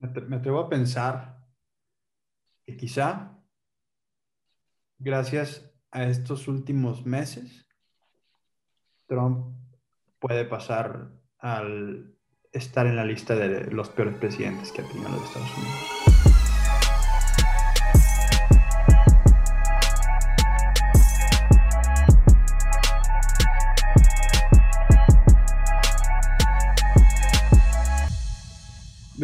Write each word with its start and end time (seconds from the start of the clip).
Me 0.00 0.36
atrevo 0.36 0.60
a 0.60 0.68
pensar 0.68 1.46
que 2.64 2.76
quizá, 2.76 3.38
gracias 4.98 5.70
a 5.90 6.04
estos 6.04 6.48
últimos 6.48 7.04
meses, 7.04 7.66
Trump 9.06 9.56
puede 10.18 10.44
pasar 10.44 11.10
al 11.38 12.16
estar 12.52 12.86
en 12.86 12.96
la 12.96 13.04
lista 13.04 13.34
de 13.34 13.70
los 13.70 13.90
peores 13.90 14.16
presidentes 14.16 14.72
que 14.72 14.82
ha 14.82 14.88
tenido 14.88 15.10
los 15.10 15.22
Estados 15.24 15.56
Unidos. 15.58 16.09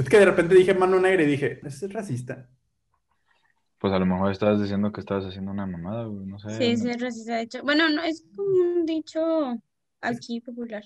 Es 0.07 0.11
que 0.11 0.21
de 0.21 0.27
repente 0.27 0.55
dije 0.55 0.73
mano 0.73 1.01
negra 1.01 1.25
y 1.25 1.27
dije, 1.27 1.59
¿es 1.65 1.93
racista? 1.93 2.49
Pues 3.81 3.93
a 3.93 3.99
lo 3.99 4.07
mejor 4.07 4.31
estabas 4.31 4.63
diciendo 4.63 4.93
que 4.93 5.01
estabas 5.01 5.25
haciendo 5.25 5.51
una 5.51 5.67
mamada, 5.67 6.05
güey, 6.05 6.25
no 6.27 6.39
sé. 6.39 6.51
Sí, 6.51 6.77
sí, 6.77 6.91
es 6.91 7.01
racista, 7.01 7.35
de 7.35 7.43
hecho. 7.43 7.65
Bueno, 7.65 7.89
no, 7.89 8.05
es 8.05 8.25
como 8.37 8.49
un 8.49 8.87
dicho 8.87 9.21
aquí 10.01 10.41
popular. 10.41 10.85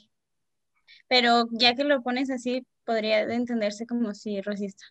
Pero 1.07 1.49
ya 1.51 1.75
que 1.75 1.85
lo 1.85 2.03
pones 2.03 2.31
así, 2.31 2.67
podría 2.87 3.21
entenderse 3.21 3.87
como 3.87 4.15
si 4.15 4.41
racista. 4.41 4.87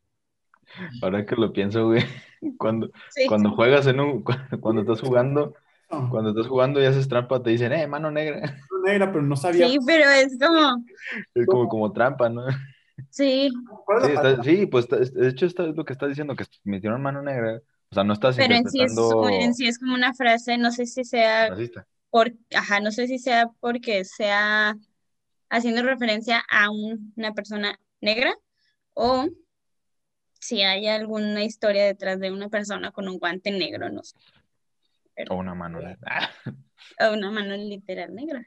Ahora 1.01 1.25
que 1.25 1.35
lo 1.35 1.51
pienso, 1.51 1.87
güey, 1.87 2.03
cuando, 2.59 2.91
cuando 3.27 3.49
juegas 3.55 3.87
en 3.87 3.99
un, 3.99 4.23
cuando 4.61 4.81
estás 4.81 5.01
jugando, 5.01 5.55
cuando 5.87 6.29
estás 6.29 6.45
jugando 6.45 6.79
y 6.79 6.85
haces 6.85 7.07
trampa, 7.07 7.41
te 7.41 7.49
dicen, 7.49 7.73
eh, 7.73 7.87
mano 7.87 8.11
negra. 8.11 8.41
Mano 8.41 8.83
negra, 8.85 9.11
pero 9.11 9.23
no 9.23 9.35
sabía. 9.35 9.67
Sí, 9.67 9.79
pero 9.83 10.07
es 10.07 10.37
como. 10.37 10.85
Es 11.33 11.47
como, 11.47 11.67
como 11.67 11.91
trampa, 11.91 12.29
¿no? 12.29 12.45
Sí. 13.09 13.51
Sí, 14.43 14.65
pues 14.65 14.87
de 14.87 15.29
hecho 15.29 15.45
esto 15.45 15.67
es 15.67 15.75
lo 15.75 15.85
que 15.85 15.93
estás 15.93 16.09
diciendo, 16.09 16.35
que 16.35 16.45
metieron 16.63 17.01
mano 17.01 17.21
negra. 17.21 17.61
O 17.91 17.95
sea, 17.95 18.03
no 18.03 18.13
estás 18.13 18.35
Pero 18.35 18.53
en 18.53 18.69
sí, 18.69 18.81
es, 18.81 18.95
en 19.31 19.53
sí 19.55 19.67
es 19.67 19.79
como 19.79 19.95
una 19.95 20.13
frase, 20.13 20.57
no 20.57 20.71
sé 20.71 20.85
si 20.85 21.03
sea 21.03 21.49
por, 22.11 22.33
ajá, 22.55 22.79
no 22.79 22.91
sé 22.91 23.07
si 23.07 23.19
sea 23.19 23.49
porque 23.59 24.03
sea 24.05 24.75
haciendo 25.49 25.81
referencia 25.83 26.43
a 26.49 26.69
una 26.69 27.33
persona 27.33 27.79
negra 28.01 28.35
o 28.93 29.27
si 30.39 30.61
hay 30.61 30.87
alguna 30.87 31.43
historia 31.43 31.85
detrás 31.85 32.19
de 32.19 32.31
una 32.31 32.49
persona 32.49 32.91
con 32.91 33.07
un 33.07 33.17
guante 33.17 33.51
negro, 33.51 33.89
no 33.89 34.03
sé. 34.03 34.15
o 35.29 35.35
una 35.35 35.53
mano 35.53 35.79
o 36.99 37.13
una 37.13 37.31
mano 37.31 37.55
literal 37.57 38.13
negra. 38.13 38.45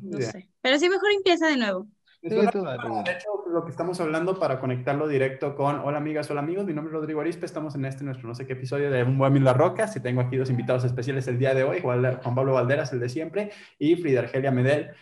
No 0.00 0.20
sé. 0.20 0.48
Pero 0.60 0.78
sí, 0.78 0.88
mejor 0.88 1.12
empieza 1.12 1.46
de 1.48 1.56
nuevo 1.56 1.88
de 2.22 3.12
hecho, 3.12 3.44
lo 3.50 3.64
que 3.64 3.70
estamos 3.70 4.00
hablando 4.00 4.38
para 4.38 4.60
conectarlo 4.60 5.08
directo 5.08 5.56
con 5.56 5.80
Hola 5.80 5.98
amigas, 5.98 6.30
hola 6.30 6.40
amigos, 6.40 6.64
mi 6.64 6.72
nombre 6.72 6.94
es 6.94 7.00
Rodrigo 7.00 7.20
Arispe, 7.20 7.46
estamos 7.46 7.74
en 7.74 7.84
este 7.84 8.04
nuestro 8.04 8.28
no 8.28 8.34
sé 8.36 8.46
qué 8.46 8.52
episodio 8.52 8.92
de 8.92 9.02
Un 9.02 9.18
Buen 9.18 9.42
La 9.42 9.52
Rocas 9.52 9.96
y 9.96 10.00
tengo 10.00 10.20
aquí 10.20 10.36
dos 10.36 10.48
invitados 10.48 10.84
especiales 10.84 11.26
el 11.26 11.36
día 11.38 11.52
de 11.52 11.64
hoy, 11.64 11.80
Juan 11.80 12.20
Pablo 12.22 12.52
Valderas, 12.52 12.92
el 12.92 13.00
de 13.00 13.08
siempre, 13.08 13.50
y 13.76 13.96
Frida 13.96 14.20
Argelia 14.20 14.52
Medel, 14.52 14.92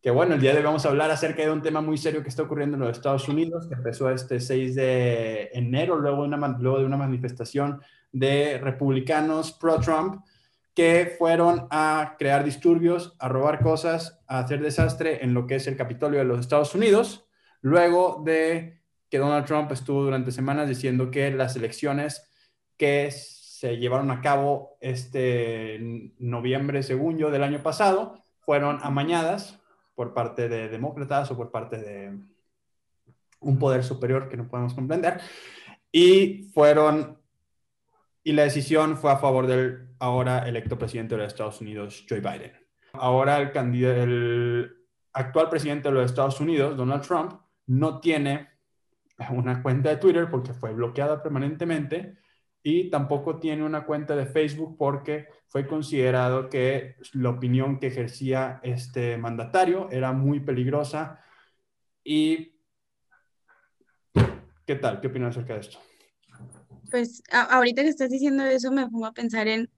que 0.00 0.12
bueno, 0.12 0.36
el 0.36 0.40
día 0.40 0.52
de 0.52 0.58
hoy 0.58 0.64
vamos 0.64 0.86
a 0.86 0.90
hablar 0.90 1.10
acerca 1.10 1.42
de 1.42 1.50
un 1.50 1.62
tema 1.62 1.80
muy 1.80 1.98
serio 1.98 2.22
que 2.22 2.28
está 2.28 2.44
ocurriendo 2.44 2.76
en 2.76 2.84
los 2.84 2.96
Estados 2.96 3.28
Unidos, 3.28 3.66
que 3.66 3.74
empezó 3.74 4.08
este 4.10 4.38
6 4.38 4.76
de 4.76 5.50
enero, 5.54 5.96
luego 5.96 6.22
de 6.22 6.28
una, 6.28 6.48
luego 6.60 6.78
de 6.78 6.84
una 6.84 6.96
manifestación 6.96 7.82
de 8.12 8.58
republicanos 8.58 9.50
pro-Trump, 9.52 10.22
que 10.78 11.16
fueron 11.18 11.66
a 11.70 12.14
crear 12.20 12.44
disturbios, 12.44 13.16
a 13.18 13.26
robar 13.28 13.60
cosas, 13.60 14.20
a 14.28 14.38
hacer 14.38 14.62
desastre 14.62 15.24
en 15.24 15.34
lo 15.34 15.44
que 15.44 15.56
es 15.56 15.66
el 15.66 15.76
Capitolio 15.76 16.20
de 16.20 16.24
los 16.24 16.38
Estados 16.38 16.72
Unidos, 16.72 17.26
luego 17.62 18.22
de 18.24 18.80
que 19.10 19.18
Donald 19.18 19.44
Trump 19.44 19.72
estuvo 19.72 20.04
durante 20.04 20.30
semanas 20.30 20.68
diciendo 20.68 21.10
que 21.10 21.32
las 21.32 21.56
elecciones 21.56 22.30
que 22.76 23.10
se 23.10 23.78
llevaron 23.78 24.12
a 24.12 24.20
cabo 24.20 24.78
este 24.80 26.12
noviembre, 26.20 26.84
según 26.84 27.18
yo, 27.18 27.32
del 27.32 27.42
año 27.42 27.60
pasado, 27.60 28.22
fueron 28.38 28.78
amañadas 28.80 29.58
por 29.96 30.14
parte 30.14 30.48
de 30.48 30.68
demócratas 30.68 31.28
o 31.32 31.36
por 31.36 31.50
parte 31.50 31.78
de 31.78 32.16
un 33.40 33.58
poder 33.58 33.82
superior 33.82 34.28
que 34.28 34.36
no 34.36 34.46
podemos 34.46 34.74
comprender, 34.74 35.20
y 35.90 36.48
fueron, 36.54 37.18
y 38.22 38.32
la 38.32 38.42
decisión 38.42 38.96
fue 38.96 39.12
a 39.12 39.16
favor 39.16 39.46
del 39.46 39.88
ahora 39.98 40.48
electo 40.48 40.78
presidente 40.78 41.14
de 41.14 41.22
los 41.22 41.32
Estados 41.32 41.60
Unidos, 41.60 42.04
Joe 42.08 42.20
Biden. 42.20 42.52
Ahora 42.92 43.38
el, 43.38 44.76
actual 45.12 45.48
presidente 45.48 45.88
de 45.88 45.94
los 45.94 46.06
Estados 46.06 46.40
Unidos, 46.40 46.76
Donald 46.76 47.02
Trump, 47.02 47.32
no 47.66 48.00
tiene 48.00 48.48
una 49.30 49.62
cuenta 49.62 49.90
de 49.90 49.96
Twitter 49.96 50.28
porque 50.30 50.54
fue 50.54 50.72
bloqueada 50.72 51.22
permanentemente 51.22 52.18
y 52.62 52.90
tampoco 52.90 53.38
tiene 53.38 53.64
una 53.64 53.84
cuenta 53.84 54.14
de 54.14 54.26
Facebook 54.26 54.76
porque 54.78 55.28
fue 55.48 55.66
considerado 55.66 56.48
que 56.48 56.96
la 57.14 57.30
opinión 57.30 57.78
que 57.78 57.88
ejercía 57.88 58.60
este 58.62 59.16
mandatario 59.16 59.88
era 59.90 60.12
muy 60.12 60.40
peligrosa. 60.40 61.20
¿Y 62.04 62.60
qué 64.66 64.76
tal? 64.76 65.00
¿Qué 65.00 65.06
opinas 65.08 65.36
acerca 65.36 65.54
de 65.54 65.60
esto? 65.60 65.78
Pues 66.90 67.22
ahorita 67.30 67.82
que 67.82 67.88
estás 67.88 68.10
diciendo 68.10 68.44
eso 68.44 68.70
me 68.72 68.88
pongo 68.88 69.06
a 69.06 69.12
pensar 69.12 69.48
en 69.48 69.70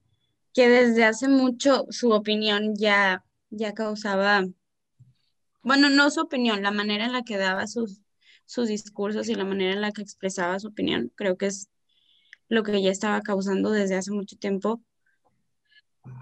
que 0.53 0.69
desde 0.69 1.03
hace 1.03 1.27
mucho 1.27 1.85
su 1.89 2.11
opinión 2.11 2.75
ya, 2.75 3.23
ya 3.49 3.73
causaba, 3.73 4.45
bueno, 5.63 5.89
no 5.89 6.09
su 6.09 6.21
opinión, 6.21 6.63
la 6.63 6.71
manera 6.71 7.05
en 7.05 7.13
la 7.13 7.23
que 7.23 7.37
daba 7.37 7.67
sus, 7.67 8.01
sus 8.45 8.67
discursos 8.67 9.29
y 9.29 9.35
la 9.35 9.45
manera 9.45 9.73
en 9.73 9.81
la 9.81 9.91
que 9.91 10.01
expresaba 10.01 10.59
su 10.59 10.69
opinión, 10.69 11.11
creo 11.15 11.37
que 11.37 11.47
es 11.47 11.69
lo 12.49 12.63
que 12.63 12.81
ya 12.81 12.91
estaba 12.91 13.21
causando 13.21 13.71
desde 13.71 13.95
hace 13.95 14.11
mucho 14.11 14.37
tiempo, 14.37 14.81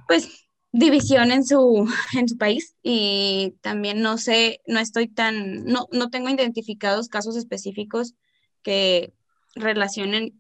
pues 0.08 0.28
división 0.72 1.32
en 1.32 1.46
su, 1.46 1.88
en 2.18 2.28
su 2.28 2.38
país. 2.38 2.76
Y 2.84 3.56
también 3.62 4.02
no 4.02 4.18
sé, 4.18 4.62
no 4.68 4.80
estoy 4.80 5.08
tan, 5.08 5.66
no, 5.66 5.88
no 5.92 6.10
tengo 6.10 6.30
identificados 6.30 7.10
casos 7.10 7.36
específicos 7.36 8.16
que 8.62 9.14
relacionen 9.56 10.39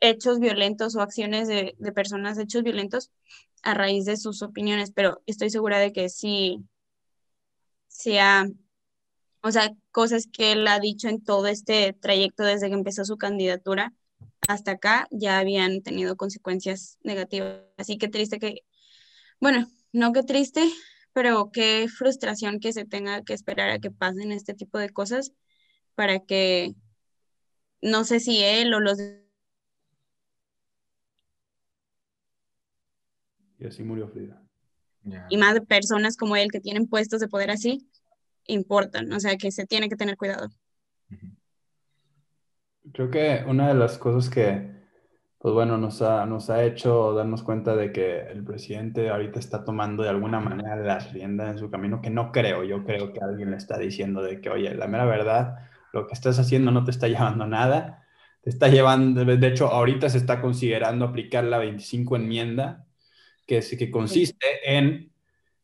hechos 0.00 0.38
violentos 0.40 0.96
o 0.96 1.00
acciones 1.00 1.48
de, 1.48 1.74
personas, 1.94 2.38
hechos 2.38 2.62
violentos 2.62 3.10
a 3.62 3.74
raíz 3.74 4.04
de 4.04 4.16
sus 4.16 4.42
opiniones, 4.42 4.92
pero 4.92 5.22
estoy 5.26 5.50
segura 5.50 5.78
de 5.78 5.92
que 5.92 6.08
sí, 6.08 6.64
sea, 7.88 8.46
o 9.42 9.50
sea, 9.50 9.72
cosas 9.90 10.28
que 10.32 10.52
él 10.52 10.66
ha 10.68 10.78
dicho 10.80 11.08
en 11.08 11.22
todo 11.22 11.46
este 11.46 11.92
trayecto 11.92 12.44
desde 12.44 12.68
que 12.68 12.74
empezó 12.74 13.04
su 13.04 13.16
candidatura 13.16 13.92
hasta 14.48 14.72
acá 14.72 15.08
ya 15.10 15.38
habían 15.38 15.82
tenido 15.82 16.16
consecuencias 16.16 16.98
negativas. 17.02 17.62
Así 17.76 17.98
que 17.98 18.08
triste 18.08 18.38
que, 18.38 18.62
bueno, 19.40 19.68
no 19.92 20.12
que 20.12 20.22
triste, 20.22 20.62
pero 21.12 21.50
qué 21.52 21.86
frustración 21.88 22.60
que 22.60 22.72
se 22.72 22.84
tenga 22.84 23.22
que 23.22 23.34
esperar 23.34 23.70
a 23.70 23.78
que 23.78 23.90
pasen 23.90 24.32
este 24.32 24.54
tipo 24.54 24.78
de 24.78 24.90
cosas 24.90 25.32
para 25.94 26.20
que, 26.20 26.74
no 27.82 28.04
sé 28.04 28.20
si 28.20 28.42
él 28.42 28.72
o 28.74 28.80
los 28.80 28.98
Y 33.58 33.66
así 33.66 33.82
murió 33.82 34.08
Frida. 34.08 34.40
Y 35.28 35.36
más 35.36 35.60
personas 35.60 36.16
como 36.16 36.36
él 36.36 36.50
que 36.50 36.60
tienen 36.60 36.86
puestos 36.86 37.20
de 37.20 37.28
poder 37.28 37.50
así, 37.50 37.88
importan, 38.46 39.12
o 39.12 39.20
sea 39.20 39.36
que 39.36 39.50
se 39.50 39.66
tiene 39.66 39.88
que 39.88 39.96
tener 39.96 40.16
cuidado. 40.16 40.48
Creo 42.92 43.10
que 43.10 43.44
una 43.46 43.68
de 43.68 43.74
las 43.74 43.98
cosas 43.98 44.30
que, 44.30 44.70
pues 45.38 45.54
bueno, 45.54 45.76
nos 45.76 46.00
ha, 46.02 46.24
nos 46.26 46.50
ha 46.50 46.64
hecho 46.64 47.12
darnos 47.12 47.42
cuenta 47.42 47.76
de 47.76 47.92
que 47.92 48.20
el 48.22 48.44
presidente 48.44 49.10
ahorita 49.10 49.38
está 49.38 49.64
tomando 49.64 50.02
de 50.02 50.08
alguna 50.08 50.40
manera 50.40 50.76
las 50.76 51.12
riendas 51.12 51.50
en 51.50 51.58
su 51.58 51.70
camino, 51.70 52.00
que 52.00 52.10
no 52.10 52.32
creo, 52.32 52.64
yo 52.64 52.84
creo 52.84 53.12
que 53.12 53.20
alguien 53.20 53.50
le 53.50 53.56
está 53.56 53.78
diciendo 53.78 54.22
de 54.22 54.40
que, 54.40 54.50
oye, 54.50 54.74
la 54.74 54.88
mera 54.88 55.04
verdad, 55.04 55.56
lo 55.92 56.06
que 56.06 56.14
estás 56.14 56.38
haciendo 56.38 56.70
no 56.70 56.84
te 56.84 56.90
está 56.90 57.08
llevando 57.08 57.46
nada, 57.46 58.06
te 58.42 58.50
está 58.50 58.68
llevando, 58.68 59.24
de 59.24 59.46
hecho, 59.46 59.68
ahorita 59.68 60.08
se 60.08 60.18
está 60.18 60.40
considerando 60.40 61.04
aplicar 61.04 61.44
la 61.44 61.58
25 61.58 62.16
enmienda 62.16 62.87
que, 63.48 63.60
que 63.60 63.90
consiste 63.90 64.46
en, 64.62 65.10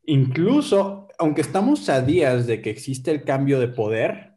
incluso, 0.06 1.06
aunque 1.18 1.42
estamos 1.42 1.88
a 1.90 2.00
días 2.00 2.46
de 2.46 2.62
que 2.62 2.70
existe 2.70 3.10
el 3.10 3.24
cambio 3.24 3.60
de 3.60 3.68
poder, 3.68 4.32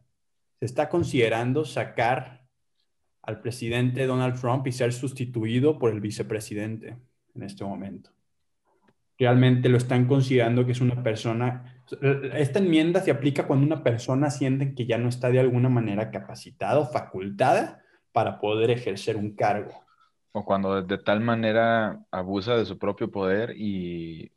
se 0.60 0.66
está 0.66 0.90
considerando 0.90 1.64
sacar 1.64 2.46
al 3.22 3.40
presidente 3.40 4.06
Donald 4.06 4.40
Trump 4.40 4.68
y 4.68 4.74
ser 4.74 4.92
sustituido 4.92 5.80
por 5.80 5.92
el 5.92 6.02
vicepresidente 6.02 6.98
en 7.36 7.44
este 7.44 7.64
momento. 7.64 8.12
Realmente 9.18 9.70
lo 9.70 9.78
están 9.78 10.08
considerando 10.08 10.66
que 10.66 10.74
es 10.74 10.82
una 10.82 11.02
persona, 11.02 11.82
esta 12.34 12.60
enmienda 12.60 13.02
se 13.02 13.12
aplica 13.12 13.48
cuando 13.48 13.66
una 13.66 13.82
persona 13.82 14.30
siente 14.30 14.76
que 14.76 14.86
ya 14.86 14.98
no 14.98 15.08
está 15.08 15.30
de 15.30 15.40
alguna 15.40 15.70
manera 15.70 16.12
capacitada 16.12 16.80
o 16.80 16.86
facultada 16.86 17.82
para 18.12 18.40
poder 18.40 18.72
ejercer 18.72 19.16
un 19.16 19.36
cargo. 19.36 19.87
O 20.38 20.46
cuando 20.46 20.84
de, 20.84 20.98
tal 21.00 21.20
manera 21.20 22.00
abusa 22.12 22.56
de 22.56 22.66
su 22.66 22.78
propio 22.78 23.10
poder 23.10 23.56
y, 23.58 24.32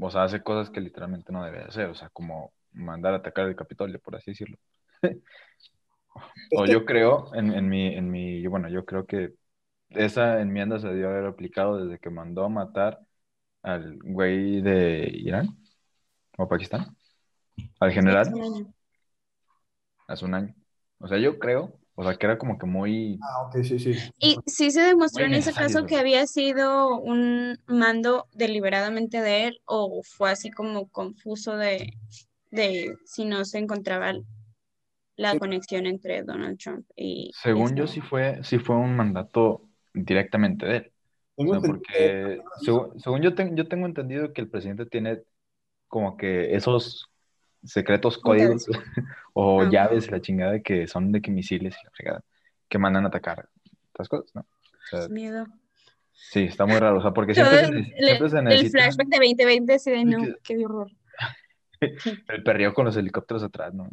o 0.00 0.10
sea, 0.10 0.24
hace 0.24 0.42
cosas 0.42 0.70
que 0.70 0.80
literalmente 0.80 1.30
no 1.30 1.44
debe 1.44 1.62
hacer, 1.62 1.90
o 1.90 1.94
sea, 1.94 2.08
como 2.08 2.54
mandar 2.72 3.12
a 3.12 3.18
atacar 3.18 3.46
el 3.46 3.54
Capitolio, 3.54 4.00
por 4.00 4.16
así 4.16 4.30
decirlo. 4.30 4.56
O 6.56 6.64
yo 6.64 6.84
creo, 6.84 7.34
en, 7.34 7.52
en, 7.52 7.68
mi, 7.68 7.88
en 7.88 8.08
mi, 8.08 8.46
bueno, 8.46 8.68
yo 8.68 8.84
creo 8.84 9.04
que 9.04 9.34
esa 9.90 10.40
enmienda 10.40 10.78
se 10.78 10.86
debió 10.86 11.08
haber 11.08 11.26
aplicado 11.26 11.84
desde 11.84 11.98
que 11.98 12.08
mandó 12.08 12.44
a 12.44 12.48
matar 12.48 13.00
al 13.62 13.98
güey 13.98 14.60
de 14.60 15.10
Irán 15.12 15.48
o 16.38 16.48
Pakistán, 16.48 16.96
al 17.80 17.90
general, 17.90 18.28
hace 20.06 20.24
un 20.24 20.34
año. 20.34 20.54
O 20.98 21.08
sea, 21.08 21.18
yo 21.18 21.40
creo, 21.40 21.80
o 21.96 22.02
sea, 22.02 22.16
que 22.16 22.26
era 22.26 22.38
como 22.38 22.58
que 22.58 22.66
muy... 22.66 23.18
Ah, 23.22 23.42
ok, 23.46 23.62
sí, 23.62 23.78
sí. 23.78 23.94
Y 24.18 24.36
sí 24.46 24.70
se 24.70 24.80
demostró 24.80 25.24
en 25.24 25.34
ese 25.34 25.52
caso 25.52 25.86
que 25.86 25.96
había 25.96 26.26
sido 26.26 26.98
un 26.98 27.58
mando 27.66 28.26
deliberadamente 28.32 29.20
de 29.20 29.46
él 29.46 29.60
o 29.64 30.02
fue 30.02 30.30
así 30.30 30.50
como 30.50 30.88
confuso 30.88 31.56
de, 31.56 31.92
de 32.50 32.96
si 33.04 33.24
no 33.24 33.44
se 33.44 33.58
encontraba 33.58 34.12
la 35.16 35.38
conexión 35.38 35.86
entre 35.86 36.24
Donald 36.24 36.58
Trump 36.58 36.84
y... 36.96 37.30
Según 37.40 37.76
yo 37.76 37.86
sí 37.86 38.00
fue, 38.00 38.42
sí 38.42 38.58
fue 38.58 38.74
un 38.74 38.96
mandato 38.96 39.62
directamente 39.92 40.66
de 40.66 40.76
él. 40.78 40.92
porque 41.36 42.40
según, 42.60 43.22
yo, 43.22 43.34
tengo 43.36 43.54
yo 43.54 43.68
tengo 43.68 43.86
entendido 43.86 44.32
que 44.32 44.40
el 44.40 44.48
presidente 44.48 44.86
tiene 44.86 45.22
como 45.86 46.16
que 46.16 46.56
esos 46.56 47.08
secretos 47.64 48.18
códigos 48.18 48.66
o 49.32 49.62
ah. 49.62 49.68
llaves, 49.70 50.10
la 50.10 50.20
chingada 50.20 50.60
que 50.60 50.86
son 50.86 51.12
de 51.12 51.20
que 51.20 51.30
misiles 51.30 51.74
y 51.80 51.84
la 51.84 51.90
fregada, 51.90 52.24
que 52.68 52.78
mandan 52.78 53.04
a 53.04 53.08
atacar 53.08 53.48
estas 53.86 54.08
cosas, 54.08 54.34
¿no? 54.34 54.46
Miedo. 55.10 55.46
Sí, 56.12 56.44
está 56.44 56.66
muy 56.66 56.78
raro, 56.78 56.98
o 56.98 57.02
sea, 57.02 57.12
porque 57.12 57.34
siempre, 57.34 57.66
se, 57.66 57.72
necesita... 57.72 58.50
El 58.50 58.70
flashback 58.70 59.08
de 59.08 59.16
2020, 59.16 59.78
sí, 59.78 59.90
de 59.90 60.04
no, 60.04 60.18
qué 60.42 60.64
horror. 60.64 60.90
el 62.28 62.42
perreo 62.42 62.72
con 62.72 62.84
los 62.84 62.96
helicópteros 62.96 63.42
atrás, 63.42 63.74
¿no? 63.74 63.88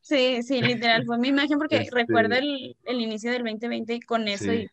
Sí, 0.00 0.42
sí, 0.42 0.62
literal, 0.62 1.04
fue 1.04 1.18
mi 1.18 1.28
imagen 1.28 1.58
porque 1.58 1.76
este 1.82 1.94
recuerdo 1.94 2.36
el, 2.36 2.76
el, 2.84 3.00
inicio 3.00 3.32
del 3.32 3.42
2020 3.42 4.00
con 4.06 4.28
eso 4.28 4.52
y 4.52 4.68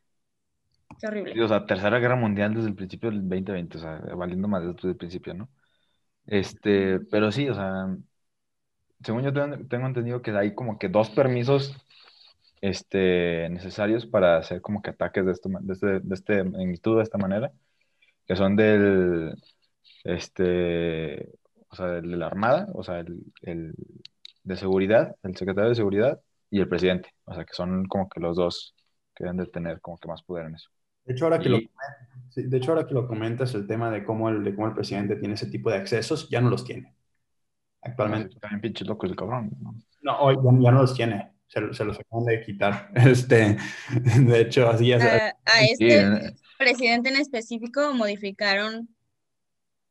qué 1.00 1.07
horrible. 1.07 1.44
o 1.44 1.47
sea, 1.47 1.65
tercera 1.65 2.00
guerra 2.00 2.15
mundial 2.15 2.54
desde 2.54 2.69
el 2.69 2.75
principio 2.75 3.09
del 3.09 3.21
2020, 3.21 3.77
o 3.77 3.81
sea, 3.81 4.00
valiendo 4.15 4.47
más 4.47 4.63
desde 4.63 4.89
el 4.89 4.97
principio, 4.97 5.33
¿no? 5.33 5.50
Este, 6.27 7.00
pero 7.12 7.31
sí, 7.31 7.50
o 7.50 7.56
sea, 7.56 7.88
según 9.03 9.24
yo 9.24 9.33
tengo, 9.33 9.88
entendido 9.88 10.21
que 10.21 10.31
hay 10.31 10.53
como 10.53 10.77
que 10.77 10.89
dos 10.89 11.09
permisos 11.09 11.75
este, 12.62 13.50
necesarios 13.50 14.06
para 14.06 14.38
hacer 14.38 14.62
como 14.62 14.81
que 14.81 14.92
ataques 14.92 15.25
de, 15.25 15.31
esto, 15.31 15.50
de, 15.62 15.74
este, 15.74 16.00
de 16.00 16.15
este 16.15 16.44
magnitud, 16.44 16.98
de 16.98 17.03
esta 17.03 17.18
manera, 17.18 17.51
que 18.27 18.36
son 18.36 18.56
del, 18.56 19.36
este, 20.03 21.30
o 21.69 21.75
sea, 21.75 21.88
de 21.88 22.01
la 22.01 22.27
Armada, 22.27 22.68
o 22.74 22.83
sea, 22.83 23.00
el, 23.00 23.24
el, 23.42 23.74
de 24.44 24.56
seguridad, 24.56 25.15
el 25.24 25.36
secretario 25.36 25.69
de 25.69 25.75
seguridad 25.75 26.21
y 26.50 26.59
el 26.59 26.69
presidente, 26.69 27.13
o 27.25 27.33
sea, 27.33 27.45
que 27.45 27.54
son 27.54 27.86
como 27.86 28.09
que 28.09 28.19
los 28.19 28.38
dos 28.38 28.75
que 29.15 29.24
deben 29.24 29.38
de 29.38 29.47
tener 29.47 29.81
como 29.81 29.97
que 29.97 30.07
más 30.07 30.24
poder 30.24 30.47
en 30.47 30.56
eso. 30.56 30.69
De 31.06 31.13
hecho, 31.13 31.25
ahora 31.25 31.39
que, 31.39 31.50
lo, 31.50 31.57
de 32.36 32.57
hecho, 32.57 32.71
ahora 32.71 32.86
que 32.86 32.94
lo 32.94 33.07
comentas, 33.07 33.56
el 33.56 33.65
tema 33.65 33.89
de 33.89 34.04
cómo, 34.04 34.30
el, 34.30 34.44
de 34.44 34.54
cómo 34.54 34.68
el 34.68 34.74
presidente 34.74 35.15
tiene 35.15 35.33
ese 35.33 35.47
tipo 35.47 35.71
de 35.71 35.77
accesos, 35.77 36.30
ya 36.30 36.42
no 36.42 36.50
los 36.50 36.63
tiene. 36.63 36.95
Actualmente. 37.81 38.39
También 38.39 38.62
pinche 38.62 38.86
loco 38.86 39.06
el 39.06 39.16
cabrón. 39.16 39.51
No, 40.01 40.19
hoy 40.19 40.36
ya, 40.36 40.72
no 40.72 40.81
los 40.81 40.94
tiene. 40.94 41.31
Se, 41.48 41.74
se, 41.74 41.83
los 41.83 42.00
acaban 42.00 42.25
de 42.25 42.42
quitar. 42.42 42.92
Este, 42.95 43.57
de 44.19 44.42
hecho, 44.42 44.69
así 44.69 44.92
es. 44.92 45.04
a 45.04 45.33
este 45.63 46.01
eh. 46.01 46.36
presidente 46.57 47.10
en 47.10 47.18
específico 47.18 47.94
modificaron 47.94 48.89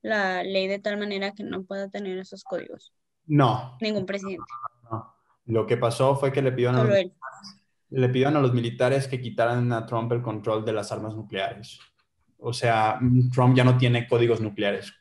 la 0.02 0.42
ley 0.42 0.66
de 0.66 0.78
tal 0.78 0.98
manera 0.98 1.32
que 1.32 1.44
no 1.44 1.64
pueda 1.64 1.88
tener 1.88 2.18
esos 2.18 2.44
códigos. 2.44 2.92
No. 3.26 3.76
Ningún 3.80 4.06
presidente. 4.06 4.42
No, 4.90 5.14
Lo 5.46 5.66
que 5.66 5.76
pasó 5.76 6.16
fue 6.16 6.32
que 6.32 6.42
le 6.42 6.52
pidieron 6.52 6.76
a, 6.76 6.84
los, 6.84 6.96
le 7.90 8.08
pidieron 8.08 8.36
a 8.36 8.40
los 8.40 8.54
militares 8.54 9.06
que 9.06 9.20
quitaran 9.20 9.72
a 9.72 9.84
Trump 9.84 10.10
el 10.12 10.22
control 10.22 10.64
de 10.64 10.72
las 10.72 10.90
armas 10.92 11.14
nucleares. 11.14 11.78
O 12.38 12.52
sea, 12.52 12.98
Trump 13.32 13.54
ya 13.54 13.64
no 13.64 13.76
tiene 13.76 14.08
códigos 14.08 14.40
nucleares. 14.40 14.94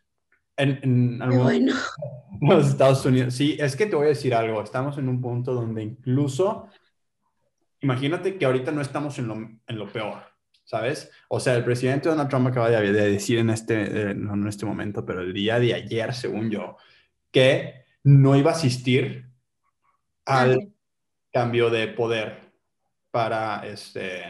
En, 0.60 0.80
en 0.84 1.20
bueno. 1.40 1.74
los 2.42 2.68
Estados 2.68 3.06
Unidos. 3.06 3.34
Sí, 3.34 3.58
es 3.60 3.76
que 3.76 3.88
te 3.88 3.96
voy 3.96 4.06
a 4.06 4.10
decir 4.10 4.36
algo. 4.36 4.62
Estamos 4.62 4.98
en 4.98 5.10
un 5.10 5.22
punto 5.22 5.54
donde 5.54 5.82
incluso, 5.82 6.68
imagínate 7.80 8.38
que 8.38 8.46
ahorita 8.46 8.72
no 8.72 8.82
estamos 8.82 9.18
en 9.20 9.28
lo, 9.28 9.36
en 9.36 9.78
lo 9.78 9.92
peor 9.92 10.30
¿sabes? 10.70 11.10
O 11.30 11.40
sea, 11.40 11.56
el 11.56 11.64
presidente 11.64 12.10
Donald 12.10 12.30
Trump 12.30 12.48
acaba 12.48 12.70
de, 12.70 12.92
decir 12.92 13.40
en 13.40 13.50
este, 13.50 14.12
eh, 14.12 14.14
no 14.14 14.36
en 14.36 14.48
este 14.48 14.68
momento, 14.68 15.04
pero 15.04 15.22
el 15.22 15.34
día 15.34 15.60
de 15.60 15.74
ayer, 15.74 16.14
según 16.14 16.52
yo, 16.52 16.78
que 17.32 17.86
no 18.04 18.36
iba 18.36 18.52
a 18.52 18.54
asistir 18.54 19.26
al 20.26 20.72
cambio 21.34 21.72
de 21.72 21.88
poder 21.88 22.52
para, 23.10 23.66
este, 23.66 24.22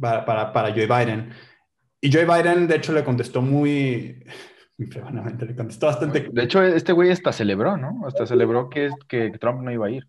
para, 0.00 0.24
para, 0.24 0.52
para, 0.52 0.70
Joe 0.70 0.86
Biden. 0.86 1.32
Y 2.00 2.12
Joe 2.12 2.24
Biden, 2.24 2.68
de 2.68 2.76
hecho, 2.76 2.92
le 2.92 3.02
contestó 3.02 3.42
muy, 3.42 4.24
muy 4.86 5.48
le 5.48 5.56
contestó 5.56 5.86
bastante. 5.86 6.28
De 6.32 6.42
hecho, 6.42 6.62
este 6.62 6.92
güey 6.92 7.10
hasta 7.10 7.32
celebró, 7.32 7.76
¿no? 7.76 8.06
Hasta 8.06 8.26
celebró 8.26 8.68
que, 8.70 8.90
que 9.08 9.30
Trump 9.38 9.62
no 9.62 9.70
iba 9.70 9.86
a 9.86 9.90
ir. 9.90 10.06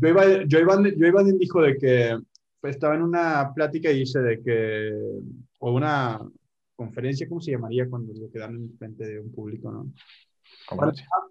Joe 0.00 0.12
Biden, 0.12 0.48
Joe 0.50 1.12
Biden 1.12 1.38
dijo 1.38 1.60
de 1.60 1.76
que 1.76 2.18
estaba 2.62 2.94
en 2.94 3.02
una 3.02 3.52
plática 3.54 3.90
y 3.90 4.00
dice 4.00 4.20
de 4.20 4.42
que, 4.42 4.92
o 5.60 5.72
una 5.72 6.18
conferencia, 6.74 7.28
¿cómo 7.28 7.40
se 7.40 7.52
llamaría 7.52 7.88
cuando 7.88 8.12
lo 8.14 8.30
quedan 8.30 8.56
en 8.56 8.78
frente 8.78 9.06
de 9.06 9.20
un 9.20 9.30
público, 9.30 9.70
no? 9.70 9.92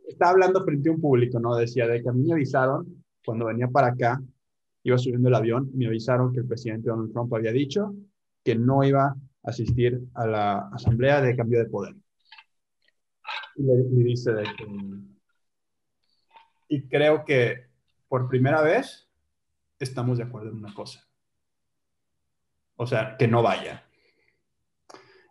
estaba 0.08 0.32
hablando 0.32 0.64
frente 0.64 0.90
a 0.90 0.92
un 0.92 1.02
público, 1.02 1.40
¿no? 1.40 1.56
Decía 1.56 1.88
de 1.88 2.02
que 2.02 2.10
a 2.10 2.14
mí 2.14 2.24
me 2.24 2.34
avisaron 2.34 3.04
cuando 3.26 3.46
venía 3.46 3.68
para 3.68 3.88
acá, 3.88 4.22
iba 4.84 4.98
subiendo 4.98 5.30
el 5.30 5.36
avión, 5.36 5.72
me 5.74 5.88
avisaron 5.88 6.32
que 6.32 6.40
el 6.40 6.46
presidente 6.46 6.90
Donald 6.90 7.12
Trump 7.12 7.34
había 7.34 7.52
dicho 7.52 7.94
que 8.44 8.56
no 8.56 8.84
iba 8.84 9.06
a 9.06 9.16
asistir 9.50 10.00
a 10.14 10.28
la 10.28 10.70
asamblea 10.70 11.22
de 11.22 11.36
cambio 11.36 11.60
de 11.60 11.66
poder. 11.66 11.96
Y 13.56 13.64
le, 13.64 14.04
dice 14.04 14.34
de 14.34 14.44
que... 14.44 14.68
Y 16.70 16.88
creo 16.88 17.24
que 17.26 17.68
por 18.08 18.28
primera 18.28 18.62
vez 18.62 19.08
estamos 19.80 20.18
de 20.18 20.24
acuerdo 20.24 20.50
en 20.50 20.58
una 20.58 20.74
cosa 20.74 21.08
o 22.76 22.88
sea, 22.88 23.16
que 23.18 23.28
no 23.28 23.42
vaya. 23.42 23.84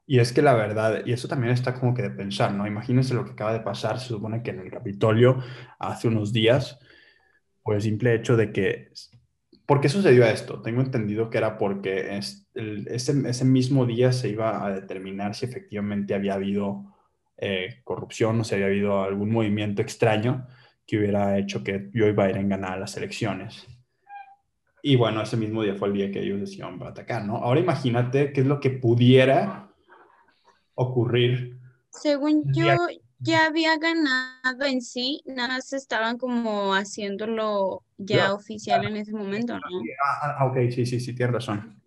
Y 0.07 0.19
es 0.19 0.33
que 0.33 0.43
la 0.43 0.55
verdad, 0.55 1.03
y 1.07 1.13
eso 1.13 1.29
también 1.29 1.53
está 1.53 1.75
como 1.75 1.95
que 1.95 2.03
de 2.03 2.11
pensar, 2.11 2.53
¿no? 2.53 2.67
Imagínense 2.67 3.15
lo 3.15 3.25
que 3.25 3.33
acaba 3.33 3.53
de 3.53 3.61
pasar, 3.61 4.01
se 4.01 4.09
supone 4.09 4.43
que 4.43 4.51
en 4.51 4.61
el 4.61 4.71
Capitolio 4.71 5.39
hace 5.79 6.09
unos 6.09 6.33
días, 6.33 6.79
por 7.63 7.77
el 7.77 7.83
simple 7.83 8.15
hecho 8.15 8.37
de 8.37 8.53
que, 8.53 8.91
¿por 9.65 9.81
qué 9.81 9.89
sucedió 9.89 10.25
esto? 10.25 10.61
Tengo 10.61 10.83
entendido 10.83 11.31
que 11.31 11.39
era 11.39 11.57
porque 11.57 12.17
ese, 12.17 12.45
ese, 13.27 13.45
mismo 13.45 13.87
día 13.87 14.13
se 14.13 14.29
iba 14.29 14.67
a 14.67 14.73
determinar 14.73 15.35
si 15.35 15.47
efectivamente 15.47 16.15
había 16.15 16.35
habido 16.35 16.92
eh, 17.45 17.81
corrupción 17.83 18.39
o 18.39 18.45
si 18.45 18.55
había 18.55 18.67
habido 18.67 19.03
algún 19.03 19.33
movimiento 19.33 19.83
extraño 19.83 20.47
que 20.87 20.99
hubiera 20.99 21.37
hecho 21.37 21.65
que 21.65 21.91
Joe 21.93 22.13
Biden 22.13 22.49
ganara 22.49 22.79
las 22.79 22.97
elecciones. 22.97 23.67
Y 24.81 24.95
bueno, 24.95 25.21
ese 25.21 25.37
mismo 25.37 25.61
día 25.65 25.75
fue 25.75 25.89
el 25.89 25.95
día 25.95 26.13
que 26.13 26.21
ellos 26.21 26.39
decían 26.39 26.81
atacar, 26.85 27.25
¿no? 27.25 27.39
Ahora 27.39 27.59
imagínate 27.59 28.33
qué 28.33 28.43
es 28.43 28.47
lo 28.47 28.61
que 28.61 28.71
pudiera 28.71 29.73
ocurrir. 30.77 31.59
Según 31.91 32.45
yo, 32.53 32.77
ya 33.19 33.47
había 33.47 33.77
ganado 33.77 34.65
en 34.65 34.81
sí, 34.81 35.25
nada 35.27 35.49
más 35.49 35.73
estaban 35.73 36.19
como 36.19 36.75
haciéndolo 36.75 37.83
ya 37.99 38.35
oficial 38.35 38.85
en 38.85 38.99
ese 38.99 39.13
momento, 39.13 39.55
¿no? 39.55 39.63
Ah, 40.05 40.37
ah, 40.39 40.47
ok, 40.47 40.71
sí, 40.71 40.87
sí, 40.87 41.01
sí, 41.01 41.13
tienes 41.13 41.35
razón. 41.35 41.81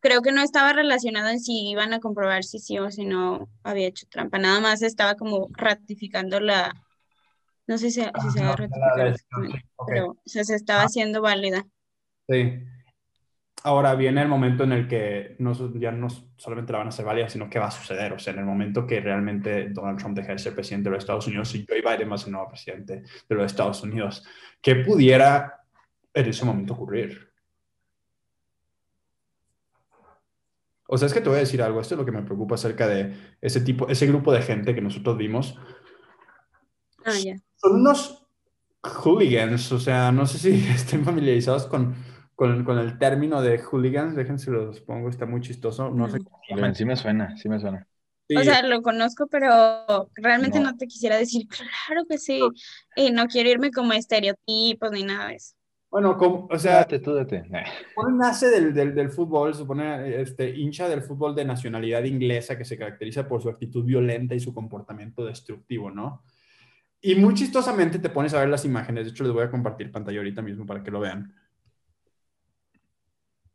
Creo 0.00 0.22
que 0.22 0.32
no 0.32 0.42
estaba 0.42 0.72
relacionado 0.72 1.28
en 1.28 1.40
si 1.40 1.70
iban 1.70 1.92
a 1.92 2.00
comprobar 2.00 2.44
si 2.44 2.58
sí 2.58 2.78
o 2.78 2.90
si 2.90 3.04
no 3.04 3.48
había 3.64 3.88
hecho 3.88 4.06
trampa, 4.08 4.38
nada 4.38 4.60
más 4.60 4.82
estaba 4.82 5.16
como 5.16 5.48
ratificando 5.52 6.38
la, 6.40 6.72
no 7.66 7.78
sé 7.78 7.90
si, 7.90 8.00
si 8.00 8.30
se 8.32 8.40
había 8.40 8.56
ratificado, 8.56 9.14
pero 9.86 10.06
o 10.10 10.22
sea, 10.24 10.42
se 10.44 10.54
estaba 10.54 10.82
haciendo 10.82 11.20
válida. 11.20 11.66
Sí. 12.28 12.64
Ahora 13.64 13.94
viene 13.94 14.22
el 14.22 14.28
momento 14.28 14.64
en 14.64 14.72
el 14.72 14.88
que 14.88 15.34
no, 15.40 15.52
ya 15.74 15.90
no 15.90 16.08
solamente 16.36 16.72
la 16.72 16.78
van 16.78 16.88
a 16.88 16.90
hacer 16.90 17.04
válida, 17.04 17.28
sino 17.28 17.50
que 17.50 17.58
va 17.58 17.66
a 17.66 17.72
suceder. 17.72 18.12
O 18.12 18.18
sea, 18.18 18.32
en 18.32 18.38
el 18.38 18.44
momento 18.44 18.86
que 18.86 19.00
realmente 19.00 19.68
Donald 19.70 19.98
Trump 19.98 20.16
deje 20.16 20.32
de 20.32 20.38
ser 20.38 20.54
presidente 20.54 20.88
de 20.88 20.94
los 20.94 21.02
Estados 21.02 21.26
Unidos 21.26 21.54
y 21.54 21.66
Joe 21.68 21.82
Biden 21.82 22.10
va 22.10 22.14
a 22.14 22.18
ser 22.18 22.30
nuevo 22.30 22.48
presidente 22.48 23.02
de 23.28 23.34
los 23.34 23.46
Estados 23.46 23.82
Unidos, 23.82 24.24
¿qué 24.62 24.76
pudiera 24.76 25.60
en 26.14 26.26
ese 26.26 26.44
momento 26.44 26.74
ocurrir? 26.74 27.27
O 30.90 30.98
sea, 30.98 31.06
es 31.06 31.14
que 31.14 31.20
te 31.20 31.28
voy 31.28 31.36
a 31.36 31.40
decir 31.40 31.62
algo. 31.62 31.80
Esto 31.80 31.94
es 31.94 31.98
lo 31.98 32.04
que 32.04 32.12
me 32.12 32.22
preocupa 32.22 32.56
acerca 32.56 32.88
de 32.88 33.14
ese 33.40 33.60
tipo, 33.60 33.88
ese 33.88 34.06
grupo 34.06 34.32
de 34.32 34.42
gente 34.42 34.74
que 34.74 34.80
nosotros 34.80 35.16
vimos. 35.16 35.56
Ah, 37.04 37.18
ya. 37.22 37.36
Son 37.56 37.80
unos 37.80 38.26
hooligans. 38.82 39.70
O 39.70 39.78
sea, 39.78 40.10
no 40.10 40.26
sé 40.26 40.38
si 40.38 40.68
estén 40.74 41.04
familiarizados 41.04 41.66
con 41.66 41.94
con, 42.38 42.64
con, 42.64 42.78
el 42.78 42.98
término 42.98 43.42
de 43.42 43.58
hooligans, 43.58 44.14
déjense 44.14 44.52
los 44.52 44.80
pongo, 44.80 45.08
está 45.08 45.26
muy 45.26 45.40
chistoso. 45.40 45.90
No 45.90 46.08
sé 46.08 46.20
cómo 46.20 46.72
Sí 46.72 46.84
me 46.84 46.94
suena, 46.94 47.36
sí 47.36 47.48
me 47.48 47.58
suena. 47.58 47.84
O 48.36 48.42
sea, 48.44 48.62
lo 48.62 48.80
conozco, 48.80 49.26
pero 49.26 50.08
realmente 50.14 50.60
no. 50.60 50.76
te 50.76 50.86
quisiera 50.86 51.16
decir, 51.16 51.48
claro 51.48 52.04
que 52.08 52.16
sí. 52.16 52.40
Y 52.94 53.10
no 53.10 53.26
quiero 53.26 53.50
irme 53.50 53.72
como 53.72 53.92
estereotipos 53.92 54.92
ni 54.92 55.02
nada 55.02 55.30
de 55.30 55.34
eso. 55.34 55.56
Bueno, 55.90 56.18
como, 56.18 56.46
o 56.50 56.58
sea, 56.58 56.84
Date, 56.84 56.98
tú 56.98 57.12
nace 58.12 58.48
del, 58.50 58.74
del, 58.74 58.94
del 58.94 59.10
fútbol, 59.10 59.54
supone 59.54 60.20
este, 60.20 60.50
hincha 60.54 60.86
del 60.88 61.02
fútbol 61.02 61.34
de 61.34 61.46
nacionalidad 61.46 62.04
inglesa 62.04 62.58
que 62.58 62.64
se 62.66 62.76
caracteriza 62.76 63.26
por 63.26 63.40
su 63.40 63.48
actitud 63.48 63.84
violenta 63.84 64.34
y 64.34 64.40
su 64.40 64.52
comportamiento 64.52 65.24
destructivo, 65.24 65.90
¿no? 65.90 66.24
Y 67.00 67.14
muy 67.14 67.32
chistosamente 67.34 67.98
te 68.00 68.10
pones 68.10 68.34
a 68.34 68.40
ver 68.40 68.48
las 68.50 68.64
imágenes, 68.66 69.04
de 69.06 69.10
hecho 69.12 69.24
les 69.24 69.32
voy 69.32 69.44
a 69.44 69.50
compartir 69.50 69.90
pantalla 69.90 70.18
ahorita 70.18 70.42
mismo 70.42 70.66
para 70.66 70.82
que 70.82 70.90
lo 70.90 71.00
vean. 71.00 71.34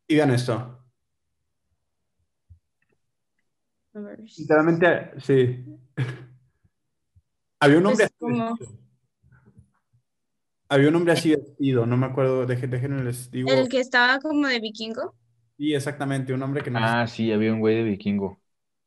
Y 0.08 0.16
vean 0.16 0.30
esto. 0.32 0.80
Literalmente, 4.38 5.12
sí. 5.20 5.64
Había 7.60 7.78
un 7.78 7.86
hombre 7.86 8.04
Es 8.04 8.10
así 8.10 8.18
como- 8.18 8.50
vestido. 8.56 8.83
Había 10.74 10.88
un 10.88 10.96
hombre 10.96 11.12
así 11.12 11.30
vestido, 11.34 11.86
no 11.86 11.96
me 11.96 12.06
acuerdo, 12.06 12.46
dejen, 12.46 12.70
déjenme 12.70 13.02
les 13.04 13.30
digo. 13.30 13.54
El 13.56 13.70
que 13.70 13.80
estaba 13.80 14.18
como 14.18 14.48
de 14.48 14.60
vikingo. 14.60 15.14
Sí, 15.56 15.72
exactamente, 15.74 16.32
un 16.32 16.42
hombre 16.42 16.62
que 16.62 16.70
no 16.70 16.80
Ah, 16.80 17.06
sí, 17.06 17.32
había 17.32 17.52
un 17.52 17.60
güey 17.60 17.76
de 17.76 17.82
vikingo. 17.84 18.40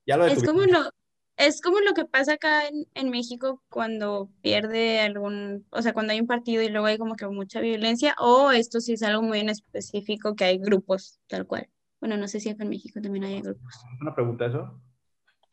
ya 0.06 0.18
lo 0.18 0.26
Es 0.26 0.44
como 0.44 0.62
lo, 0.66 0.90
es 1.38 1.62
como 1.62 1.80
lo 1.80 1.94
que 1.94 2.06
pasa 2.06 2.34
acá 2.34 2.68
en, 2.68 2.86
en 2.94 3.10
México 3.10 3.64
cuando 3.70 4.30
pierde 4.42 5.00
algún, 5.00 5.66
o 5.72 5.82
sea, 5.82 5.94
cuando 5.94 6.14
hay 6.14 6.20
un 6.22 6.28
partido 6.28 6.62
y 6.64 6.70
luego 6.70 6.88
hay 6.88 6.98
como 6.98 7.16
que 7.16 7.28
mucha 7.28 7.62
violencia, 7.62 8.16
o 8.20 8.52
esto 8.52 8.80
sí 8.82 8.94
es 8.94 9.04
algo 9.04 9.22
muy 9.24 9.40
en 9.40 9.50
específico 9.50 10.36
que 10.36 10.46
hay 10.46 10.58
grupos, 10.60 11.20
tal 11.28 11.46
cual. 11.48 11.70
Bueno, 12.00 12.18
no 12.18 12.28
sé 12.28 12.40
si 12.40 12.50
acá 12.50 12.64
en 12.64 12.70
México 12.70 13.02
también 13.02 13.26
hay 13.26 13.42
grupos. 13.42 13.88
¿Es 13.96 14.02
una 14.02 14.14
pregunta 14.16 14.46
eso? 14.46 14.82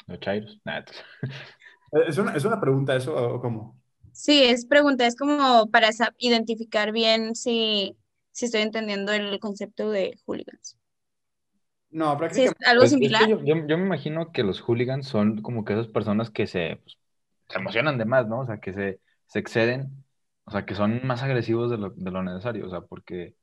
Los 0.06 0.20
chairos. 0.20 0.60
Nah, 0.64 0.82
t- 0.84 0.92
¿Es 2.08 2.18
una, 2.18 2.34
es 2.36 2.44
una 2.44 2.60
pregunta 2.60 2.96
eso 2.96 3.14
o 3.16 3.40
cómo? 3.40 3.80
Sí, 4.14 4.44
es 4.44 4.64
pregunta, 4.66 5.06
es 5.06 5.14
como 5.16 5.70
para 5.70 5.90
identificar 6.18 6.90
bien 6.92 7.34
si, 7.34 7.96
si 8.32 8.46
estoy 8.46 8.62
entendiendo 8.62 9.12
el 9.12 9.38
concepto 9.40 9.90
de 9.90 10.18
hooligans. 10.26 10.76
No, 11.90 12.16
prácticamente. 12.18 12.60
algo 12.66 12.86
Pues, 12.86 12.96
es 13.02 13.14
que 13.14 13.14
similar. 13.14 13.26
yo, 13.26 13.38
yo- 13.44 13.66
yo 13.66 13.78
me 13.78 13.84
imagino 13.86 14.32
que 14.32 14.42
los 14.42 14.60
hooligans 14.60 15.06
son 15.06 15.42
como 15.42 15.64
que 15.64 15.74
esas 15.74 15.88
personas 15.88 16.30
que 16.30 16.46
se, 16.46 16.76
pues, 16.82 16.98
se 17.48 17.58
emocionan 17.58 17.98
de 17.98 18.04
más, 18.04 18.26
¿no? 18.28 18.40
O 18.40 18.46
sea, 18.46 18.58
que 18.58 18.72
se, 18.72 19.00
se 19.26 19.38
exceden, 19.38 20.04
o 20.44 20.50
sea, 20.50 20.66
que 20.66 20.74
son 20.74 21.06
más 21.06 21.22
agresivos 21.22 21.70
de 21.70 21.78
lo, 21.78 21.90
de 21.90 22.10
lo 22.10 22.22
necesario, 22.22 22.66
o 22.66 22.70
sea, 22.70 22.80
porque, 22.82 23.36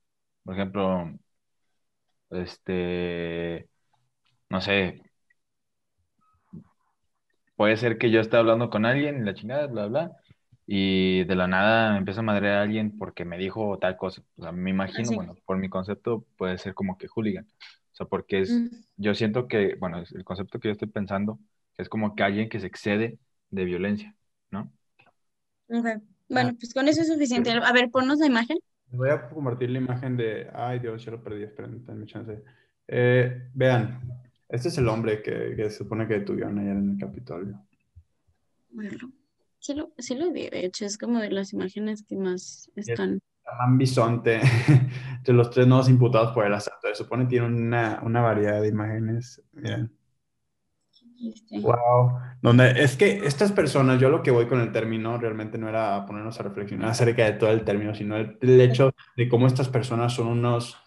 por 0.44 0.56
ejemplo, 0.56 1.12
este, 2.30 3.70
no 4.50 4.62
sé, 4.62 5.04
puede 7.56 7.78
ser 7.78 7.98
que 7.98 8.12
yo 8.12 8.20
esté 8.22 8.38
hablando 8.38 8.70
con 8.70 8.86
alguien 8.86 9.22
y 9.22 9.26
la 9.26 9.34
chingada, 9.34 9.68
bla, 9.68 9.88
bla, 9.88 10.12
y 10.74 11.26
de 11.26 11.36
la 11.36 11.48
nada 11.48 11.92
me 11.92 11.98
empieza 11.98 12.22
a 12.22 12.24
madrear 12.24 12.60
a 12.60 12.62
alguien 12.62 12.98
porque 12.98 13.26
me 13.26 13.38
dijo 13.38 13.78
tal 13.80 13.98
cosa. 13.98 14.24
O 14.38 14.44
sea, 14.44 14.54
me 14.54 14.70
imagino, 14.70 15.10
sí. 15.10 15.16
bueno, 15.16 15.36
por 15.46 15.58
mi 15.58 15.68
concepto 15.70 16.26
puede 16.38 16.58
ser 16.58 16.74
como 16.74 16.98
que 16.98 17.08
hooligan. 17.08 17.46
O 17.46 17.96
sea, 17.96 18.06
porque 18.08 18.42
es, 18.42 18.50
Mm, 18.50 18.68
yo 18.96 19.14
siento 19.14 19.48
que, 19.50 19.76
bueno, 19.76 20.00
es 20.00 20.14
el 20.14 20.24
concepto 20.24 20.60
que 20.60 20.70
yo 20.70 20.72
estoy 20.74 20.88
pensando 20.88 21.40
es 21.78 21.90
como 21.90 22.16
que 22.16 22.24
alguien 22.24 22.48
que 22.50 22.60
se 22.62 22.68
excede 22.68 23.20
de 23.50 23.66
violencia, 23.66 24.16
¿no? 24.52 24.72
ok. 25.70 25.88
Bueno, 26.30 26.56
pues 26.58 26.74
con 26.74 26.88
eso 26.88 27.02
es 27.02 27.08
suficiente. 27.10 27.52
A 27.52 27.74
ver, 27.74 27.92
ponnos 27.92 28.20
la 28.20 28.28
imagen. 28.28 28.58
Voy 28.92 29.10
a 29.10 29.30
compartir 29.30 29.70
la 29.70 29.80
imagen 29.80 30.16
de. 30.16 30.50
Ay, 30.54 30.80
Dios, 30.80 31.04
ya 31.04 31.12
lo 31.12 31.22
perdí. 31.22 31.44
Esperen, 31.44 31.86
denme 31.86 32.06
chance. 32.06 32.42
Eh, 32.88 33.50
vean, 33.54 34.00
este 34.48 34.70
es 34.70 34.78
el 34.78 34.88
hombre 34.88 35.22
que, 35.22 35.54
que 35.56 35.70
se 35.70 35.80
supone 35.80 36.08
que 36.08 36.16
detuvieron 36.20 36.60
ayer 36.60 36.78
en 36.78 36.92
el 36.92 36.98
Capitolio. 36.98 37.60
Bueno, 38.70 39.12
sí 39.62 39.74
lo, 39.76 39.92
sí 39.98 40.16
lo 40.16 40.32
vi, 40.32 40.50
de 40.50 40.66
hecho, 40.66 40.86
es 40.86 40.98
como 40.98 41.20
de 41.20 41.32
las 41.32 41.54
imágenes 41.54 42.04
que 42.04 42.18
más 42.18 42.70
están. 42.76 43.22
Germán 43.46 43.78
Bisonte, 43.78 44.42
de 45.24 45.34
los 45.34 45.50
tres 45.50 45.68
nuevos 45.68 45.88
imputados 45.88 46.32
por 46.34 46.46
el 46.46 46.54
asalto. 46.54 46.88
Se 46.90 46.96
supone 46.96 47.24
que 47.24 47.30
tiene 47.30 47.48
una, 47.48 48.02
una 48.04 48.22
variedad 48.22 48.62
de 48.62 48.68
imágenes. 48.68 49.42
Miren. 49.54 49.92
este, 51.24 51.60
Wow. 51.60 52.20
Donde 52.42 52.82
es 52.82 52.98
que 52.98 53.26
estas 53.26 53.52
personas, 53.52 54.00
yo 54.00 54.10
lo 54.10 54.24
que 54.24 54.32
voy 54.32 54.48
con 54.48 54.60
el 54.60 54.72
término 54.72 55.18
realmente 55.18 55.58
no 55.58 55.70
era 55.70 56.06
ponernos 56.06 56.40
a 56.40 56.44
reflexionar 56.44 56.90
acerca 56.90 57.26
de 57.26 57.34
todo 57.34 57.52
el 57.52 57.64
término, 57.64 57.94
sino 57.94 58.18
el, 58.18 58.38
el 58.42 58.60
hecho 58.62 58.94
de 59.16 59.30
cómo 59.30 59.48
estas 59.48 59.70
personas 59.70 60.14
son 60.14 60.28
unos, 60.28 60.78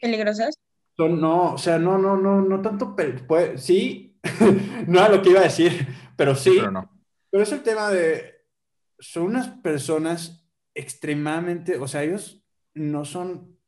¿Peligrosas? 0.00 0.58
son, 0.96 1.20
no, 1.20 1.54
o 1.54 1.58
sea, 1.58 1.78
no, 1.78 1.96
no, 1.96 2.16
no, 2.16 2.42
no 2.42 2.60
tanto, 2.60 2.96
pues, 2.96 3.62
sí, 3.62 4.18
no 4.88 4.98
era 4.98 5.08
lo 5.08 5.22
que 5.22 5.30
iba 5.30 5.40
a 5.40 5.44
decir, 5.44 5.86
pero 6.16 6.34
sí, 6.34 6.54
Pero 6.58 6.70
no. 6.70 7.01
Pero 7.32 7.42
es 7.42 7.50
el 7.50 7.62
tema 7.64 7.88
de, 7.90 8.34
son 9.00 9.24
unas 9.24 9.48
personas 9.48 10.46
extremadamente, 10.74 11.78
o 11.78 11.88
sea, 11.88 12.04
ellos 12.04 12.44
no 12.74 13.04
son 13.04 13.58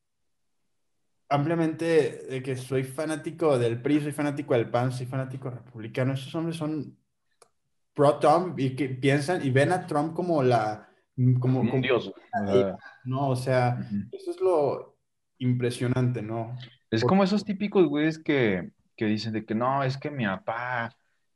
ampliamente 1.28 2.26
de 2.30 2.42
que 2.42 2.56
soy 2.56 2.84
fanático 2.84 3.58
del 3.58 3.80
PRI, 3.80 4.02
soy 4.02 4.12
fanático 4.12 4.54
del 4.54 4.70
PAN, 4.70 4.92
soy 4.92 5.06
fanático 5.06 5.50
republicano. 5.50 6.12
Estos 6.12 6.34
hombres 6.34 6.56
son 6.56 6.96
pro 7.94 8.18
Trump 8.18 8.58
y 8.60 8.76
que 8.76 8.88
piensan 8.90 9.44
y 9.44 9.50
ven 9.50 9.72
a 9.72 9.86
Trump 9.86 10.14
como 10.14 10.42
la, 10.42 10.88
como, 11.40 11.60
Como 11.60 11.80
dios. 11.80 12.08
o 12.08 12.46
sea, 12.46 12.76
no, 13.04 13.30
o 13.30 13.36
sea, 13.36 13.78
ujú. 13.80 13.96
eso 14.12 14.30
es 14.30 14.40
lo 14.40 14.96
impresionante, 15.38 16.22
¿no? 16.22 16.56
Es 16.90 17.00
Por- 17.00 17.08
como 17.08 17.24
esos 17.24 17.44
típicos 17.44 17.86
güeyes 17.88 18.18
que, 18.18 18.70
que 18.96 19.06
dicen 19.06 19.32
de 19.32 19.44
que 19.44 19.54
no, 19.54 19.82
es 19.82 19.96
que 19.96 20.10
mi 20.10 20.26
papá 20.26 20.94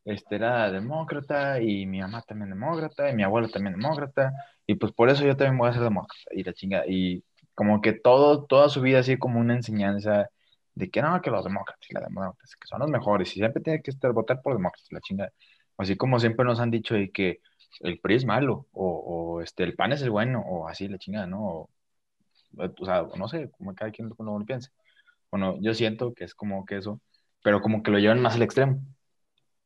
este, 0.08 0.36
era 0.36 0.70
demócrata 0.72 1.60
y 1.60 1.86
mi 1.86 2.00
mamá 2.00 2.22
también 2.22 2.50
demócrata 2.50 3.10
y 3.10 3.14
mi 3.14 3.22
abuelo 3.22 3.48
también 3.48 3.76
demócrata 3.78 4.32
y 4.66 4.74
pues 4.76 4.92
por 4.92 5.10
eso 5.10 5.24
yo 5.24 5.36
también 5.36 5.58
voy 5.58 5.68
a 5.68 5.72
ser 5.74 5.82
demócrata 5.82 6.30
y 6.32 6.42
la 6.44 6.52
chinga 6.54 6.84
y 6.86 7.24
como 7.54 7.80
que 7.80 7.92
todo, 7.92 8.46
toda 8.46 8.68
su 8.68 8.80
vida 8.80 9.00
así 9.00 9.18
como 9.18 9.40
una 9.40 9.54
enseñanza 9.54 10.30
de 10.74 10.90
que 10.90 11.02
no, 11.02 11.20
que 11.20 11.30
los 11.30 11.44
demócratas 11.44 11.86
y 11.90 11.94
las 11.94 12.04
demócratas, 12.04 12.56
que 12.56 12.66
son 12.68 12.80
los 12.80 12.90
mejores 12.90 13.30
y 13.36 13.40
siempre 13.40 13.62
tiene 13.62 13.82
que 13.82 13.90
estar, 13.90 14.12
votar 14.12 14.40
por 14.42 14.54
demócratas, 14.54 14.88
la 14.92 15.00
chinga. 15.00 15.32
Así 15.76 15.96
como 15.96 16.20
siempre 16.20 16.44
nos 16.44 16.60
han 16.60 16.70
dicho 16.70 16.94
de 16.94 17.10
que 17.10 17.40
el 17.80 18.00
PRI 18.00 18.16
es 18.16 18.24
malo 18.24 18.66
o, 18.72 19.40
este, 19.42 19.64
el 19.64 19.74
PAN 19.74 19.92
es 19.92 20.02
el 20.02 20.10
bueno 20.10 20.40
o 20.40 20.68
así 20.68 20.88
la 20.88 20.98
chingada, 20.98 21.26
¿no? 21.26 21.40
O, 21.44 21.70
o 22.56 22.84
sea, 22.84 23.06
no 23.16 23.28
sé, 23.28 23.50
como 23.50 23.74
cada 23.74 23.90
quien 23.90 24.08
lo, 24.08 24.38
lo 24.38 24.44
piense. 24.46 24.70
Bueno, 25.30 25.56
yo 25.60 25.74
siento 25.74 26.14
que 26.14 26.24
es 26.24 26.34
como 26.34 26.64
que 26.66 26.76
eso, 26.78 27.00
pero 27.42 27.60
como 27.60 27.82
que 27.82 27.90
lo 27.90 27.98
llevan 27.98 28.22
más 28.22 28.36
al 28.36 28.42
extremo. 28.42 28.80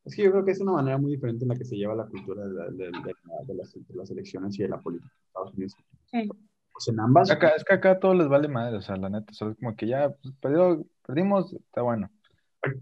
Es 0.04 0.16
que 0.16 0.22
yo 0.24 0.30
creo 0.32 0.44
que 0.44 0.50
es 0.50 0.60
una 0.60 0.72
manera 0.72 0.98
muy 0.98 1.12
diferente 1.12 1.44
en 1.44 1.48
la 1.50 1.56
que 1.56 1.64
se 1.64 1.76
lleva 1.76 1.94
la 1.94 2.06
cultura 2.06 2.46
de, 2.46 2.54
la- 2.54 2.70
de- 2.70 2.86
de 2.86 2.90
la- 2.90 3.44
de 3.46 3.54
las, 3.54 3.72
de 3.72 3.94
las 3.94 4.10
elecciones 4.10 4.58
y 4.58 4.62
de 4.62 4.68
la 4.68 4.80
política 4.80 5.12
de 5.14 5.26
Estados 5.26 5.54
Unidos. 5.54 5.74
Sí. 6.10 6.28
Pues 6.72 6.88
en 6.88 7.00
ambas, 7.00 7.30
Acá, 7.30 7.50
es 7.50 7.64
que 7.64 7.74
acá 7.74 7.90
a 7.92 7.98
todos 8.00 8.16
les 8.16 8.28
vale 8.28 8.48
madre, 8.48 8.76
o 8.78 8.82
sea, 8.82 8.96
la 8.96 9.10
neta, 9.10 9.32
solo 9.32 9.52
es 9.52 9.58
como 9.58 9.76
que 9.76 9.86
ya 9.86 10.10
pues, 10.10 10.34
perdió, 10.40 10.84
perdimos, 11.06 11.52
está 11.52 11.82
bueno. 11.82 12.10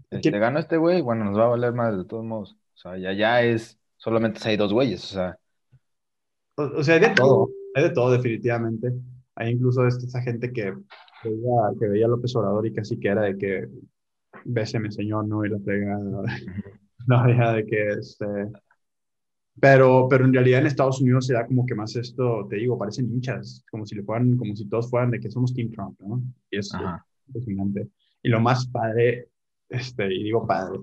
Este, 0.09 0.31
ganó 0.31 0.59
este 0.59 0.77
güey, 0.77 1.01
bueno, 1.01 1.25
nos 1.25 1.37
va 1.37 1.45
a 1.45 1.49
valer 1.49 1.73
madre 1.73 1.97
de 1.97 2.05
todos 2.05 2.23
modos. 2.23 2.53
O 2.75 2.77
sea, 2.77 2.97
ya, 2.97 3.11
ya 3.13 3.41
es, 3.43 3.77
solamente 3.97 4.39
hay 4.47 4.55
dos 4.57 4.73
güeyes, 4.73 5.03
o 5.03 5.13
sea, 5.13 5.37
O, 6.55 6.63
o 6.63 6.83
sea, 6.83 6.95
hay 6.95 7.01
de 7.01 7.09
todo, 7.09 7.49
hay 7.75 7.83
de 7.83 7.89
todo 7.91 8.11
definitivamente. 8.11 8.93
Hay 9.35 9.51
incluso 9.51 9.85
esta, 9.87 10.05
esta 10.05 10.21
gente 10.21 10.51
que 10.51 10.71
veía, 11.23 11.51
que 11.79 11.87
veía 11.87 12.05
a 12.05 12.09
López 12.09 12.35
Obrador 12.35 12.65
y 12.67 12.73
casi 12.73 12.99
que 12.99 13.07
era 13.09 13.23
de 13.23 13.37
que 13.37 13.67
béseme 14.45 14.91
señor, 14.91 15.27
¿no? 15.27 15.45
Y 15.45 15.49
la 15.49 15.59
fregada. 15.59 16.23
No 17.07 17.17
había 17.17 17.51
de 17.53 17.65
que 17.65 17.87
este... 17.99 18.25
Pero, 19.59 20.07
pero 20.09 20.25
en 20.25 20.33
realidad 20.33 20.61
en 20.61 20.67
Estados 20.67 21.01
Unidos 21.01 21.27
se 21.27 21.33
da 21.33 21.45
como 21.45 21.65
que 21.65 21.75
más 21.75 21.95
esto, 21.95 22.47
te 22.49 22.55
digo, 22.55 22.77
parecen 22.77 23.11
hinchas, 23.11 23.63
como 23.69 23.85
si 23.85 23.95
le 23.95 24.03
fueran, 24.03 24.37
como 24.37 24.55
si 24.55 24.67
todos 24.67 24.89
fueran 24.89 25.11
de 25.11 25.19
que 25.19 25.29
somos 25.29 25.53
Team 25.53 25.69
Trump, 25.71 25.99
¿no? 25.99 26.23
Y 26.49 26.57
es 26.57 26.71
impresionante. 27.27 27.89
Y 28.23 28.29
lo 28.29 28.39
más 28.39 28.65
padre, 28.67 29.27
este, 29.69 30.13
y 30.13 30.23
digo 30.23 30.47
padre, 30.47 30.79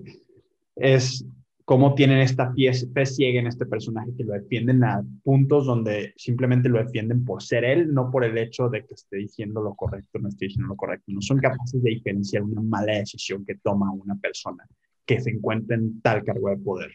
es 0.75 1.25
cómo 1.65 1.93
tienen 1.93 2.19
esta 2.19 2.53
fe, 2.53 2.71
fe 2.73 3.05
ciega 3.05 3.39
en 3.39 3.47
este 3.47 3.65
personaje 3.65 4.11
que 4.17 4.23
lo 4.23 4.33
defienden 4.33 4.83
a 4.83 5.03
puntos 5.23 5.65
donde 5.65 6.13
simplemente 6.15 6.69
lo 6.69 6.79
defienden 6.79 7.25
por 7.25 7.43
ser 7.43 7.63
él, 7.63 7.93
no 7.93 8.09
por 8.09 8.23
el 8.23 8.37
hecho 8.37 8.69
de 8.69 8.85
que 8.85 8.93
esté 8.93 9.17
diciendo 9.17 9.61
lo 9.61 9.75
correcto, 9.75 10.19
no 10.19 10.29
esté 10.29 10.45
diciendo 10.45 10.69
lo 10.69 10.75
correcto. 10.75 11.11
No 11.11 11.21
son 11.21 11.39
capaces 11.39 11.83
de 11.83 11.89
diferenciar 11.89 12.43
una 12.43 12.61
mala 12.61 12.93
decisión 12.93 13.45
que 13.45 13.55
toma 13.55 13.91
una 13.91 14.15
persona 14.15 14.65
que 15.09 15.19
se 15.19 15.31
encuentra 15.31 15.75
en 15.75 16.01
tal 16.01 16.23
cargo 16.23 16.51
de 16.51 16.57
poder, 16.57 16.91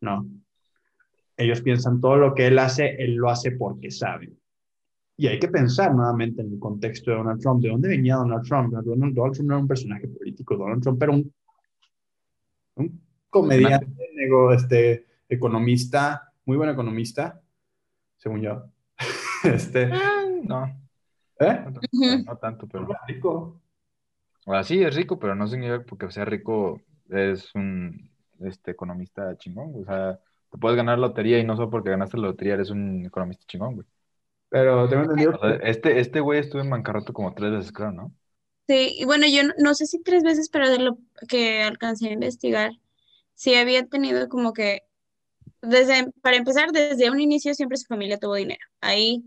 ¿no? 0.00 0.26
Ellos 1.36 1.60
piensan 1.60 2.00
todo 2.00 2.16
lo 2.16 2.34
que 2.34 2.46
él 2.46 2.58
hace, 2.58 2.96
él 2.98 3.16
lo 3.16 3.28
hace 3.28 3.50
porque 3.50 3.90
sabe. 3.90 4.32
Y 5.18 5.26
hay 5.26 5.38
que 5.38 5.48
pensar 5.48 5.94
nuevamente 5.94 6.40
en 6.40 6.54
el 6.54 6.58
contexto 6.58 7.10
de 7.10 7.18
Donald 7.18 7.38
Trump. 7.38 7.60
¿De 7.60 7.68
dónde 7.68 7.90
venía 7.90 8.16
Donald 8.16 8.46
Trump? 8.48 8.72
Donald, 8.72 9.14
Donald 9.14 9.34
Trump 9.34 9.46
no 9.46 9.54
era 9.54 9.60
un 9.60 9.68
personaje 9.68 10.08
político. 10.08 10.56
Donald 10.56 10.82
Trump 10.82 11.02
era 11.02 11.12
un, 11.12 11.34
un 12.76 13.02
comediante, 13.28 14.08
nego, 14.14 14.54
este, 14.54 15.04
economista, 15.28 16.32
muy 16.46 16.56
buen 16.56 16.70
economista, 16.70 17.42
según 18.16 18.40
yo. 18.40 18.64
este, 19.44 19.90
Ah, 19.92 20.24
no, 20.44 20.64
¿eh? 21.40 21.64
no, 21.92 22.18
no 22.24 22.36
tanto, 22.38 22.66
pero. 22.66 22.88
Rico. 23.06 23.60
O 24.46 24.52
sea, 24.52 24.64
sí, 24.64 24.82
es 24.82 24.96
rico, 24.96 25.18
pero 25.18 25.34
no 25.34 25.46
significa 25.46 25.84
porque 25.84 26.10
sea 26.10 26.24
rico 26.24 26.80
es 27.10 27.54
un 27.54 28.10
este, 28.40 28.72
economista 28.72 29.36
chingón, 29.38 29.72
güey. 29.72 29.82
O 29.84 29.86
sea, 29.86 30.20
te 30.50 30.58
puedes 30.58 30.76
ganar 30.76 30.98
lotería 30.98 31.38
y 31.38 31.44
no 31.44 31.56
solo 31.56 31.70
porque 31.70 31.90
ganaste 31.90 32.16
la 32.18 32.28
lotería 32.28 32.54
eres 32.54 32.70
un 32.70 33.04
economista 33.06 33.44
chingón, 33.46 33.74
güey. 33.76 33.86
Pero 34.50 34.88
tengo 34.88 35.04
entendido 35.04 35.32
O 35.36 35.38
sea, 35.40 35.56
este, 35.56 36.00
este 36.00 36.20
güey 36.20 36.40
estuvo 36.40 36.62
en 36.62 36.70
bancarrota 36.70 37.12
como 37.12 37.34
tres 37.34 37.52
veces, 37.52 37.72
creo, 37.72 37.92
¿no? 37.92 38.14
Sí, 38.68 38.94
y 38.98 39.04
bueno, 39.04 39.26
yo 39.26 39.42
no, 39.42 39.52
no 39.58 39.74
sé 39.74 39.86
si 39.86 40.00
tres 40.02 40.22
veces, 40.22 40.48
pero 40.48 40.70
de 40.70 40.78
lo 40.78 40.98
que 41.28 41.62
alcancé 41.62 42.08
a 42.08 42.12
investigar, 42.12 42.72
sí 43.34 43.54
había 43.56 43.86
tenido 43.86 44.28
como 44.28 44.52
que, 44.52 44.82
desde, 45.62 46.12
para 46.22 46.36
empezar, 46.36 46.72
desde 46.72 47.10
un 47.10 47.20
inicio 47.20 47.54
siempre 47.54 47.78
su 47.78 47.86
familia 47.86 48.18
tuvo 48.18 48.36
dinero. 48.36 48.60
Ahí 48.80 49.24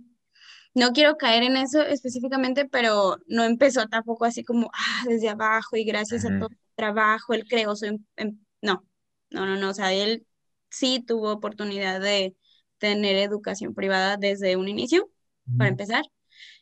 no 0.76 0.94
quiero 0.94 1.18
caer 1.18 1.44
en 1.44 1.58
eso 1.58 1.82
específicamente, 1.84 2.66
pero 2.68 3.18
no 3.28 3.44
empezó 3.46 3.88
tampoco 3.88 4.26
así 4.26 4.44
como, 4.46 4.72
ah, 4.74 5.06
desde 5.08 5.30
abajo 5.30 5.78
y 5.78 5.86
gracias 5.86 6.26
a 6.26 6.32
Ujú. 6.32 6.48
Trabajo, 6.76 7.34
él 7.34 7.46
creó 7.48 7.76
su... 7.76 7.86
em- 7.86 8.06
em- 8.18 8.40
no, 8.62 8.86
no, 9.32 9.46
no, 9.46 9.58
no, 9.58 9.70
o 9.70 9.74
sea, 9.74 9.94
él 9.94 10.26
sí 10.70 11.04
tuvo 11.06 11.32
oportunidad 11.32 12.02
de 12.02 12.36
tener 12.78 13.16
educación 13.18 13.74
privada 13.74 14.18
desde 14.18 14.58
un 14.58 14.68
inicio, 14.68 15.10
para 15.58 15.70
empezar, 15.70 16.04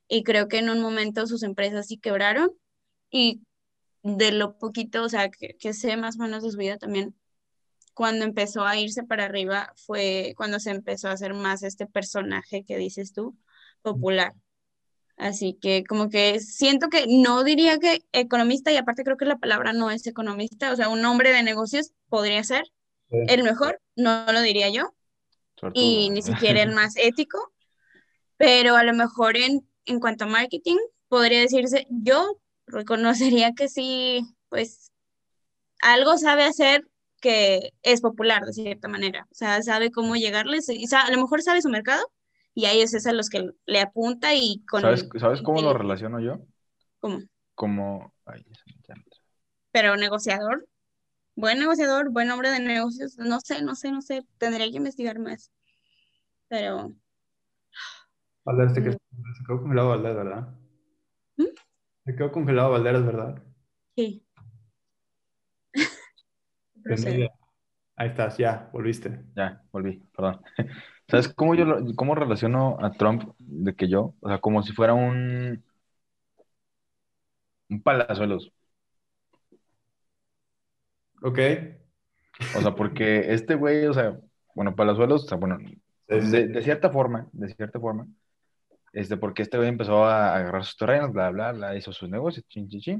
y 0.07 0.23
creo 0.23 0.47
que 0.47 0.59
en 0.59 0.69
un 0.69 0.81
momento 0.81 1.27
sus 1.27 1.43
empresas 1.43 1.87
sí 1.87 1.97
quebraron 1.97 2.51
y 3.11 3.43
de 4.03 4.31
lo 4.31 4.57
poquito, 4.57 5.03
o 5.03 5.09
sea, 5.09 5.29
que, 5.29 5.57
que 5.59 5.73
sé 5.73 5.97
más 5.97 6.17
o 6.19 6.23
menos 6.23 6.43
de 6.43 6.51
su 6.51 6.57
vida 6.57 6.77
también, 6.77 7.15
cuando 7.93 8.25
empezó 8.25 8.65
a 8.65 8.77
irse 8.77 9.03
para 9.03 9.25
arriba 9.25 9.73
fue 9.75 10.33
cuando 10.37 10.59
se 10.59 10.71
empezó 10.71 11.09
a 11.09 11.13
hacer 11.13 11.33
más 11.33 11.63
este 11.63 11.87
personaje 11.87 12.63
que 12.65 12.77
dices 12.77 13.13
tú, 13.13 13.37
popular. 13.81 14.33
Así 15.17 15.57
que 15.61 15.83
como 15.83 16.09
que 16.09 16.39
siento 16.39 16.89
que 16.89 17.05
no 17.07 17.43
diría 17.43 17.77
que 17.77 18.03
economista, 18.11 18.71
y 18.71 18.77
aparte 18.77 19.03
creo 19.03 19.17
que 19.17 19.25
la 19.25 19.37
palabra 19.37 19.73
no 19.73 19.91
es 19.91 20.07
economista, 20.07 20.71
o 20.71 20.75
sea, 20.75 20.89
un 20.89 21.05
hombre 21.05 21.31
de 21.31 21.43
negocios 21.43 21.91
podría 22.09 22.43
ser 22.43 22.63
Sí. 23.11 23.17
el 23.27 23.43
mejor, 23.43 23.81
no 23.97 24.25
lo 24.31 24.41
diría 24.41 24.69
yo, 24.69 24.93
y 25.73 26.09
ni 26.11 26.21
siquiera 26.21 26.61
el 26.63 26.71
más 26.73 26.95
ético, 26.95 27.51
pero 28.37 28.77
a 28.77 28.83
lo 28.83 28.93
mejor 28.93 29.35
en, 29.35 29.67
en 29.85 29.99
cuanto 29.99 30.23
a 30.23 30.27
marketing, 30.27 30.77
podría 31.09 31.41
decirse, 31.41 31.87
yo 31.89 32.39
reconocería 32.67 33.51
que 33.51 33.67
sí, 33.67 34.21
pues 34.47 34.91
algo 35.81 36.17
sabe 36.17 36.45
hacer 36.45 36.87
que 37.19 37.73
es 37.83 37.99
popular 37.99 38.45
de 38.45 38.53
cierta 38.53 38.87
manera, 38.87 39.27
o 39.29 39.35
sea, 39.35 39.61
sabe 39.61 39.91
cómo 39.91 40.15
llegarles, 40.15 40.69
y 40.69 40.85
a 40.95 41.11
lo 41.11 41.21
mejor 41.21 41.41
sabe 41.41 41.61
su 41.61 41.67
mercado, 41.69 42.09
y 42.53 42.65
a 42.65 42.71
ellos 42.71 42.93
es 42.93 43.07
a 43.07 43.13
los 43.13 43.29
que 43.29 43.51
le 43.65 43.79
apunta 43.79 44.33
y 44.35 44.63
con... 44.69 44.81
¿Sabes, 44.81 45.07
¿sabes 45.19 45.41
cómo 45.41 45.61
lo 45.61 45.73
relaciono 45.73 46.19
yo? 46.19 46.39
¿cómo? 46.99 47.19
Como... 47.55 48.13
Ay, 48.25 48.45
Pero 49.71 49.95
negociador, 49.95 50.67
buen 51.35 51.59
negociador, 51.59 52.09
buen 52.11 52.29
hombre 52.31 52.49
de 52.49 52.59
negocios, 52.59 53.17
no 53.17 53.39
sé, 53.39 53.61
no 53.61 53.75
sé, 53.75 53.91
no 53.91 54.01
sé, 54.01 54.25
tendría 54.37 54.69
que 54.69 54.77
investigar 54.77 55.19
más, 55.19 55.51
pero... 56.47 56.93
Valderas, 58.43 58.73
te 58.73 58.81
Mm. 58.81 58.83
quedó, 58.83 58.97
se 59.37 59.43
quedó 59.45 59.61
congelado 59.61 59.89
Valderas, 59.89 60.15
¿verdad? 60.17 60.47
¿Mm? 61.37 61.45
Se 62.05 62.15
quedó 62.15 62.31
congelado 62.31 62.71
Valderas, 62.71 63.05
¿verdad? 63.05 63.43
Sí. 63.95 64.25
Ahí 67.95 68.09
estás, 68.09 68.37
ya, 68.37 68.69
volviste. 68.73 69.23
Ya, 69.35 69.63
volví, 69.71 70.01
perdón. 70.15 70.41
¿Sabes 71.11 71.27
cómo 71.33 71.55
yo 71.55 71.65
lo- 71.65 71.95
cómo 71.95 72.15
relaciono 72.15 72.77
a 72.81 72.91
Trump 72.91 73.33
de 73.39 73.75
que 73.75 73.87
yo? 73.89 74.15
O 74.21 74.29
sea, 74.29 74.39
como 74.39 74.63
si 74.63 74.73
fuera 74.73 74.93
un 74.93 75.63
un 77.69 77.81
palazuelos. 77.81 78.51
Ok. 81.21 81.39
O 82.55 82.61
sea, 82.61 82.75
porque 82.75 83.33
este 83.33 83.55
güey, 83.55 83.85
o 83.85 83.93
sea, 83.93 84.19
bueno, 84.55 84.75
palazuelos, 84.75 85.23
o 85.25 85.27
sea, 85.27 85.37
bueno, 85.37 85.57
de 86.07 86.63
cierta 86.63 86.89
forma, 86.89 87.27
de 87.31 87.53
cierta 87.55 87.79
forma, 87.79 88.07
este, 88.93 89.17
porque 89.17 89.43
este 89.43 89.57
güey 89.57 89.69
empezó 89.69 90.05
a 90.05 90.35
agarrar 90.37 90.65
sus 90.65 90.77
terrenos, 90.77 91.13
bla, 91.13 91.31
bla, 91.31 91.53
bla, 91.53 91.77
hizo 91.77 91.93
sus 91.93 92.09
negocios, 92.09 92.45
chin, 92.49 92.69
chin, 92.69 92.81
chin. 92.81 92.99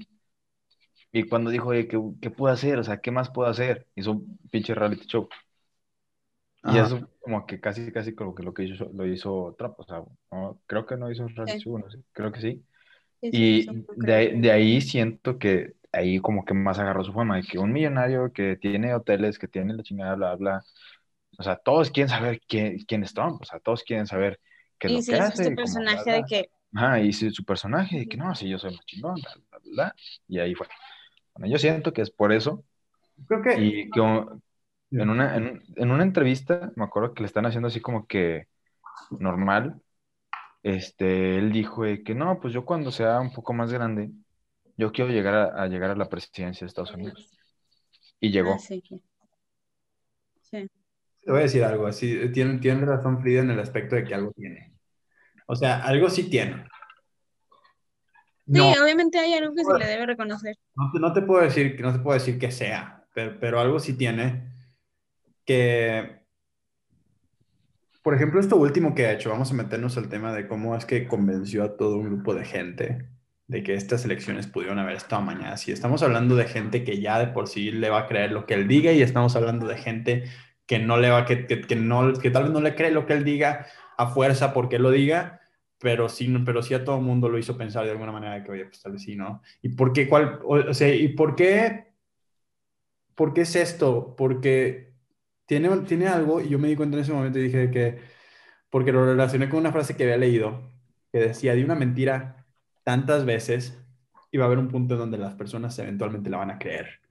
Y 1.11 1.23
cuando 1.27 1.49
dijo, 1.51 1.69
oye, 1.69 1.87
¿qué, 1.87 1.99
qué 2.21 2.29
puedo 2.31 2.53
hacer? 2.53 2.79
O 2.79 2.83
sea, 2.83 2.97
¿qué 3.01 3.11
más 3.11 3.29
puedo 3.29 3.49
hacer? 3.49 3.87
Hizo 3.95 4.11
un 4.13 4.37
pinche 4.51 4.73
reality 4.75 5.05
show. 5.07 5.27
Y 6.63 6.77
Ajá. 6.77 6.77
eso 6.77 7.09
como 7.19 7.45
que 7.45 7.59
casi, 7.59 7.91
casi 7.91 8.13
como 8.15 8.35
que 8.35 8.43
lo 8.43 8.53
que 8.53 8.63
hizo, 8.63 8.89
lo 8.93 9.05
hizo 9.07 9.55
Trump. 9.57 9.75
O 9.79 9.83
sea, 9.83 10.03
no, 10.31 10.61
creo 10.67 10.85
que 10.85 10.97
no 10.97 11.11
hizo 11.11 11.23
un 11.23 11.35
reality 11.35 11.63
Sí. 11.63 12.03
creo 12.13 12.31
que 12.31 12.41
sí. 12.41 12.65
Sí, 13.21 13.31
sí, 13.31 13.31
Y 13.31 13.85
de 13.95 14.33
de 14.37 14.51
ahí 14.51 14.81
siento 14.81 15.39
que 15.39 15.73
ahí 15.93 16.19
como 16.21 16.45
que 16.45 16.53
más 16.53 16.79
agarró 16.79 17.03
su 17.03 17.13
fama, 17.13 17.37
de 17.37 17.43
que 17.43 17.59
un 17.59 17.73
millonario 17.73 18.31
que 18.33 18.57
tiene 18.57 18.93
hoteles, 18.95 19.39
que 19.39 19.47
tiene 19.47 19.73
la 19.75 19.83
chingada, 19.83 20.15
bla, 20.15 20.35
bla. 20.35 20.63
O 21.37 21.43
sea, 21.43 21.55
todos 21.57 21.91
quieren 21.91 22.09
saber 22.09 22.41
quién, 22.47 22.79
quién 22.87 23.03
es 23.03 23.13
Trump, 23.13 23.41
o 23.41 23.45
sea, 23.45 23.59
todos 23.59 23.83
quieren 23.83 24.07
saber 24.07 24.39
qué 24.79 24.87
es 24.87 24.93
Y 24.93 24.93
lo 24.93 25.05
que 25.05 25.17
es 25.17 25.19
hace. 25.19 25.47
y 25.53 25.57
como 25.57 25.85
bla, 25.85 26.03
personaje 26.03 26.03
bla. 26.05 26.19
de 26.19 26.25
que, 26.25 26.49
Ajá, 26.75 26.99
y 27.01 27.13
sí, 27.13 27.31
su 27.31 27.43
personaje, 27.45 27.99
de 27.99 28.07
que 28.07 28.17
no, 28.17 28.33
sí, 28.35 28.49
yo 28.49 28.59
soy 28.59 28.75
más 28.75 28.85
chingón, 28.85 29.15
bla, 29.15 29.31
bla, 29.51 29.59
bla. 29.73 29.95
Y 30.27 30.39
ahí 30.39 30.55
fue. 30.55 30.67
Bueno, 31.35 31.51
yo 31.53 31.59
siento 31.59 31.93
que 31.93 32.01
es 32.03 32.11
por 32.11 32.33
eso. 32.33 32.65
Creo 33.27 33.41
que. 33.41 33.55
Y 33.55 33.89
que 33.91 33.99
en 34.91 35.09
una, 35.09 35.35
en, 35.37 35.61
en 35.75 35.91
una 35.91 36.03
entrevista, 36.03 36.71
me 36.75 36.83
acuerdo 36.85 37.13
que 37.13 37.21
le 37.23 37.27
están 37.27 37.45
haciendo 37.45 37.67
así 37.67 37.79
como 37.81 38.05
que 38.07 38.47
normal. 39.19 39.81
Este, 40.63 41.37
él 41.37 41.51
dijo 41.51 41.83
de 41.83 42.03
que 42.03 42.15
no, 42.15 42.39
pues 42.39 42.53
yo 42.53 42.65
cuando 42.65 42.91
sea 42.91 43.19
un 43.19 43.33
poco 43.33 43.53
más 43.53 43.71
grande, 43.73 44.11
yo 44.77 44.91
quiero 44.91 45.11
llegar 45.11 45.35
a, 45.35 45.63
a 45.63 45.67
llegar 45.67 45.91
a 45.91 45.95
la 45.95 46.09
presidencia 46.09 46.65
de 46.65 46.69
Estados 46.69 46.93
Unidos. 46.93 47.31
Y 48.19 48.31
llegó. 48.31 48.53
ah, 48.55 48.59
sí, 48.59 48.81
sí. 48.87 49.01
Te 51.23 51.31
voy 51.31 51.39
a 51.39 51.43
decir 51.43 51.63
algo, 51.63 51.85
así, 51.87 52.31
tiene, 52.31 52.57
tiene 52.59 52.85
razón 52.85 53.21
Frida 53.21 53.41
en 53.41 53.51
el 53.51 53.59
aspecto 53.59 53.95
de 53.95 54.03
que 54.03 54.15
algo 54.15 54.31
tiene. 54.33 54.73
O 55.47 55.55
sea, 55.55 55.83
algo 55.83 56.09
sí 56.09 56.29
tiene. 56.29 56.65
No, 58.47 58.73
Sí, 58.73 58.79
obviamente 58.79 59.19
hay 59.19 59.33
algo 59.35 59.53
que 59.53 59.63
se 59.63 59.77
le 59.77 59.85
debe 59.85 60.05
reconocer. 60.07 60.55
no, 60.75 60.91
te- 60.91 60.99
no 60.99 61.13
te 61.13 61.21
puedo 61.21 61.41
decir, 61.43 61.79
no 61.79 61.93
te 61.93 61.99
puedo 61.99 62.17
decir 62.17 62.39
que 62.39 62.51
sea, 62.51 63.05
pero, 63.13 63.39
pero 63.39 63.59
algo 63.59 63.79
sí 63.79 63.97
tiene 63.97 64.50
que, 65.45 66.21
por 68.01 68.15
ejemplo, 68.15 68.39
esto 68.39 68.55
último 68.57 68.95
que 68.95 69.05
ha 69.05 69.13
hecho, 69.13 69.29
vamos 69.29 69.51
a 69.51 69.55
meternos 69.55 69.97
al 69.97 70.09
tema 70.09 70.33
de 70.33 70.47
cómo 70.47 70.75
es 70.75 70.85
que 70.85 71.07
convenció 71.07 71.63
a 71.63 71.77
todo 71.77 71.97
un 71.97 72.05
grupo 72.05 72.33
de 72.33 72.45
gente 72.45 73.09
de 73.47 73.63
que 73.63 73.73
estas 73.73 74.05
elecciones 74.05 74.47
pudieron 74.47 74.79
haber 74.79 74.95
estado 74.95 75.21
mañana. 75.21 75.57
Si 75.57 75.73
estamos 75.73 76.01
hablando 76.03 76.37
de 76.37 76.45
gente 76.45 76.85
que 76.85 77.01
ya 77.01 77.19
de 77.19 77.27
por 77.27 77.49
sí 77.49 77.69
le 77.71 77.89
va 77.89 77.99
a 77.99 78.07
creer 78.07 78.31
lo 78.31 78.45
que 78.45 78.53
él 78.53 78.65
diga 78.67 78.93
y 78.93 79.01
estamos 79.01 79.35
hablando 79.35 79.67
de 79.67 79.77
gente 79.77 80.23
que 80.65 80.79
no 80.79 80.97
le 80.97 81.09
va, 81.09 81.25
que, 81.25 81.45
que, 81.45 81.75
no, 81.75 82.13
que 82.13 82.31
tal 82.31 82.43
vez 82.43 82.51
no 82.53 82.61
le 82.61 82.75
cree 82.75 82.91
lo 82.91 83.05
que 83.05 83.11
él 83.11 83.25
diga 83.25 83.67
a 83.97 84.07
fuerza 84.07 84.53
porque 84.53 84.79
lo 84.79 84.89
diga, 84.89 85.41
pero 85.79 86.07
sí, 86.07 86.33
pero 86.45 86.63
sí 86.63 86.73
a 86.75 86.85
todo 86.85 86.97
el 86.97 87.03
mundo 87.03 87.27
lo 87.27 87.37
hizo 87.37 87.57
pensar 87.57 87.83
de 87.83 87.91
alguna 87.91 88.13
manera 88.13 88.41
que, 88.41 88.51
oye, 88.51 88.65
pues 88.65 88.81
tal 88.81 88.93
vez 88.93 89.03
sí, 89.03 89.17
¿no? 89.17 89.41
¿Y 89.61 89.69
por 89.69 89.91
qué, 89.91 90.07
cuál, 90.07 90.39
o, 90.45 90.55
o 90.69 90.73
sea, 90.73 90.87
y 90.87 91.09
por 91.09 91.35
qué, 91.35 91.93
por 93.15 93.33
qué 93.33 93.41
es 93.41 93.55
esto? 93.57 94.15
Porque 94.15 94.90
tiene, 95.51 95.69
tiene 95.79 96.07
algo, 96.07 96.39
y 96.39 96.47
yo 96.47 96.57
me 96.57 96.69
di 96.69 96.77
cuenta 96.77 96.95
en 96.95 97.03
ese 97.03 97.11
momento 97.11 97.37
y 97.37 97.43
dije 97.43 97.69
que, 97.69 97.99
porque 98.69 98.93
lo 98.93 99.05
relacioné 99.05 99.49
con 99.49 99.59
una 99.59 99.73
frase 99.73 99.97
que 99.97 100.03
había 100.03 100.15
leído, 100.15 100.61
que 101.11 101.19
decía, 101.19 101.53
di 101.55 101.61
una 101.61 101.75
mentira 101.75 102.45
tantas 102.85 103.25
veces 103.25 103.77
va 104.39 104.43
a 104.43 104.45
haber 104.45 104.59
un 104.59 104.69
punto 104.69 104.93
en 104.93 105.01
donde 105.01 105.17
las 105.17 105.33
personas 105.33 105.77
eventualmente 105.77 106.29
la 106.29 106.37
van 106.37 106.51
a 106.51 106.57
creer. 106.57 107.01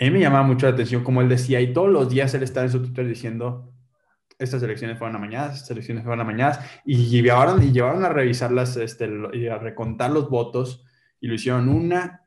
A 0.00 0.04
mí 0.04 0.10
me 0.10 0.18
llamaba 0.18 0.44
mucho 0.44 0.64
la 0.64 0.72
atención 0.72 1.04
como 1.04 1.20
él 1.20 1.28
decía, 1.28 1.60
y 1.60 1.74
todos 1.74 1.90
los 1.90 2.08
días 2.08 2.32
él 2.32 2.42
estaba 2.42 2.64
en 2.64 2.72
su 2.72 2.80
Twitter 2.80 3.06
diciendo, 3.06 3.70
estas 4.38 4.62
elecciones 4.62 4.96
fueron 4.96 5.16
amañadas, 5.16 5.56
estas 5.56 5.72
elecciones 5.72 6.04
fueron 6.04 6.22
amañadas, 6.22 6.60
y 6.86 7.04
llevaron, 7.08 7.62
y 7.62 7.70
llevaron 7.70 8.02
a 8.02 8.08
revisarlas 8.08 8.78
este, 8.78 9.10
y 9.34 9.48
a 9.48 9.58
recontar 9.58 10.10
los 10.10 10.30
votos, 10.30 10.86
y 11.20 11.28
lo 11.28 11.34
hicieron 11.34 11.68
una 11.68 12.22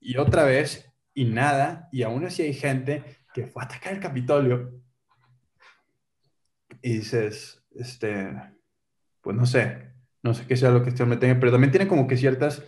y 0.00 0.16
otra 0.16 0.44
vez, 0.44 0.90
y 1.12 1.26
nada, 1.26 1.90
y 1.92 2.02
aún 2.02 2.24
así 2.24 2.40
hay 2.40 2.54
gente 2.54 3.04
que 3.34 3.46
fue 3.46 3.62
a 3.62 3.66
atacar 3.66 3.92
el 3.92 4.00
Capitolio, 4.00 4.85
y 6.86 6.98
dices, 6.98 7.64
este, 7.74 8.32
pues 9.20 9.36
no 9.36 9.44
sé, 9.44 9.90
no 10.22 10.34
sé 10.34 10.46
qué 10.46 10.56
sea 10.56 10.70
lo 10.70 10.84
que 10.84 10.90
este 10.90 11.02
hombre 11.02 11.18
tenga, 11.18 11.40
pero 11.40 11.50
también 11.50 11.72
tiene 11.72 11.88
como 11.88 12.06
que 12.06 12.16
ciertas 12.16 12.62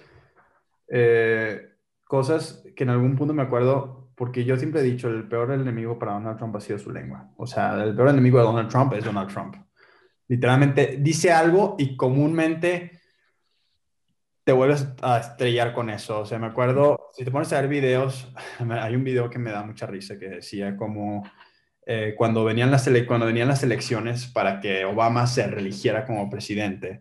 eh, 0.88 1.76
cosas 2.02 2.64
que 2.74 2.82
en 2.82 2.90
algún 2.90 3.14
punto 3.14 3.32
me 3.32 3.44
acuerdo, 3.44 4.10
porque 4.16 4.44
yo 4.44 4.56
siempre 4.56 4.80
he 4.80 4.82
dicho, 4.82 5.08
el 5.08 5.28
peor 5.28 5.52
enemigo 5.52 6.00
para 6.00 6.14
Donald 6.14 6.36
Trump 6.36 6.56
ha 6.56 6.60
sido 6.60 6.80
su 6.80 6.90
lengua. 6.90 7.30
O 7.36 7.46
sea, 7.46 7.80
el 7.80 7.94
peor 7.94 8.08
enemigo 8.08 8.38
de 8.38 8.44
Donald 8.44 8.68
Trump 8.68 8.92
es 8.94 9.04
Donald 9.04 9.32
Trump. 9.32 9.54
Literalmente 10.26 10.98
dice 10.98 11.30
algo 11.30 11.76
y 11.78 11.96
comúnmente 11.96 13.00
te 14.42 14.50
vuelves 14.50 14.84
a 15.00 15.18
estrellar 15.18 15.72
con 15.72 15.90
eso. 15.90 16.22
O 16.22 16.26
sea, 16.26 16.40
me 16.40 16.48
acuerdo, 16.48 17.10
si 17.12 17.24
te 17.24 17.30
pones 17.30 17.52
a 17.52 17.60
ver 17.60 17.70
videos, 17.70 18.34
hay 18.68 18.96
un 18.96 19.04
video 19.04 19.30
que 19.30 19.38
me 19.38 19.52
da 19.52 19.62
mucha 19.62 19.86
risa 19.86 20.18
que 20.18 20.28
decía 20.28 20.76
como 20.76 21.22
eh, 21.90 22.14
cuando, 22.18 22.44
venían 22.44 22.70
las 22.70 22.86
cuando 23.06 23.24
venían 23.24 23.48
las 23.48 23.62
elecciones 23.62 24.26
para 24.26 24.60
que 24.60 24.84
Obama 24.84 25.26
se 25.26 25.46
religiera 25.46 26.04
como 26.04 26.28
presidente, 26.28 27.00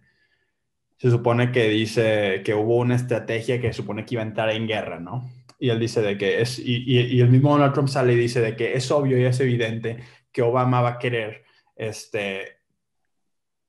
se 0.96 1.12
supone 1.12 1.52
que 1.52 1.68
dice 1.68 2.42
que 2.46 2.54
hubo 2.54 2.78
una 2.78 2.96
estrategia 2.96 3.60
que 3.60 3.74
supone 3.74 4.06
que 4.06 4.16
iba 4.16 4.24
a 4.24 4.28
entrar 4.28 4.50
en 4.50 4.66
guerra, 4.66 5.02
¿no? 5.02 5.30
Y 5.60 5.72
él 5.72 5.80
dice 5.82 6.02
de 6.02 6.18
que 6.18 6.40
es, 6.40 6.58
y, 6.58 6.86
y, 6.88 7.02
y 7.02 7.20
el 7.20 7.30
mismo 7.30 7.52
Donald 7.52 7.74
Trump 7.74 7.90
sale 7.90 8.14
y 8.14 8.16
dice 8.16 8.40
de 8.40 8.56
que 8.56 8.76
es 8.76 8.90
obvio 8.90 9.20
y 9.20 9.26
es 9.26 9.38
evidente 9.42 9.98
que 10.32 10.42
Obama 10.42 10.80
va 10.80 10.92
a 10.92 11.00
querer, 11.00 11.44
este, 11.76 12.60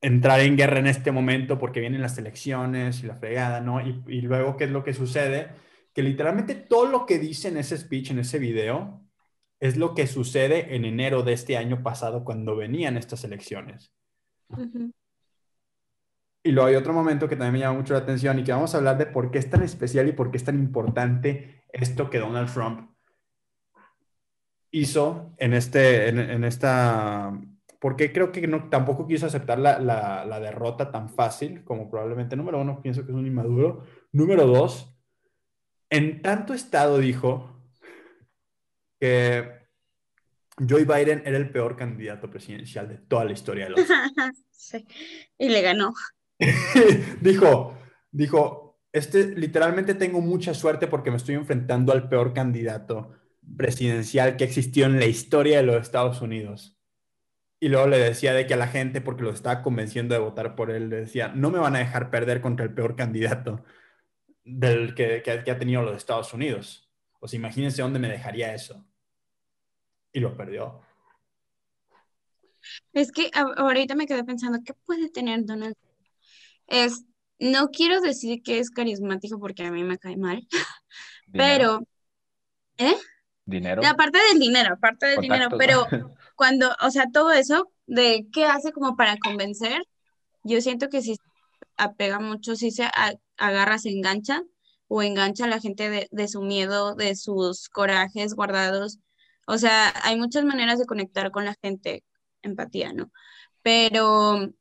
entrar 0.01 0.39
en 0.39 0.57
guerra 0.57 0.79
en 0.79 0.87
este 0.87 1.11
momento 1.11 1.59
porque 1.59 1.81
vienen 1.81 2.01
las 2.01 2.17
elecciones 2.17 3.03
y 3.03 3.09
la 3.09 3.17
fregada, 3.17 3.61
¿no? 3.61 3.81
Y, 3.85 4.05
y 4.07 4.21
luego, 4.21 4.57
¿qué 4.57 4.65
es 4.65 4.71
lo 4.71 4.85
que 4.85 4.95
sucede? 4.95 5.49
Que 5.93 6.05
literalmente 6.05 6.55
todo 6.55 6.87
lo 6.87 7.07
que 7.07 7.19
dice 7.19 7.49
en 7.49 7.57
ese 7.57 7.77
speech, 7.77 8.13
en 8.13 8.21
ese 8.21 8.39
video, 8.39 9.08
es 9.61 9.77
lo 9.77 9.95
que 9.95 10.07
sucede 10.07 10.75
en 10.75 10.85
enero 10.85 11.23
de 11.23 11.33
este 11.33 11.57
año 11.57 11.83
pasado 11.83 12.25
cuando 12.25 12.57
venían 12.57 12.97
estas 12.97 13.25
elecciones. 13.25 13.93
Y 16.43 16.53
luego 16.53 16.69
hay 16.69 16.77
otro 16.77 16.93
momento 16.93 17.29
que 17.29 17.37
también 17.37 17.55
me 17.55 17.59
llama 17.61 17.79
mucho 17.79 17.95
la 17.95 18.01
atención 18.01 18.39
y 18.39 18.45
que 18.45 18.53
vamos 18.53 18.75
a 18.75 18.79
hablar 18.79 18.97
de 18.97 19.07
por 19.07 19.31
qué 19.31 19.39
es 19.39 19.51
tan 19.51 19.63
especial 19.63 20.09
y 20.09 20.13
por 20.13 20.31
qué 20.31 20.37
es 20.37 20.45
tan 20.45 20.59
importante 20.59 21.65
esto 21.73 22.09
que 22.09 22.19
Donald 22.19 22.53
Trump 22.53 22.91
hizo 24.71 25.35
en, 25.39 25.55
este, 25.55 26.09
en, 26.09 26.45
esta... 26.45 27.39
Porque 27.81 28.13
creo 28.13 28.33
que 28.33 28.47
no, 28.47 28.69
tampoco 28.69 29.07
quiso 29.07 29.27
aceptar 29.27 29.59
la, 29.59 29.79
la, 29.79 30.41
derrota 30.41 30.91
tan 30.91 31.09
fácil 31.09 31.65
como 31.65 31.91
probablemente, 31.91 32.37
número 32.37 32.61
uno, 32.61 32.83
pienso 32.83 33.05
que 33.05 33.13
es 33.13 33.17
un 33.17 33.27
inmaduro. 33.27 33.85
Número 34.13 34.47
dos, 34.47 34.95
en 35.91 36.23
tanto 36.23 36.55
estado 36.55 36.99
dijo 36.99 37.58
que 38.99 39.59
Joe 40.69 40.85
Biden 40.85 41.23
era 41.25 41.37
el 41.37 41.51
peor 41.51 41.77
candidato 41.77 42.31
presidencial 42.31 42.89
de 42.89 42.99
toda 42.99 43.25
la 43.25 43.33
historia 43.33 43.65
de 43.65 43.71
los 43.71 43.81
sí. 44.51 44.87
Y 45.39 45.49
le 45.49 45.63
ganó. 45.63 45.95
dijo, 47.21 47.79
dijo, 48.11 48.81
este, 48.93 49.37
literalmente 49.37 49.95
tengo 49.95 50.21
mucha 50.21 50.55
suerte 50.55 50.87
porque 50.87 51.11
me 51.11 51.17
estoy 51.17 51.35
enfrentando 51.35 51.93
al 51.93 52.09
peor 52.09 52.33
candidato 52.33 53.13
presidencial 53.57 54.37
que 54.37 54.45
existió 54.45 54.87
en 54.87 54.99
la 54.99 55.07
historia 55.07 55.59
de 55.59 55.63
los 55.65 55.83
Estados 55.83 56.21
Unidos. 56.21 56.77
Y 57.61 57.69
luego 57.69 57.89
le 57.89 57.99
decía 57.99 58.35
de 58.35 58.47
que 58.47 58.55
a 58.55 58.59
la 58.59 58.69
gente, 58.69 59.01
porque 59.01 59.25
lo 59.25 59.31
estaba 59.31 59.63
convenciendo 59.63 60.15
de 60.15 60.21
votar 60.21 60.55
por 60.55 60.71
él, 60.71 60.91
le 60.91 60.97
decía, 61.01 61.29
no 61.29 61.51
me 61.51 61.59
van 61.59 61.75
a 61.75 61.81
dejar 61.81 62.11
perder 62.11 62.41
contra 62.41 62.65
el 62.65 62.73
peor 62.73 62.95
candidato 62.95 63.65
del 64.45 64.95
que, 64.95 65.23
que, 65.23 65.51
ha 65.51 65.59
tenido 65.59 65.83
los 65.83 65.97
Estados 65.97 66.33
Unidos. 66.33 66.89
O 67.21 67.27
sea, 67.27 67.37
imagínense 67.37 67.83
dónde 67.83 67.99
me 67.99 68.09
dejaría 68.09 68.55
eso. 68.55 68.88
Y 70.13 70.21
lo 70.21 70.37
perdió. 70.37 70.81
Es 72.93 73.13
que 73.13 73.31
ahorita 73.35 73.95
me 73.95 74.07
quedé 74.07 74.25
pensando, 74.25 74.59
¿qué 74.65 74.75
puede 74.75 75.11
tener 75.11 75.45
Donald 75.45 75.77
es, 76.69 77.05
no 77.39 77.69
quiero 77.69 78.01
decir 78.01 78.43
que 78.43 78.59
es 78.59 78.71
carismático 78.71 79.39
porque 79.39 79.65
a 79.65 79.73
mí 79.73 79.83
me 79.85 79.99
cae 79.99 80.17
mal, 80.17 80.47
pero, 81.33 81.81
¿eh? 82.77 82.95
Dinero. 83.45 83.81
aparte 83.87 84.19
del 84.31 84.39
dinero, 84.39 84.75
aparte 84.75 85.07
del 85.07 85.21
dinero, 85.21 85.49
pero 85.57 85.87
cuando, 86.37 86.71
o 86.83 86.91
sea, 86.91 87.07
todo 87.11 87.33
eso 87.33 87.73
de 87.87 88.27
qué 88.33 88.45
hace 88.45 88.73
como 88.73 88.95
para 88.95 89.17
convencer, 89.17 89.83
yo 90.45 90.61
siento 90.61 90.91
que 90.91 91.01
si 91.01 91.17
apega 91.79 92.21
mucho, 92.21 92.57
si 92.57 92.71
se 92.71 92.87
agarra, 93.39 93.79
se 93.79 93.89
engancha 93.89 94.43
o 94.87 95.03
engancha 95.03 95.45
a 95.45 95.49
la 95.49 95.61
gente 95.61 95.89
de, 95.89 96.09
de 96.11 96.29
su 96.29 96.43
miedo, 96.43 96.95
de 96.95 97.17
sus 97.17 97.71
corajes 97.71 98.35
guardados. 98.35 98.99
O 99.49 99.57
sea, 99.57 99.95
hay 100.05 100.17
muchas 100.19 100.45
maneras 100.45 100.79
de 100.79 100.85
conectar 100.85 101.31
con 101.31 101.47
la 101.47 101.57
gente, 101.63 102.05
empatía, 102.43 102.93
¿no? 102.93 103.11
Pero 103.63 104.53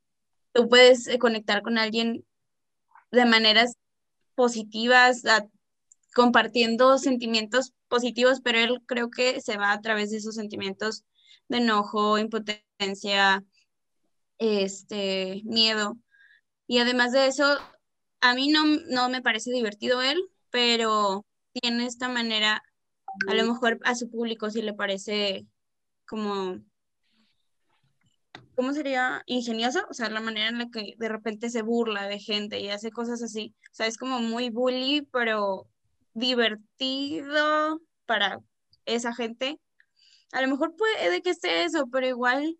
tú 0.53 0.69
puedes 0.69 1.07
eh, 1.07 1.19
conectar 1.19 1.61
con 1.61 1.77
alguien 1.77 2.25
de 3.11 3.25
maneras 3.25 3.75
positivas, 4.33 5.23
compartiendo 6.13 6.97
sentimientos 6.99 7.73
positivos, 7.89 8.39
pero 8.41 8.59
él 8.59 8.81
creo 8.85 9.09
que 9.11 9.41
se 9.41 9.57
va 9.57 9.73
a 9.73 9.81
través 9.81 10.11
de 10.11 10.17
esos 10.17 10.35
sentimientos 10.35 11.03
de 11.49 11.57
enojo, 11.57 12.17
impotencia, 12.17 13.43
este, 14.37 15.41
miedo. 15.43 15.97
Y 16.65 16.79
además 16.79 17.11
de 17.11 17.27
eso, 17.27 17.57
a 18.21 18.35
mí 18.35 18.47
no, 18.47 18.63
no 18.89 19.09
me 19.09 19.21
parece 19.21 19.51
divertido 19.51 20.01
él, 20.01 20.17
pero 20.49 21.25
tiene 21.51 21.87
esta 21.87 22.07
manera, 22.07 22.63
a 23.27 23.33
lo 23.33 23.45
mejor 23.45 23.79
a 23.83 23.95
su 23.95 24.09
público 24.09 24.49
sí 24.49 24.61
le 24.61 24.73
parece 24.73 25.45
como 26.05 26.61
¿cómo 28.57 28.73
sería? 28.73 29.21
Ingenioso, 29.27 29.85
o 29.87 29.93
sea, 29.93 30.09
la 30.09 30.19
manera 30.19 30.49
en 30.49 30.57
la 30.57 30.69
que 30.71 30.95
de 30.97 31.09
repente 31.09 31.51
se 31.51 31.61
burla 31.61 32.07
de 32.07 32.17
gente 32.19 32.59
y 32.59 32.69
hace 32.69 32.89
cosas 32.89 33.21
así. 33.21 33.53
O 33.71 33.75
sea, 33.75 33.85
es 33.85 33.99
como 33.99 34.19
muy 34.19 34.49
bully, 34.49 35.07
pero 35.11 35.67
divertido 36.15 37.79
para 38.07 38.39
esa 38.85 39.13
gente. 39.13 39.59
A 40.31 40.41
lo 40.41 40.47
mejor 40.47 40.75
puede 40.75 41.21
que 41.21 41.29
esté 41.29 41.65
eso, 41.65 41.85
pero 41.91 42.07
igual, 42.07 42.57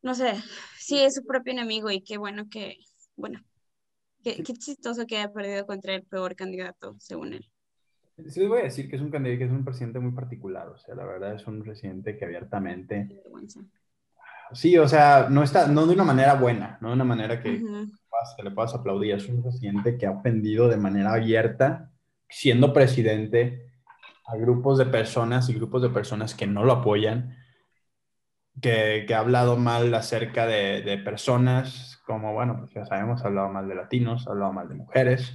no 0.00 0.14
sé, 0.14 0.42
sí 0.78 1.00
es 1.00 1.16
su 1.16 1.24
propio 1.26 1.52
enemigo 1.52 1.90
y 1.90 2.02
qué 2.02 2.16
bueno 2.16 2.48
que, 2.50 2.78
bueno, 3.14 3.44
qué, 4.24 4.42
chistoso 4.42 5.06
que 5.06 5.18
haya 5.18 5.30
perdido 5.30 5.66
contra 5.66 5.94
el 5.94 6.04
peor 6.04 6.34
candidato, 6.34 6.96
según 6.98 7.34
él. 7.34 7.51
Sí, 8.28 8.40
les 8.40 8.48
voy 8.48 8.60
a 8.60 8.64
decir 8.64 8.88
que 8.88 8.96
es 8.96 9.02
un 9.02 9.10
candidato, 9.10 9.38
que 9.38 9.44
es 9.44 9.50
un 9.50 9.64
presidente 9.64 9.98
muy 9.98 10.12
particular, 10.12 10.68
o 10.68 10.78
sea, 10.78 10.94
la 10.94 11.04
verdad 11.04 11.34
es 11.34 11.46
un 11.46 11.62
presidente 11.62 12.16
que 12.16 12.24
abiertamente 12.24 13.08
Sí, 14.52 14.76
o 14.76 14.86
sea, 14.86 15.28
no 15.30 15.42
está, 15.42 15.66
no 15.66 15.86
de 15.86 15.94
una 15.94 16.04
manera 16.04 16.34
buena, 16.34 16.78
no 16.80 16.88
de 16.88 16.94
una 16.94 17.04
manera 17.04 17.40
que, 17.40 17.62
le 18.42 18.50
puedas 18.50 18.74
aplaudir. 18.74 19.14
Es 19.14 19.28
un 19.28 19.42
presidente 19.42 19.96
que 19.96 20.06
ha 20.06 20.10
ofendido 20.10 20.68
de 20.68 20.76
manera 20.76 21.14
abierta, 21.14 21.90
siendo 22.28 22.72
presidente, 22.72 23.70
a 24.26 24.36
grupos 24.36 24.78
de 24.78 24.86
personas 24.86 25.48
y 25.48 25.54
grupos 25.54 25.82
de 25.82 25.88
personas 25.88 26.34
que 26.34 26.46
no 26.46 26.64
lo 26.64 26.72
apoyan, 26.72 27.36
que, 28.60 29.04
que 29.06 29.14
ha 29.14 29.20
hablado 29.20 29.56
mal 29.56 29.92
acerca 29.94 30.46
de, 30.46 30.82
de, 30.82 30.98
personas, 30.98 32.00
como, 32.06 32.34
bueno, 32.34 32.58
pues 32.58 32.72
ya 32.74 32.84
sabemos, 32.84 33.22
ha 33.22 33.28
hablado 33.28 33.48
mal 33.48 33.66
de 33.68 33.74
latinos, 33.74 34.26
ha 34.26 34.32
hablado 34.32 34.52
mal 34.52 34.68
de 34.68 34.74
mujeres. 34.74 35.34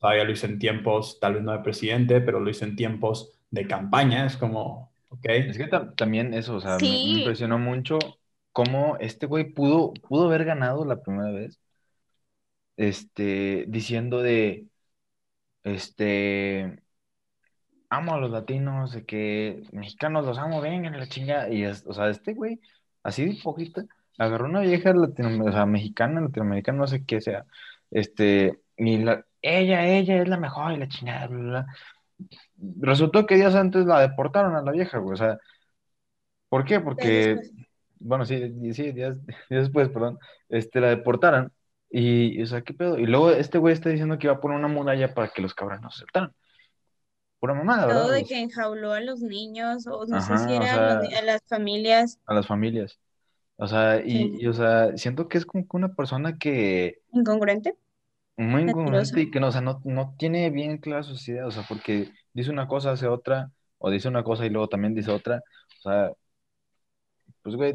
Todavía 0.00 0.24
lo 0.24 0.32
hizo 0.32 0.46
en 0.46 0.58
tiempos, 0.58 1.18
tal 1.20 1.34
vez 1.34 1.42
no 1.42 1.52
de 1.52 1.60
presidente, 1.60 2.20
pero 2.20 2.40
lo 2.40 2.50
hizo 2.50 2.64
en 2.64 2.76
tiempos 2.76 3.38
de 3.50 3.66
campaña, 3.66 4.26
es 4.26 4.36
como, 4.36 4.92
ok. 5.08 5.24
Es 5.26 5.58
que 5.58 5.68
también 5.96 6.34
eso, 6.34 6.56
o 6.56 6.60
sea, 6.60 6.76
me 6.78 6.86
impresionó 6.86 7.58
mucho 7.58 7.98
cómo 8.52 8.96
este 9.00 9.26
güey 9.26 9.52
pudo, 9.52 9.92
pudo 9.94 10.26
haber 10.26 10.44
ganado 10.44 10.84
la 10.84 11.02
primera 11.02 11.30
vez, 11.30 11.60
este, 12.76 13.64
diciendo 13.68 14.22
de, 14.22 14.66
este, 15.64 16.82
amo 17.90 18.14
a 18.14 18.18
los 18.20 18.30
latinos, 18.30 18.92
de 18.92 19.04
que 19.04 19.62
mexicanos 19.72 20.26
los 20.26 20.38
amo, 20.38 20.60
vengan 20.60 20.98
la 20.98 21.08
chingada, 21.08 21.50
y, 21.52 21.64
es, 21.64 21.84
o 21.86 21.92
sea, 21.92 22.08
este 22.08 22.34
güey, 22.34 22.60
así 23.02 23.24
de 23.24 23.32
hipócrita, 23.32 23.84
agarró 24.18 24.46
una 24.46 24.60
vieja 24.60 24.92
latino, 24.94 25.44
o 25.44 25.52
sea, 25.52 25.66
mexicana, 25.66 26.20
latinoamericana, 26.20 26.78
no 26.78 26.86
sé 26.86 27.04
qué 27.04 27.20
sea, 27.20 27.46
este, 27.90 28.60
y 28.76 28.98
la, 28.98 29.26
ella, 29.46 29.86
ella 29.86 30.22
es 30.22 30.28
la 30.28 30.38
mejor, 30.38 30.72
y 30.72 30.76
la 30.78 30.88
chingada, 30.88 31.26
bla, 31.26 31.38
bla. 31.38 31.66
Resultó 32.80 33.26
que 33.26 33.36
días 33.36 33.54
antes 33.54 33.84
la 33.86 34.00
deportaron 34.00 34.56
a 34.56 34.62
la 34.62 34.72
vieja, 34.72 34.98
güey, 34.98 35.14
o 35.14 35.16
sea, 35.16 35.38
¿por 36.48 36.64
qué? 36.64 36.80
Porque 36.80 37.40
bueno, 37.98 38.24
sí, 38.24 38.72
sí, 38.72 38.92
días, 38.92 39.18
después, 39.48 39.88
perdón, 39.88 40.18
este, 40.48 40.80
la 40.80 40.88
deportaran. 40.88 41.52
Y, 41.88 42.42
o 42.42 42.46
sea, 42.46 42.62
¿qué 42.62 42.74
pedo? 42.74 42.98
Y 42.98 43.06
luego 43.06 43.30
este 43.30 43.58
güey 43.58 43.72
está 43.72 43.90
diciendo 43.90 44.18
que 44.18 44.26
iba 44.26 44.34
a 44.34 44.40
poner 44.40 44.58
una 44.58 44.68
muralla 44.68 45.14
para 45.14 45.28
que 45.28 45.40
los 45.40 45.54
cabrones 45.54 45.82
no 45.82 45.90
se 45.90 46.00
saltaran. 46.00 46.32
Pura 47.38 47.54
mamada, 47.54 47.86
¿verdad? 47.86 48.02
Todo 48.02 48.12
de 48.12 48.24
que 48.24 48.40
enjauló 48.40 48.92
a 48.92 49.00
los 49.00 49.20
niños, 49.20 49.86
o 49.86 50.04
no 50.06 50.20
sé 50.20 50.36
si 50.38 50.52
era 50.54 50.98
a, 50.98 51.22
las 51.22 51.42
familias. 51.46 52.18
A 52.26 52.34
las 52.34 52.46
familias. 52.46 52.98
O 53.56 53.66
sea, 53.66 54.02
y, 54.04 54.46
o 54.46 54.52
sea, 54.52 54.96
siento 54.96 55.28
que 55.28 55.38
es 55.38 55.46
como 55.46 55.66
que 55.66 55.76
una 55.76 55.94
persona 55.94 56.38
que... 56.38 56.98
Incongruente. 57.12 57.76
Muy 58.36 58.62
incongruente 58.62 59.20
y 59.20 59.30
que 59.30 59.40
no, 59.40 59.48
o 59.48 59.52
sea, 59.52 59.62
no, 59.62 59.80
no 59.84 60.14
tiene 60.18 60.50
bien 60.50 60.78
claras 60.78 61.06
sus 61.06 61.26
ideas, 61.28 61.46
o 61.46 61.50
sea, 61.50 61.64
porque 61.66 62.10
dice 62.34 62.50
una 62.50 62.68
cosa, 62.68 62.92
hace 62.92 63.06
otra, 63.06 63.50
o 63.78 63.90
dice 63.90 64.08
una 64.08 64.22
cosa 64.24 64.44
y 64.44 64.50
luego 64.50 64.68
también 64.68 64.94
dice 64.94 65.10
otra. 65.10 65.42
O 65.78 65.82
sea, 65.82 66.12
pues, 67.42 67.56
güey, 67.56 67.74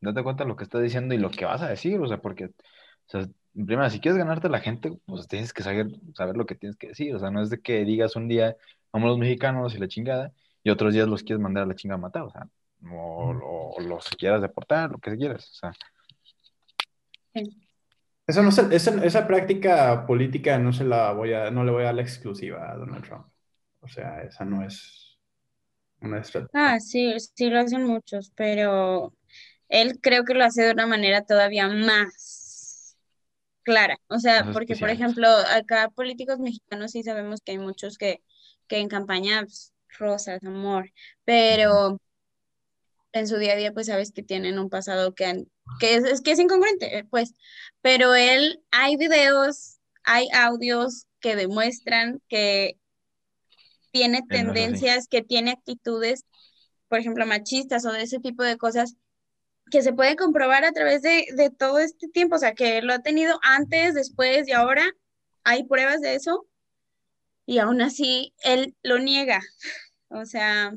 date 0.00 0.22
cuenta 0.22 0.44
de 0.44 0.48
lo 0.48 0.56
que 0.56 0.64
estás 0.64 0.82
diciendo 0.82 1.14
y 1.14 1.18
lo 1.18 1.30
que 1.30 1.44
vas 1.44 1.62
a 1.62 1.68
decir, 1.68 2.00
o 2.00 2.06
sea, 2.06 2.18
porque, 2.20 2.46
o 2.46 2.50
sea, 3.06 3.26
primero, 3.52 3.88
si 3.90 4.00
quieres 4.00 4.18
ganarte 4.18 4.46
a 4.46 4.50
la 4.50 4.60
gente, 4.60 4.92
pues 5.06 5.26
tienes 5.28 5.52
que 5.52 5.62
saber, 5.62 5.88
saber 6.14 6.36
lo 6.36 6.46
que 6.46 6.54
tienes 6.54 6.76
que 6.76 6.88
decir, 6.88 7.14
o 7.14 7.18
sea, 7.18 7.30
no 7.30 7.42
es 7.42 7.50
de 7.50 7.60
que 7.60 7.84
digas 7.84 8.16
un 8.16 8.28
día, 8.28 8.56
vamos 8.92 9.10
los 9.10 9.18
mexicanos 9.18 9.74
y 9.74 9.78
la 9.78 9.88
chingada, 9.88 10.32
y 10.62 10.70
otros 10.70 10.94
días 10.94 11.08
los 11.08 11.22
quieres 11.22 11.42
mandar 11.42 11.64
a 11.64 11.66
la 11.66 11.74
chingada 11.74 11.98
a 11.98 12.02
matar, 12.02 12.22
o 12.22 12.30
sea, 12.30 12.48
o, 12.92 13.74
los 13.80 14.08
quieras 14.10 14.42
deportar, 14.42 14.90
lo 14.90 14.98
que 14.98 15.16
quieras, 15.16 15.50
o 15.50 15.54
sea. 15.54 15.72
Eso 18.26 18.42
no 18.42 18.48
esa, 18.48 19.04
esa, 19.04 19.26
práctica 19.26 20.04
política 20.06 20.58
no 20.58 20.72
se 20.72 20.84
la 20.84 21.12
voy 21.12 21.32
a, 21.32 21.50
no 21.50 21.64
le 21.64 21.70
voy 21.70 21.82
a 21.82 21.86
dar 21.86 21.94
la 21.94 22.02
exclusiva 22.02 22.70
a 22.70 22.76
Donald 22.76 23.04
Trump. 23.04 23.26
O 23.80 23.88
sea, 23.88 24.22
esa 24.22 24.44
no 24.44 24.64
es 24.64 25.06
Ah, 26.52 26.78
sí, 26.80 27.14
sí 27.18 27.48
lo 27.48 27.60
hacen 27.60 27.84
muchos, 27.84 28.32
pero 28.36 29.14
él 29.68 29.98
creo 30.00 30.24
que 30.24 30.34
lo 30.34 30.44
hace 30.44 30.62
de 30.62 30.72
una 30.72 30.86
manera 30.86 31.24
todavía 31.24 31.68
más 31.68 32.96
clara. 33.62 33.98
O 34.08 34.18
sea, 34.18 34.50
porque 34.52 34.76
por 34.76 34.90
ejemplo, 34.90 35.28
acá 35.28 35.90
políticos 35.90 36.38
mexicanos 36.38 36.92
sí 36.92 37.02
sabemos 37.02 37.40
que 37.40 37.52
hay 37.52 37.58
muchos 37.58 37.98
que, 37.98 38.22
que 38.68 38.78
en 38.78 38.88
campaña, 38.88 39.42
pues, 39.42 39.72
rosas, 39.98 40.44
amor, 40.44 40.92
pero 41.24 41.98
en 43.18 43.28
su 43.28 43.36
día 43.36 43.54
a 43.54 43.56
día, 43.56 43.72
pues 43.72 43.86
sabes 43.86 44.12
que 44.12 44.22
tienen 44.22 44.58
un 44.58 44.70
pasado 44.70 45.14
que, 45.14 45.24
han, 45.26 45.50
que, 45.80 45.96
es, 45.96 46.20
que 46.20 46.32
es 46.32 46.38
incongruente, 46.38 46.98
eh, 46.98 47.04
pues, 47.04 47.34
pero 47.80 48.14
él, 48.14 48.62
hay 48.70 48.96
videos, 48.96 49.78
hay 50.04 50.28
audios 50.32 51.06
que 51.20 51.36
demuestran 51.36 52.20
que 52.28 52.78
tiene 53.90 54.22
tendencias, 54.28 55.08
que 55.08 55.22
tiene 55.22 55.52
actitudes, 55.52 56.24
por 56.88 56.98
ejemplo, 56.98 57.26
machistas 57.26 57.84
o 57.86 57.92
de 57.92 58.02
ese 58.02 58.20
tipo 58.20 58.42
de 58.42 58.58
cosas 58.58 58.96
que 59.70 59.82
se 59.82 59.92
puede 59.92 60.16
comprobar 60.16 60.64
a 60.64 60.72
través 60.72 61.02
de, 61.02 61.26
de 61.34 61.50
todo 61.50 61.78
este 61.78 62.08
tiempo, 62.08 62.36
o 62.36 62.38
sea, 62.38 62.54
que 62.54 62.82
lo 62.82 62.92
ha 62.92 63.00
tenido 63.00 63.38
antes, 63.42 63.94
después 63.94 64.46
y 64.46 64.52
ahora, 64.52 64.84
hay 65.44 65.64
pruebas 65.64 66.00
de 66.00 66.14
eso, 66.14 66.46
y 67.46 67.58
aún 67.58 67.80
así 67.80 68.34
él 68.42 68.76
lo 68.82 68.98
niega, 68.98 69.40
o 70.08 70.26
sea, 70.26 70.76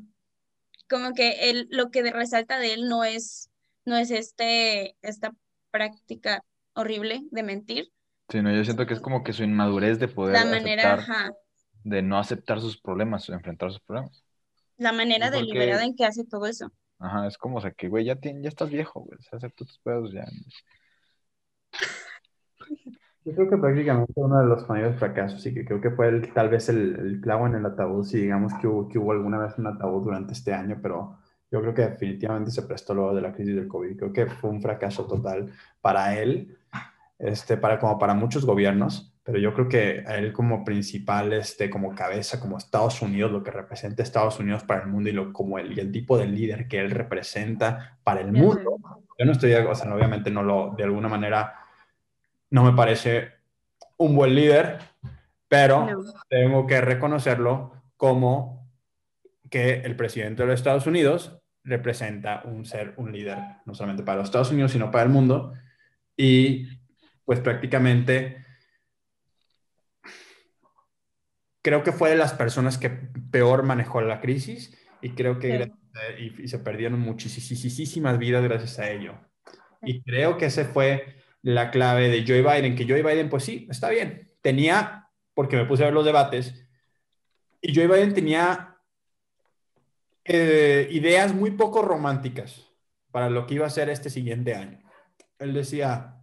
como 0.90 1.14
que 1.14 1.50
él, 1.50 1.68
lo 1.70 1.92
que 1.92 2.12
resalta 2.12 2.60
de 2.60 2.74
él 2.74 2.90
no 2.90 3.04
es, 3.04 3.50
no 3.86 3.96
es 3.96 4.12
este, 4.12 4.96
esta 5.02 5.34
práctica 5.72 6.44
horrible 6.74 7.22
de 7.32 7.44
mentir. 7.44 7.92
Sí, 8.30 8.42
no, 8.42 8.54
yo 8.54 8.64
siento 8.64 8.86
que 8.86 8.94
es 8.94 9.00
como 9.00 9.24
que 9.24 9.34
su 9.34 9.44
inmadurez 9.44 10.00
de 10.00 10.08
poder 10.08 10.34
la 10.34 10.46
manera, 10.46 10.94
ajá. 10.94 11.32
de 11.84 12.02
no 12.02 12.18
aceptar 12.20 12.62
sus 12.62 12.80
problemas, 12.80 13.30
enfrentar 13.30 13.72
sus 13.72 13.82
problemas. 13.82 14.24
La 14.78 14.92
manera 14.92 15.32
deliberada 15.32 15.84
en 15.84 15.96
que 15.96 16.06
hace 16.06 16.26
todo 16.26 16.46
eso. 16.46 16.72
Ajá, 17.00 17.28
es 17.28 17.38
como, 17.38 17.58
o 17.58 17.62
sea, 17.62 17.72
que, 17.72 17.88
güey, 17.88 18.06
ya, 18.06 18.18
ya 18.22 18.50
estás 18.50 18.70
viejo, 18.70 19.02
güey, 19.02 19.18
o 19.18 19.22
sea, 19.22 19.38
acepta 19.38 19.66
tus 19.66 19.80
pedos 19.80 20.12
ya. 20.14 20.26
Yo 23.30 23.36
creo 23.36 23.50
que 23.52 23.58
prácticamente 23.58 24.14
uno 24.16 24.40
de 24.40 24.48
los 24.48 24.68
mayores 24.68 24.98
fracasos 24.98 25.46
y 25.46 25.54
que 25.54 25.64
creo 25.64 25.80
que 25.80 25.92
fue 25.92 26.08
el, 26.08 26.34
tal 26.34 26.50
vez 26.50 26.68
el, 26.70 26.96
el, 26.96 27.22
clavo 27.22 27.46
en 27.46 27.54
el 27.54 27.66
ataúd, 27.66 28.04
si 28.04 28.22
digamos 28.22 28.54
que 28.56 28.66
hubo, 28.66 28.90
que 28.90 28.98
hubo 28.98 29.12
alguna 29.12 29.38
vez 29.38 29.56
un 29.60 29.68
ataúd 29.68 30.04
durante 30.04 30.34
este 30.34 30.52
año, 30.52 30.80
pero 30.82 31.16
yo 31.52 31.62
creo 31.62 31.76
que 31.76 31.84
definitivamente 31.84 32.50
se 32.50 32.64
prestó 32.64 32.96
luego 32.96 33.14
de 33.14 33.22
la 33.22 33.32
crisis 33.32 33.56
del 33.56 33.68
COVID. 33.68 33.98
Creo 33.98 34.14
que 34.14 34.26
fue 34.26 34.50
un 34.50 34.64
fracaso 34.64 35.06
total 35.06 35.52
para 35.80 36.18
él, 36.18 36.58
este, 37.20 37.56
para, 37.58 37.78
como 37.78 38.00
para 38.00 38.16
muchos 38.16 38.46
gobiernos, 38.46 39.14
pero 39.24 39.38
yo 39.38 39.54
creo 39.54 39.70
que 39.70 40.00
él 40.08 40.34
como 40.34 40.64
principal, 40.66 41.32
este, 41.34 41.70
como 41.70 41.94
cabeza, 41.94 42.40
como 42.40 42.58
Estados 42.58 43.00
Unidos, 43.04 43.32
lo 43.32 43.44
que 43.44 43.52
representa 43.52 44.02
Estados 44.02 44.40
Unidos 44.40 44.64
para 44.64 44.82
el 44.82 44.88
mundo 44.88 45.08
y, 45.08 45.14
lo, 45.14 45.32
como 45.34 45.60
el, 45.60 45.78
y 45.78 45.80
el 45.80 45.92
tipo 45.92 46.18
de 46.18 46.26
líder 46.26 46.68
que 46.68 46.80
él 46.80 46.90
representa 46.90 48.00
para 48.04 48.22
el 48.22 48.32
mundo. 48.32 48.78
Yo 49.20 49.26
no 49.26 49.34
estoy, 49.34 49.54
o 49.54 49.76
sea, 49.76 49.94
obviamente 49.94 50.32
no 50.32 50.42
lo, 50.42 50.74
de 50.76 50.84
alguna 50.84 51.10
manera 51.10 51.59
no 52.50 52.64
me 52.64 52.74
parece 52.74 53.34
un 53.98 54.16
buen 54.16 54.36
líder, 54.36 54.80
pero 55.48 55.88
tengo 56.30 56.66
que 56.68 56.82
reconocerlo 56.82 57.74
como 57.98 58.70
que 59.50 59.82
el 59.82 59.96
presidente 59.96 60.44
de 60.44 60.50
los 60.50 60.60
Estados 60.60 60.88
Unidos 60.88 61.42
representa 61.64 62.42
un 62.46 62.66
ser, 62.66 62.94
un 62.98 63.12
líder, 63.12 63.38
no 63.66 63.74
solamente 63.74 64.04
para 64.04 64.20
los 64.20 64.28
Estados 64.28 64.52
Unidos, 64.52 64.72
sino 64.72 64.92
para 64.92 65.04
el 65.04 65.10
mundo. 65.10 65.54
Y 66.16 66.68
pues 67.26 67.40
prácticamente 67.40 68.46
creo 71.62 71.84
que 71.84 71.92
fue 71.92 72.12
de 72.12 72.16
las 72.16 72.34
personas 72.34 72.78
que 72.78 72.90
peor 72.90 73.64
manejó 73.64 74.02
la 74.02 74.22
crisis 74.22 74.78
y 75.02 75.12
creo 75.12 75.40
que 75.40 75.72
y, 76.18 76.44
y, 76.44 76.48
se 76.48 76.60
perdieron 76.60 77.00
muchísimas 77.00 78.18
vidas 78.18 78.44
gracias 78.44 78.80
a 78.80 78.90
ello. 78.90 79.16
Y 79.82 80.02
creo 80.02 80.38
que 80.38 80.46
ese 80.46 80.66
fue 80.66 81.19
la 81.42 81.72
clave 81.72 82.10
de 82.10 82.26
Joe 82.26 82.42
Biden, 82.42 82.76
que 82.76 82.88
Joe 82.88 83.04
Biden, 83.04 83.30
pues 83.30 83.44
sí, 83.44 83.68
está 83.70 83.90
bien. 83.90 84.30
Tenía, 84.42 85.10
porque 85.34 85.58
me 85.58 85.66
puse 85.66 85.84
a 85.84 85.88
ver 85.88 85.94
los 85.94 86.06
debates, 86.06 86.66
y 87.62 87.76
Joe 87.76 87.88
Biden 87.88 88.14
tenía 88.14 88.78
eh, 90.24 90.88
ideas 90.92 91.34
muy 91.34 91.52
poco 91.52 91.82
románticas 91.82 92.68
para 93.12 93.30
lo 93.30 93.46
que 93.46 93.56
iba 93.56 93.66
a 93.66 93.72
ser 93.72 93.90
este 93.90 94.10
siguiente 94.10 94.56
año. 94.56 94.80
Él 95.40 95.54
decía, 95.54 96.20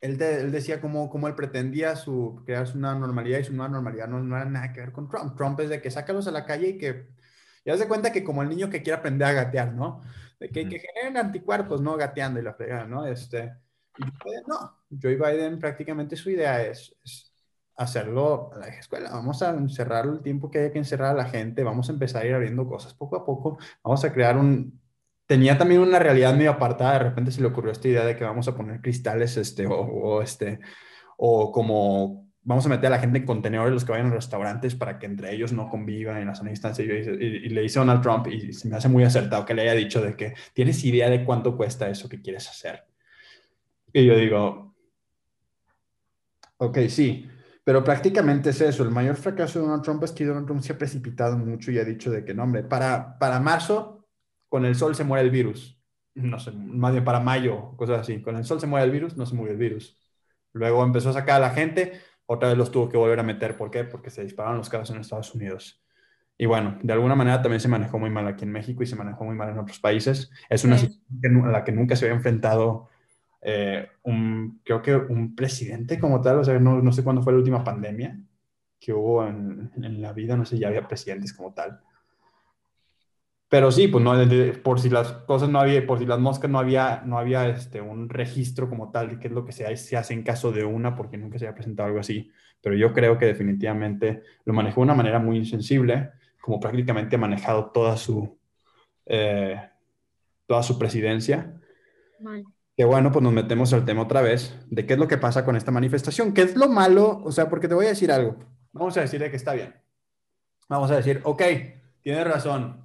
él, 0.00 0.20
él 0.20 0.52
decía 0.52 0.80
cómo, 0.80 1.10
cómo, 1.10 1.28
él 1.28 1.34
pretendía 1.34 1.96
su, 1.96 2.42
crear 2.44 2.66
una 2.74 2.94
normalidad 2.94 3.38
y 3.38 3.44
su 3.44 3.52
nueva 3.52 3.72
normalidad 3.72 4.08
no, 4.08 4.20
no 4.20 4.36
era 4.36 4.44
nada 4.44 4.72
que 4.72 4.80
ver 4.80 4.92
con 4.92 5.08
Trump. 5.08 5.36
Trump 5.36 5.58
es 5.60 5.68
de 5.68 5.80
que 5.80 5.90
sácalos 5.90 6.28
a 6.28 6.30
la 6.32 6.44
calle 6.44 6.68
y 6.68 6.78
que 6.78 7.08
ya 7.64 7.76
se 7.76 7.88
cuenta 7.88 8.12
que 8.12 8.22
como 8.22 8.42
el 8.42 8.48
niño 8.48 8.70
que 8.70 8.82
quiere 8.82 8.98
aprender 8.98 9.26
a 9.28 9.32
gatear, 9.32 9.72
¿no? 9.72 10.02
De 10.38 10.50
que, 10.50 10.68
que 10.68 10.78
generen 10.78 11.16
anticuerpos, 11.16 11.80
¿no? 11.80 11.96
Gateando 11.96 12.38
y 12.38 12.42
la 12.42 12.54
fregada, 12.54 12.86
¿no? 12.86 13.06
Este, 13.06 13.54
no, 14.46 14.78
Joe 15.00 15.16
Biden 15.16 15.58
prácticamente 15.58 16.16
su 16.16 16.30
idea 16.30 16.62
es, 16.62 16.96
hacerlo 17.76 18.52
a 18.54 18.58
la 18.58 18.68
escuela. 18.68 19.10
Vamos 19.10 19.42
a 19.42 19.50
encerrar 19.50 20.06
el 20.06 20.22
tiempo 20.22 20.50
que 20.50 20.60
haya 20.60 20.72
que 20.72 20.78
encerrar 20.78 21.10
a 21.10 21.22
la 21.22 21.28
gente, 21.28 21.64
vamos 21.64 21.88
a 21.88 21.92
empezar 21.92 22.22
a 22.22 22.26
ir 22.26 22.34
abriendo 22.34 22.66
cosas 22.66 22.94
poco 22.94 23.16
a 23.16 23.24
poco, 23.24 23.58
vamos 23.82 24.04
a 24.04 24.12
crear 24.12 24.36
un... 24.36 24.80
Tenía 25.26 25.56
también 25.56 25.80
una 25.80 25.98
realidad 25.98 26.34
medio 26.34 26.50
apartada, 26.50 26.94
de 26.94 26.98
repente 26.98 27.30
se 27.30 27.40
le 27.40 27.46
ocurrió 27.46 27.72
esta 27.72 27.88
idea 27.88 28.04
de 28.04 28.14
que 28.14 28.24
vamos 28.24 28.46
a 28.46 28.54
poner 28.54 28.82
cristales, 28.82 29.36
este, 29.38 29.66
o, 29.66 30.20
este, 30.20 30.60
o 31.16 31.50
como 31.50 32.24
vamos 32.42 32.66
a 32.66 32.68
meter 32.68 32.86
a 32.86 32.90
la 32.90 32.98
gente 32.98 33.18
en 33.18 33.24
contenedores 33.24 33.72
los 33.72 33.84
que 33.84 33.92
vayan 33.92 34.08
a 34.08 34.14
restaurantes 34.14 34.74
para 34.74 34.98
que 34.98 35.06
entre 35.06 35.34
ellos 35.34 35.52
no 35.52 35.70
convivan 35.70 36.18
en 36.18 36.26
la 36.26 36.34
zona 36.34 36.50
distancia. 36.50 36.84
Y, 36.84 37.48
le 37.48 37.62
dice 37.62 37.78
Donald 37.78 38.02
Trump, 38.02 38.26
y 38.26 38.52
se 38.52 38.68
me 38.68 38.76
hace 38.76 38.88
muy 38.88 39.02
acertado 39.02 39.46
que 39.46 39.54
le 39.54 39.62
haya 39.62 39.72
dicho 39.72 40.02
de 40.02 40.14
que 40.14 40.34
tienes 40.52 40.84
idea 40.84 41.08
de 41.08 41.24
cuánto 41.24 41.56
cuesta 41.56 41.88
eso 41.88 42.08
que 42.08 42.20
quieres 42.20 42.48
hacer. 42.48 42.84
Y 43.96 44.04
yo 44.06 44.16
digo, 44.16 44.74
ok, 46.56 46.78
sí, 46.88 47.30
pero 47.62 47.84
prácticamente 47.84 48.50
es 48.50 48.60
eso. 48.60 48.82
El 48.82 48.90
mayor 48.90 49.14
fracaso 49.14 49.60
de 49.60 49.66
Donald 49.66 49.84
Trump 49.84 50.02
es 50.02 50.10
que 50.10 50.24
Donald 50.24 50.46
Trump 50.46 50.62
se 50.62 50.72
ha 50.72 50.78
precipitado 50.78 51.38
mucho 51.38 51.70
y 51.70 51.78
ha 51.78 51.84
dicho 51.84 52.10
de 52.10 52.24
que 52.24 52.34
no, 52.34 52.42
hombre, 52.42 52.64
para, 52.64 53.16
para 53.20 53.38
marzo 53.38 54.04
con 54.48 54.64
el 54.64 54.74
sol 54.74 54.96
se 54.96 55.04
muere 55.04 55.24
el 55.24 55.30
virus. 55.30 55.80
No 56.16 56.40
sé, 56.40 56.50
más 56.50 56.90
bien 56.90 57.04
para 57.04 57.20
mayo, 57.20 57.76
cosas 57.76 58.00
así. 58.00 58.20
Con 58.20 58.36
el 58.36 58.44
sol 58.44 58.60
se 58.60 58.66
muere 58.66 58.84
el 58.84 58.90
virus, 58.90 59.16
no 59.16 59.26
se 59.26 59.36
muere 59.36 59.52
el 59.52 59.58
virus. 59.58 59.96
Luego 60.52 60.82
empezó 60.82 61.10
a 61.10 61.12
sacar 61.12 61.36
a 61.36 61.46
la 61.46 61.50
gente, 61.50 62.00
otra 62.26 62.48
vez 62.48 62.58
los 62.58 62.72
tuvo 62.72 62.88
que 62.88 62.96
volver 62.96 63.20
a 63.20 63.22
meter. 63.22 63.56
¿Por 63.56 63.70
qué? 63.70 63.84
Porque 63.84 64.10
se 64.10 64.24
dispararon 64.24 64.58
los 64.58 64.68
casos 64.68 64.90
en 64.90 65.00
Estados 65.00 65.32
Unidos. 65.36 65.84
Y 66.36 66.46
bueno, 66.46 66.80
de 66.82 66.92
alguna 66.92 67.14
manera 67.14 67.40
también 67.42 67.60
se 67.60 67.68
manejó 67.68 68.00
muy 68.00 68.10
mal 68.10 68.26
aquí 68.26 68.42
en 68.42 68.50
México 68.50 68.82
y 68.82 68.86
se 68.86 68.96
manejó 68.96 69.24
muy 69.24 69.36
mal 69.36 69.50
en 69.50 69.58
otros 69.58 69.78
países. 69.78 70.32
Es 70.48 70.64
una 70.64 70.78
situación 70.78 71.46
a 71.46 71.52
la 71.52 71.62
que 71.62 71.70
nunca 71.70 71.94
se 71.94 72.06
había 72.06 72.16
enfrentado 72.16 72.88
eh, 73.46 73.90
un, 74.04 74.62
creo 74.64 74.80
que 74.80 74.96
un 74.96 75.36
presidente 75.36 76.00
como 76.00 76.18
tal, 76.22 76.38
o 76.38 76.44
sea, 76.44 76.58
no, 76.58 76.80
no, 76.80 76.92
sé 76.92 77.04
cuándo 77.04 77.20
fue 77.22 77.34
la 77.34 77.40
última 77.40 77.62
pandemia 77.62 78.18
que 78.80 78.94
hubo 78.94 79.26
en, 79.26 79.70
en, 79.76 80.00
la 80.00 80.14
vida, 80.14 80.34
no 80.34 80.46
sé, 80.46 80.58
ya 80.58 80.68
había 80.68 80.88
presidentes 80.88 81.34
como 81.34 81.52
tal. 81.52 81.78
Pero 83.50 83.70
sí, 83.70 83.86
pues 83.88 84.02
no, 84.02 84.14
por 84.62 84.80
si 84.80 84.88
las 84.88 85.12
cosas 85.12 85.50
no 85.50 85.60
había, 85.60 85.86
por 85.86 85.98
si 85.98 86.06
las 86.06 86.18
moscas 86.18 86.50
no 86.50 86.58
había, 86.58 87.02
no 87.04 87.18
había 87.18 87.46
este, 87.48 87.82
un 87.82 88.08
registro 88.08 88.68
como 88.70 88.90
tal 88.90 89.10
de 89.10 89.18
qué 89.18 89.28
es 89.28 89.34
lo 89.34 89.44
que 89.44 89.52
se, 89.52 89.76
se 89.76 89.96
hace 89.98 90.14
en 90.14 90.22
caso 90.22 90.50
de 90.50 90.64
una, 90.64 90.96
porque 90.96 91.18
nunca 91.18 91.38
se 91.38 91.46
había 91.46 91.54
presentado 91.54 91.88
algo 91.88 92.00
así. 92.00 92.30
Pero 92.62 92.74
yo 92.76 92.94
creo 92.94 93.18
que 93.18 93.26
definitivamente 93.26 94.22
lo 94.46 94.54
manejó 94.54 94.80
de 94.80 94.84
una 94.84 94.94
manera 94.94 95.18
muy 95.18 95.36
insensible, 95.36 96.12
como 96.40 96.58
prácticamente 96.58 97.16
ha 97.16 97.18
manejado 97.18 97.70
toda 97.72 97.98
su, 97.98 98.38
eh, 99.04 99.60
toda 100.46 100.62
su 100.62 100.78
presidencia. 100.78 101.60
Vale 102.20 102.53
que 102.76 102.84
bueno, 102.84 103.12
pues 103.12 103.22
nos 103.22 103.32
metemos 103.32 103.72
al 103.72 103.84
tema 103.84 104.02
otra 104.02 104.20
vez 104.20 104.58
de 104.68 104.86
qué 104.86 104.94
es 104.94 104.98
lo 104.98 105.08
que 105.08 105.18
pasa 105.18 105.44
con 105.44 105.56
esta 105.56 105.70
manifestación, 105.70 106.34
qué 106.34 106.42
es 106.42 106.56
lo 106.56 106.68
malo, 106.68 107.20
o 107.24 107.30
sea, 107.30 107.48
porque 107.48 107.68
te 107.68 107.74
voy 107.74 107.86
a 107.86 107.90
decir 107.90 108.10
algo, 108.10 108.36
vamos 108.72 108.96
a 108.96 109.02
decirle 109.02 109.30
que 109.30 109.36
está 109.36 109.54
bien, 109.54 109.74
vamos 110.68 110.90
a 110.90 110.96
decir, 110.96 111.20
ok, 111.24 111.42
tienes 112.00 112.26
razón, 112.26 112.84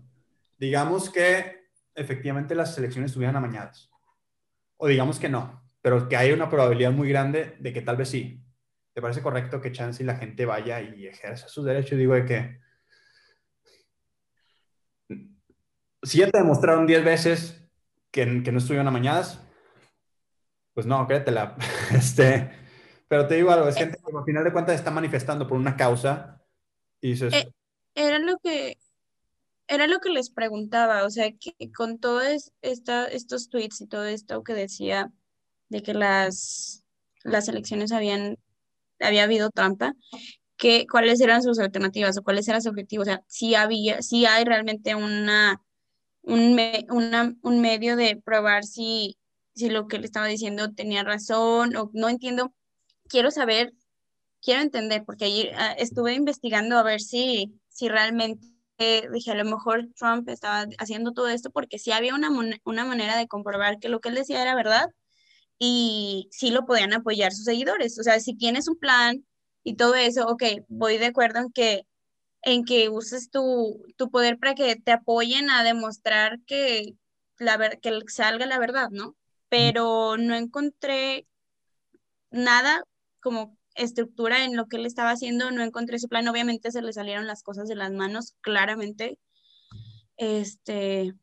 digamos 0.58 1.10
que 1.10 1.70
efectivamente 1.96 2.54
las 2.54 2.78
elecciones 2.78 3.12
estuvieran 3.12 3.36
amañadas, 3.36 3.90
o 4.78 4.88
digamos 4.88 5.20
que 5.20 5.30
no, 5.30 5.64
pero 5.82 6.08
que 6.08 6.18
hay 6.18 6.32
una 6.32 6.50
probabilidad 6.50 6.92
muy 6.92 7.10
grande 7.10 7.56
de 7.60 7.74
que 7.74 7.82
tal 7.82 7.98
vez 7.98 8.10
sí. 8.10 8.44
¿Te 8.94 9.02
parece 9.02 9.22
correcto 9.22 9.62
que 9.62 9.72
chance 9.72 10.04
y 10.04 10.06
la 10.06 10.18
gente 10.18 10.46
vaya 10.46 10.82
y 10.82 11.08
ejerza 11.08 11.48
sus 11.48 11.64
derechos? 11.64 11.98
Digo 11.98 12.16
de 12.16 12.26
que 12.26 12.60
si 16.04 16.18
ya 16.18 16.30
te 16.30 16.40
demostraron 16.40 16.88
10 16.88 17.06
veces 17.06 17.70
que, 18.12 18.44
que 18.44 18.52
no 18.52 18.58
estuvieron 18.58 18.88
amañadas, 18.88 19.46
pues 20.74 20.86
no, 20.86 21.06
créetela. 21.08 21.56
Este, 21.92 22.52
pero 23.08 23.28
te 23.28 23.36
digo 23.36 23.52
algo, 23.52 23.68
es 23.68 23.76
gente 23.76 23.98
que 23.98 24.18
al 24.18 24.24
final 24.24 24.44
de 24.44 24.54
cuentas 24.54 24.76
está 24.76 24.92
manifestando 24.92 25.48
por 25.48 25.58
una 25.58 25.76
causa 25.76 26.42
y 27.02 27.12
dices... 27.12 27.34
Eh, 27.34 27.52
era 27.96 28.20
lo 28.20 28.38
que 28.38 28.78
era 29.70 29.86
lo 29.86 30.00
que 30.00 30.10
les 30.10 30.32
preguntaba, 30.32 31.06
o 31.06 31.10
sea, 31.12 31.32
que 31.32 31.72
con 31.72 32.00
todos 32.00 32.52
estos 32.62 33.50
tweets 33.50 33.82
y 33.82 33.88
todo 33.88 34.06
esto 34.06 34.44
que 34.44 34.54
decía 34.54 35.12
de 35.70 35.84
que 35.84 35.94
las, 35.94 36.84
las 37.24 37.48
elecciones 37.48 37.92
habían, 37.92 38.40
había 39.00 39.24
habido 39.24 39.52
trampa, 39.52 39.94
que, 40.58 40.88
cuáles 40.92 41.22
eran 41.22 41.44
sus 41.44 41.60
alternativas 41.60 42.18
o 42.18 42.24
cuáles 42.24 42.48
eran 42.48 42.64
sus 42.64 42.72
objetivos, 42.72 43.08
o 43.08 43.12
sea, 43.12 43.24
si 43.28 43.54
había, 43.54 44.02
si 44.02 44.26
hay 44.26 44.44
realmente 44.44 44.96
una, 44.96 45.62
un, 46.24 46.60
una, 46.90 47.36
un 47.44 47.62
medio 47.62 47.96
de 47.96 48.18
probar 48.18 48.64
si 48.64 49.20
si 49.56 49.70
lo 49.70 49.88
que 49.88 50.00
le 50.00 50.06
estaba 50.06 50.28
diciendo 50.28 50.74
tenía 50.74 51.04
razón 51.04 51.76
o 51.76 51.92
no 51.94 52.10
entiendo. 52.10 52.54
Quiero 53.08 53.32
saber, 53.32 53.74
quiero 54.42 54.62
entender, 54.62 55.04
porque 55.06 55.26
ayer 55.26 55.54
ah, 55.58 55.74
estuve 55.74 56.14
investigando 56.14 56.78
a 56.78 56.84
ver 56.84 57.02
si, 57.02 57.60
si 57.70 57.90
realmente 57.90 58.46
dije, 59.12 59.32
a 59.32 59.36
lo 59.36 59.46
mejor 59.46 59.90
Trump 59.96 60.30
estaba 60.30 60.66
haciendo 60.80 61.12
todo 61.12 61.28
esto 61.30 61.52
porque 61.52 61.80
sí 61.80 61.92
había 61.92 62.16
una, 62.16 62.30
una 62.64 62.86
manera 62.86 63.18
de 63.18 63.28
comprobar 63.28 63.80
que 63.80 63.90
lo 63.90 64.00
que 64.00 64.10
él 64.10 64.16
decía 64.16 64.42
era 64.42 64.56
verdad 64.56 64.88
y 65.60 66.30
sí 66.32 66.52
lo 66.52 66.66
podían 66.66 66.94
apoyar 66.94 67.34
sus 67.34 67.46
seguidores. 67.46 68.00
O 68.00 68.04
sea, 68.04 68.20
si 68.20 68.36
tienes 68.36 68.68
un 68.68 68.78
plan 68.80 69.26
y 69.64 69.76
todo 69.76 69.96
eso, 69.96 70.26
ok, 70.28 70.44
voy 70.70 70.98
de 70.98 71.08
acuerdo 71.08 71.40
en 71.40 71.52
que, 71.52 71.86
en 72.44 72.66
que 72.66 72.90
uses 72.90 73.30
tu, 73.30 73.84
tu 73.98 74.10
poder 74.10 74.40
para 74.40 74.56
que 74.56 74.76
te 74.78 74.92
apoyen 74.94 75.50
a 75.50 75.64
demostrar 75.64 76.40
que, 76.48 76.96
la 77.38 77.58
que 77.82 78.02
salga 78.08 78.46
la 78.46 78.60
verdad, 78.60 78.90
¿no? 78.92 79.16
Pero 79.50 80.18
no 80.18 80.36
encontré 80.36 81.28
nada 82.32 82.84
como 83.20 83.58
estructura 83.76 84.46
en 84.46 84.56
lo 84.56 84.68
que 84.68 84.78
él 84.78 84.86
estaba 84.86 85.12
haciendo, 85.12 85.52
no 85.52 85.64
encontré 85.64 86.00
su 86.00 86.08
plan, 86.08 86.28
obviamente 86.28 86.72
se 86.72 86.82
le 86.82 86.94
salieron 86.94 87.28
las 87.28 87.44
cosas 87.44 87.68
de 87.68 87.76
las 87.76 87.92
manos, 87.92 88.36
claramente. 88.42 89.18
Este, 90.18 91.14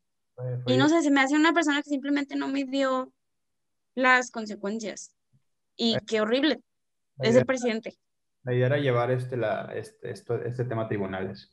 y 0.66 0.76
no 0.76 0.88
sé, 0.88 1.02
se 1.02 1.10
me 1.10 1.20
hace 1.20 1.36
una 1.36 1.52
persona 1.52 1.82
que 1.82 1.90
simplemente 1.90 2.36
no 2.36 2.48
midió 2.48 3.12
las 3.94 4.30
consecuencias. 4.30 5.12
Y 5.76 5.96
qué 6.06 6.20
horrible, 6.20 6.60
es 7.18 7.36
el 7.36 7.44
presidente. 7.44 7.94
La 8.44 8.54
idea 8.54 8.66
era 8.66 8.78
llevar 8.78 9.10
este, 9.10 9.36
la, 9.36 9.72
este, 9.74 10.10
esto, 10.10 10.42
este 10.42 10.64
tema 10.64 10.84
a 10.84 10.88
tribunales. 10.88 11.52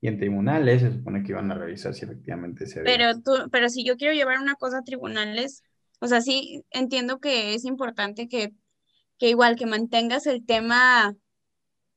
Y 0.00 0.08
en 0.08 0.18
tribunales 0.18 0.82
se 0.82 0.92
supone 0.92 1.22
que 1.22 1.30
iban 1.30 1.50
a 1.52 1.54
revisar 1.54 1.94
si 1.94 2.04
efectivamente 2.04 2.66
se 2.66 2.80
Pero, 2.82 3.20
tú, 3.20 3.48
pero 3.52 3.68
si 3.68 3.84
yo 3.84 3.96
quiero 3.96 4.12
llevar 4.14 4.40
una 4.40 4.56
cosa 4.56 4.78
a 4.78 4.82
tribunales, 4.82 5.62
o 6.02 6.06
sea, 6.08 6.20
sí 6.20 6.64
entiendo 6.70 7.20
que 7.20 7.54
es 7.54 7.64
importante 7.64 8.28
que 8.28 8.52
que 9.22 9.28
igual 9.28 9.54
que 9.54 9.66
mantengas 9.66 10.26
el 10.26 10.44
tema, 10.44 11.14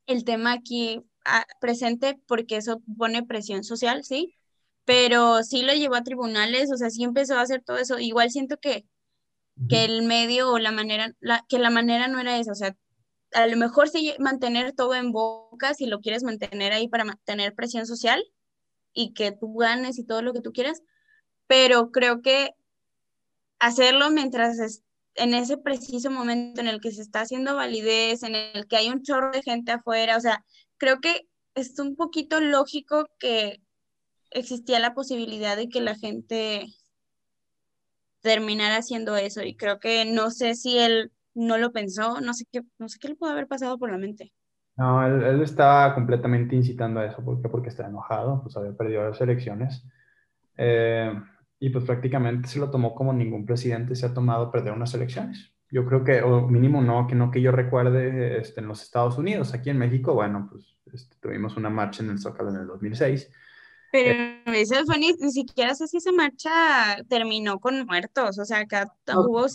el 0.06 0.22
tema 0.22 0.52
aquí 0.52 1.02
ah, 1.24 1.44
presente 1.60 2.20
porque 2.28 2.56
eso 2.56 2.80
pone 2.96 3.24
presión 3.24 3.64
social, 3.64 4.04
¿sí? 4.04 4.36
Pero 4.84 5.42
sí 5.42 5.62
lo 5.62 5.74
llevó 5.74 5.96
a 5.96 6.04
tribunales, 6.04 6.70
o 6.72 6.76
sea, 6.76 6.88
sí 6.88 7.02
empezó 7.02 7.36
a 7.36 7.40
hacer 7.40 7.64
todo 7.64 7.78
eso. 7.78 7.98
Igual 7.98 8.30
siento 8.30 8.58
que, 8.58 8.86
que 9.68 9.84
el 9.84 10.04
medio 10.04 10.52
o 10.52 10.60
la 10.60 10.70
manera, 10.70 11.14
la, 11.18 11.44
que 11.48 11.58
la 11.58 11.70
manera 11.70 12.06
no 12.06 12.20
era 12.20 12.38
esa, 12.38 12.52
o 12.52 12.54
sea, 12.54 12.76
a 13.32 13.48
lo 13.48 13.56
mejor 13.56 13.88
sí 13.88 14.14
mantener 14.20 14.72
todo 14.72 14.94
en 14.94 15.10
boca 15.10 15.74
si 15.74 15.86
lo 15.86 15.98
quieres 15.98 16.22
mantener 16.22 16.72
ahí 16.72 16.86
para 16.86 17.04
mantener 17.04 17.56
presión 17.56 17.86
social 17.86 18.22
y 18.92 19.14
que 19.14 19.32
tú 19.32 19.56
ganes 19.56 19.98
y 19.98 20.04
todo 20.04 20.22
lo 20.22 20.32
que 20.32 20.42
tú 20.42 20.52
quieras, 20.52 20.80
pero 21.48 21.90
creo 21.90 22.22
que 22.22 22.52
hacerlo 23.58 24.10
mientras 24.10 24.82
en 25.14 25.34
ese 25.34 25.56
preciso 25.56 26.10
momento 26.10 26.60
en 26.60 26.68
el 26.68 26.80
que 26.80 26.90
se 26.90 27.02
está 27.02 27.22
haciendo 27.22 27.56
validez, 27.56 28.22
en 28.22 28.34
el 28.34 28.66
que 28.68 28.76
hay 28.76 28.88
un 28.88 29.02
chorro 29.02 29.30
de 29.32 29.42
gente 29.42 29.72
afuera, 29.72 30.16
o 30.16 30.20
sea, 30.20 30.44
creo 30.76 31.00
que 31.00 31.28
es 31.54 31.78
un 31.78 31.96
poquito 31.96 32.40
lógico 32.40 33.06
que 33.18 33.60
existía 34.30 34.78
la 34.78 34.94
posibilidad 34.94 35.56
de 35.56 35.68
que 35.68 35.80
la 35.80 35.94
gente 35.94 36.66
terminara 38.20 38.76
haciendo 38.76 39.16
eso 39.16 39.42
y 39.42 39.56
creo 39.56 39.78
que 39.78 40.04
no 40.04 40.30
sé 40.30 40.54
si 40.54 40.78
él 40.78 41.12
no 41.34 41.58
lo 41.58 41.72
pensó, 41.72 42.20
no 42.20 42.34
sé 42.34 42.44
qué, 42.50 42.62
no 42.78 42.88
sé 42.88 42.98
qué 42.98 43.08
le 43.08 43.14
pudo 43.14 43.30
haber 43.30 43.46
pasado 43.46 43.78
por 43.78 43.90
la 43.90 43.98
mente. 43.98 44.32
No, 44.76 45.06
él, 45.06 45.22
él 45.22 45.42
estaba 45.42 45.94
completamente 45.94 46.54
incitando 46.54 47.00
a 47.00 47.06
eso, 47.06 47.24
¿por 47.24 47.40
qué? 47.40 47.48
Porque 47.48 47.70
está 47.70 47.86
enojado, 47.86 48.42
pues 48.42 48.56
había 48.56 48.76
perdido 48.76 49.08
las 49.08 49.20
elecciones. 49.20 49.82
Eh, 50.58 51.12
y 51.58 51.70
pues 51.70 51.84
prácticamente 51.84 52.48
se 52.48 52.58
lo 52.58 52.70
tomó 52.70 52.94
como 52.94 53.12
ningún 53.12 53.46
presidente 53.46 53.96
se 53.96 54.06
ha 54.06 54.14
tomado 54.14 54.50
perder 54.50 54.72
unas 54.72 54.92
elecciones. 54.94 55.52
Yo 55.70 55.84
creo 55.84 56.04
que, 56.04 56.22
o 56.22 56.46
mínimo 56.46 56.80
no, 56.80 57.06
que 57.06 57.14
no 57.14 57.30
que 57.30 57.40
yo 57.40 57.50
recuerde 57.50 58.38
este, 58.38 58.60
en 58.60 58.68
los 58.68 58.82
Estados 58.82 59.18
Unidos. 59.18 59.52
Aquí 59.52 59.70
en 59.70 59.78
México, 59.78 60.14
bueno, 60.14 60.48
pues 60.50 60.76
este, 60.92 61.16
tuvimos 61.20 61.56
una 61.56 61.70
marcha 61.70 62.02
en 62.02 62.10
el 62.10 62.18
Zócalo 62.20 62.50
en 62.50 62.56
el 62.56 62.66
2006. 62.66 63.30
Pero 63.90 64.52
eso 64.52 64.74
fue 64.84 64.98
ni, 64.98 65.12
siquiera 65.30 65.74
sé 65.74 65.88
si 65.88 65.96
esa 65.96 66.12
marcha 66.12 67.02
terminó 67.08 67.58
con 67.58 67.86
muertos, 67.86 68.38
o 68.38 68.44
sea, 68.44 68.58
acá 68.60 68.92
hubo 69.14 69.46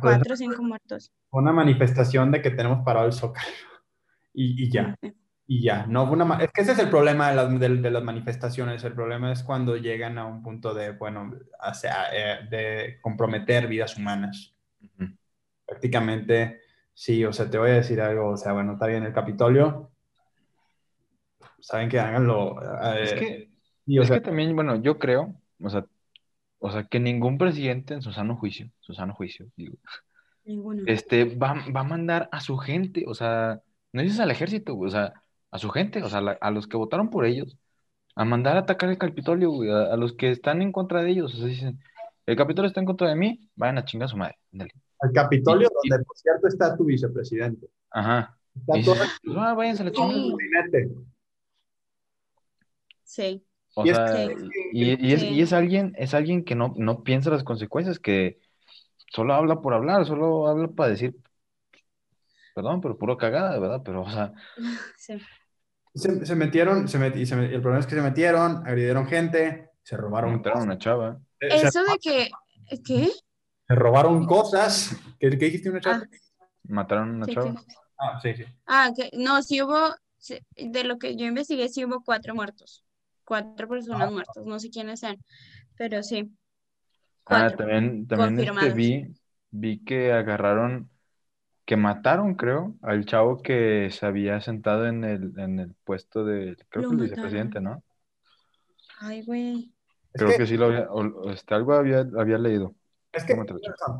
cuatro 0.00 0.34
o 0.34 0.36
cinco 0.36 0.62
muertos. 0.62 1.10
Una 1.30 1.52
manifestación 1.52 2.30
de 2.30 2.42
que 2.42 2.50
tenemos 2.50 2.84
parado 2.84 3.06
el 3.06 3.12
Zócalo 3.12 3.46
y, 4.34 4.64
y 4.64 4.70
ya 4.70 4.96
y 5.48 5.62
ya, 5.62 5.86
no 5.86 6.10
una... 6.10 6.38
Es 6.38 6.50
que 6.50 6.62
ese 6.62 6.72
es 6.72 6.78
el 6.80 6.90
problema 6.90 7.30
de 7.30 7.36
las, 7.36 7.60
de, 7.60 7.90
las, 7.90 8.02
manifestaciones, 8.02 8.82
el 8.82 8.94
problema 8.94 9.30
es 9.30 9.44
cuando 9.44 9.76
llegan 9.76 10.18
a 10.18 10.26
un 10.26 10.42
punto 10.42 10.74
de, 10.74 10.90
bueno, 10.92 11.34
sea, 11.72 12.06
eh, 12.12 12.48
de 12.50 12.98
comprometer 13.00 13.68
vidas 13.68 13.96
humanas. 13.96 14.54
Prácticamente, 15.64 16.60
sí, 16.92 17.24
o 17.24 17.32
sea, 17.32 17.48
te 17.48 17.58
voy 17.58 17.70
a 17.70 17.74
decir 17.74 18.00
algo, 18.00 18.30
o 18.30 18.36
sea, 18.36 18.52
bueno, 18.52 18.72
está 18.72 18.86
bien 18.86 19.04
el 19.04 19.12
Capitolio, 19.12 19.92
saben 21.60 21.88
que 21.88 22.00
háganlo. 22.00 22.60
Eh, 22.82 23.02
es 23.02 23.14
que, 23.14 23.50
es 23.86 24.10
que 24.10 24.20
también, 24.20 24.54
bueno, 24.54 24.82
yo 24.82 24.98
creo, 24.98 25.32
o 25.62 25.70
sea, 25.70 25.86
o 26.58 26.70
sea, 26.72 26.84
que 26.84 26.98
ningún 26.98 27.38
presidente 27.38 27.94
en 27.94 28.02
su 28.02 28.12
sano 28.12 28.36
juicio, 28.36 28.68
su 28.80 28.94
sano 28.94 29.14
juicio, 29.14 29.46
digo, 29.56 29.76
Ninguno. 30.44 30.82
este, 30.86 31.36
va, 31.36 31.54
va 31.74 31.80
a 31.80 31.84
mandar 31.84 32.28
a 32.32 32.40
su 32.40 32.56
gente, 32.56 33.04
o 33.06 33.14
sea, 33.14 33.60
no 33.92 34.02
dices 34.02 34.18
al 34.18 34.32
ejército, 34.32 34.76
o 34.76 34.90
sea, 34.90 35.12
a 35.50 35.58
su 35.58 35.70
gente, 35.70 36.02
o 36.02 36.08
sea, 36.08 36.18
a 36.18 36.50
los 36.50 36.66
que 36.66 36.76
votaron 36.76 37.10
por 37.10 37.24
ellos, 37.24 37.56
a 38.14 38.24
mandar 38.24 38.56
a 38.56 38.60
atacar 38.60 38.88
el 38.90 38.98
Capitolio, 38.98 39.50
a, 39.92 39.96
los 39.96 40.14
que 40.14 40.30
están 40.30 40.62
en 40.62 40.72
contra 40.72 41.02
de 41.02 41.10
ellos. 41.10 41.34
O 41.34 41.36
sea, 41.36 41.46
dicen, 41.46 41.80
el 42.24 42.36
Capitolio 42.36 42.68
está 42.68 42.80
en 42.80 42.86
contra 42.86 43.08
de 43.08 43.16
mí, 43.16 43.48
vayan 43.54 43.78
a 43.78 43.84
chingar 43.84 44.06
a 44.06 44.08
su 44.08 44.16
madre. 44.16 44.38
Al 45.00 45.12
Capitolio, 45.12 45.68
donde 45.68 46.04
por 46.04 46.16
cierto 46.16 46.48
está 46.48 46.76
tu 46.76 46.84
vicepresidente. 46.84 47.68
Ajá. 47.90 48.36
Está 48.54 48.78
y 48.78 48.84
todo... 48.84 48.94
pues, 48.96 49.36
ah, 49.36 49.54
váyanse 49.54 49.82
a 49.82 49.84
la 49.86 49.92
chingada. 49.92 50.22
Sí. 53.04 53.44
O 53.74 53.84
y 53.84 53.88
sea, 53.88 54.22
es 54.24 54.38
y, 54.72 55.12
es, 55.12 55.22
y, 55.22 55.42
es, 55.42 55.52
alguien, 55.52 55.92
es 55.98 56.14
alguien 56.14 56.44
que 56.44 56.54
no, 56.54 56.74
no 56.78 57.02
piensa 57.02 57.28
las 57.28 57.44
consecuencias, 57.44 57.98
que 57.98 58.40
solo 59.12 59.34
habla 59.34 59.60
por 59.60 59.74
hablar, 59.74 60.06
solo 60.06 60.48
habla 60.48 60.68
para 60.68 60.90
decir, 60.90 61.14
perdón, 62.56 62.80
pero 62.80 62.96
puro 62.96 63.18
cagada, 63.18 63.58
¿verdad? 63.58 63.82
Pero, 63.84 64.02
o 64.02 64.10
sea, 64.10 64.32
sí. 64.96 65.20
Se, 65.94 66.24
se 66.24 66.34
metieron, 66.34 66.88
se 66.88 66.98
met, 66.98 67.14
y 67.16 67.22
el 67.22 67.60
problema 67.60 67.80
es 67.80 67.86
que 67.86 67.94
se 67.94 68.02
metieron, 68.02 68.66
agredieron 68.66 69.06
gente, 69.06 69.70
se 69.82 69.96
robaron. 69.96 70.36
Mataron 70.36 70.60
a 70.60 70.64
una 70.64 70.78
chava. 70.78 71.20
Eh, 71.40 71.48
Eso 71.50 71.82
de 71.84 71.98
que. 71.98 72.30
¿Qué? 72.84 73.10
Se 73.68 73.74
robaron 73.74 74.26
cosas. 74.26 74.96
¿Qué, 75.20 75.30
qué 75.30 75.36
dijiste 75.36 75.70
una 75.70 75.80
chava? 75.80 76.02
Ah. 76.02 76.46
Mataron 76.64 77.10
a 77.10 77.16
una 77.16 77.26
chava. 77.26 77.54
Ah, 77.98 78.18
sí, 78.22 78.34
sí. 78.34 78.44
Ah, 78.66 78.90
que 78.96 79.10
no, 79.12 79.42
sí 79.42 79.60
hubo. 79.62 79.94
De 80.56 80.82
lo 80.84 80.98
que 80.98 81.14
yo 81.14 81.26
investigué, 81.26 81.68
sí 81.68 81.84
hubo 81.84 82.02
cuatro 82.02 82.34
muertos. 82.34 82.84
Cuatro 83.24 83.68
personas 83.68 84.08
ah. 84.08 84.10
muertas. 84.10 84.44
No 84.46 84.58
sé 84.58 84.70
quiénes 84.70 85.00
sean, 85.00 85.22
pero 85.76 86.02
sí. 86.02 86.30
Ah, 87.26 87.50
también, 87.50 88.06
también 88.06 88.48
este, 88.48 88.70
vi, 88.70 89.14
vi 89.50 89.84
que 89.84 90.12
agarraron 90.12 90.90
que 91.66 91.76
mataron, 91.76 92.36
creo, 92.36 92.76
al 92.80 93.04
chavo 93.04 93.42
que 93.42 93.90
se 93.90 94.06
había 94.06 94.40
sentado 94.40 94.86
en 94.86 95.04
el, 95.04 95.32
en 95.36 95.58
el 95.58 95.74
puesto 95.84 96.24
de, 96.24 96.56
creo 96.68 96.88
que 96.88 96.94
el 96.94 97.02
vicepresidente, 97.02 97.60
¿no? 97.60 97.82
Ay, 99.00 99.22
güey. 99.24 99.72
Creo 100.12 100.36
que... 100.36 100.46
sí 100.46 100.56
lo 100.56 100.66
había, 100.66 100.88
este, 101.32 101.54
algo 101.54 101.74
había, 101.74 102.06
había 102.16 102.38
leído. 102.38 102.74
Es 103.12 103.24
que, 103.24 103.34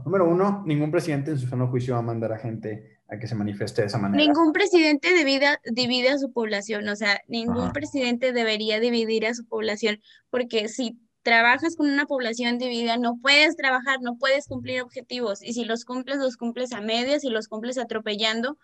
número 0.05 0.29
uno, 0.29 0.63
ningún 0.67 0.91
presidente 0.91 1.33
en 1.33 1.39
su 1.39 1.49
sano 1.49 1.69
juicio 1.69 1.95
va 1.95 2.01
a 2.01 2.03
mandar 2.03 2.33
a 2.33 2.39
gente 2.39 3.01
a 3.09 3.19
que 3.19 3.27
se 3.27 3.35
manifieste 3.35 3.83
de 3.83 3.89
esa 3.89 3.99
manera. 3.99 4.23
Ningún 4.23 4.53
presidente 4.53 5.15
divide, 5.15 5.59
divide 5.65 6.11
a 6.11 6.19
su 6.19 6.33
población, 6.33 6.89
o 6.89 6.97
sea, 6.97 7.21
ningún 7.27 7.73
presidente 7.73 8.33
debería 8.33 8.79
dividir 8.79 9.27
a 9.27 9.35
su 9.35 9.47
población, 9.47 10.01
porque 10.31 10.69
si 10.69 10.99
trabajas 11.27 11.75
con 11.75 11.91
una 11.91 12.07
población 12.07 12.57
dividida, 12.57 12.99
no 12.99 13.19
puedes 13.21 13.57
trabajar, 13.57 14.01
no 14.01 14.17
puedes 14.17 14.47
cumplir 14.47 14.81
objetivos. 14.81 15.43
Y 15.43 15.55
si 15.55 15.65
los 15.65 15.85
cumples, 15.85 16.19
los 16.19 16.37
cumples 16.37 16.73
a 16.73 16.81
medias 16.81 17.25
y 17.25 17.31
los 17.31 17.49
cumples 17.49 17.79
atropellando 17.79 18.57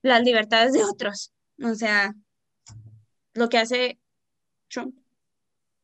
las 0.00 0.22
libertades 0.22 0.74
de 0.74 0.84
otros. 0.84 1.32
O 1.60 1.74
sea, 1.74 2.14
lo 3.34 3.48
que 3.48 3.58
hace 3.58 3.98
Trump 4.68 4.96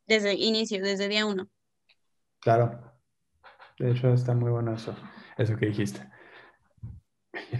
desde 0.07 0.35
el 0.35 0.41
inicio, 0.41 0.81
desde 0.81 1.09
día 1.09 1.27
uno. 1.27 1.49
Claro. 2.39 2.81
De 3.81 3.91
hecho, 3.91 4.13
está 4.13 4.35
muy 4.35 4.53
bueno 4.53 4.75
eso, 4.75 4.95
eso 5.37 5.57
que 5.57 5.67
dijiste. 5.67 6.09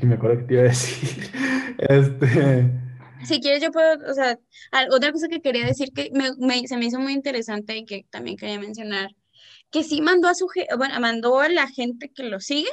Y 0.01 0.07
me 0.07 0.15
acuerdo 0.15 0.39
que 0.39 0.45
te 0.45 0.55
iba 0.55 0.63
a 0.63 0.67
decir. 0.67 1.33
Este 1.79 2.88
si 3.29 3.41
quieres 3.41 3.63
yo 3.63 3.71
puedo, 3.71 4.11
o 4.11 4.15
sea, 4.15 4.39
otra 4.91 5.13
cosa 5.13 5.29
que 5.29 5.41
quería 5.41 5.67
decir 5.67 5.93
que 5.93 6.11
se 6.67 6.77
me 6.77 6.87
hizo 6.87 6.99
muy 6.99 7.13
interesante 7.13 7.77
y 7.77 7.85
que 7.85 8.07
también 8.11 8.37
quería 8.37 8.59
mencionar, 8.59 9.11
que 9.71 9.85
sí 9.85 10.01
mandó 10.01 10.29
a 10.29 10.35
su, 10.35 10.49
bueno, 10.77 10.99
mandó 11.01 11.41
a 11.41 11.49
la 11.49 11.69
gente 11.69 12.11
que 12.11 12.25
lo 12.25 12.41
sigue 12.41 12.71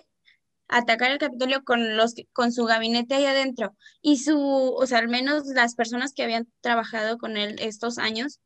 a 0.67 0.79
atacar 0.79 1.11
el 1.11 1.19
Capitolio 1.19 1.63
con 1.63 1.97
los 1.97 2.15
con 2.33 2.51
su 2.51 2.65
gabinete 2.65 3.15
ahí 3.15 3.25
adentro. 3.25 3.75
Y 4.01 4.17
su, 4.17 4.37
o 4.39 4.85
sea, 4.87 4.99
al 4.99 5.09
menos 5.09 5.45
las 5.47 5.75
personas 5.75 6.13
que 6.13 6.23
habían 6.23 6.47
trabajado 6.61 7.17
con 7.17 7.37
él 7.37 7.57
estos 7.59 7.97
años, 7.97 8.39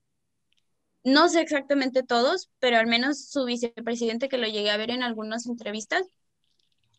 no 1.04 1.30
sé 1.30 1.42
exactamente 1.42 2.04
todos, 2.04 2.50
pero 2.60 2.78
al 2.78 2.88
menos 2.88 3.30
su 3.30 3.46
vicepresidente 3.46 4.30
que 4.30 4.38
lo 4.38 4.48
llegué 4.48 4.70
a 4.72 4.78
ver 4.78 4.92
en 4.92 5.04
algunas 5.04 5.46
entrevistas, 5.48 6.04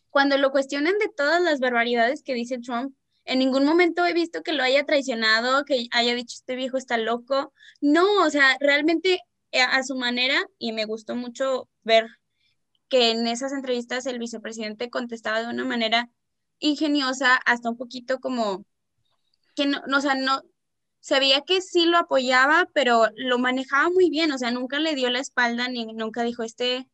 cuando 0.08 0.38
lo 0.38 0.50
cuestionan 0.50 0.98
de 0.98 1.08
todas 1.14 1.42
las 1.42 1.60
barbaridades 1.60 2.22
que 2.22 2.34
dice 2.34 2.58
Trump, 2.58 2.94
En 3.24 3.38
ningún 3.38 3.64
momento 3.64 4.04
he 4.06 4.12
visto 4.14 4.42
que 4.42 4.52
lo 4.52 4.62
haya 4.62 4.84
traicionado, 4.84 5.64
que 5.64 5.86
haya 5.92 6.14
dicho 6.14 6.36
este 6.36 6.56
viejo 6.56 6.76
está 6.76 6.98
loco. 6.98 7.52
No, 7.80 8.22
o 8.24 8.30
sea, 8.30 8.56
realmente 8.60 9.20
eh, 9.52 9.60
a 9.62 9.82
su 9.82 9.96
manera, 9.96 10.40
y 10.58 10.72
me 10.72 10.84
gustó 10.84 11.16
mucho 11.16 11.68
ver 11.82 12.08
que 12.88 13.10
en 13.10 13.26
esas 13.26 13.52
entrevistas 13.52 14.06
el 14.06 14.18
vicepresidente 14.18 14.90
contestaba 14.90 15.40
de 15.42 15.48
una 15.48 15.64
manera 15.64 16.10
ingeniosa, 16.58 17.36
hasta 17.36 17.70
un 17.70 17.76
poquito 17.76 18.20
como 18.20 18.64
que 19.56 19.66
no, 19.66 19.82
no, 19.86 19.98
o 19.98 20.00
sea, 20.00 20.14
no, 20.14 20.42
sabía 21.00 21.42
que 21.42 21.60
sí 21.62 21.86
lo 21.86 21.98
apoyaba, 21.98 22.68
pero 22.72 23.08
lo 23.16 23.38
manejaba 23.38 23.90
muy 23.90 24.10
bien, 24.10 24.32
o 24.32 24.38
sea, 24.38 24.50
nunca 24.50 24.78
le 24.78 24.94
dio 24.94 25.10
la 25.10 25.20
espalda 25.20 25.68
ni 25.68 25.86
nunca 25.86 26.22
dijo, 26.22 26.42
este, 26.42 26.88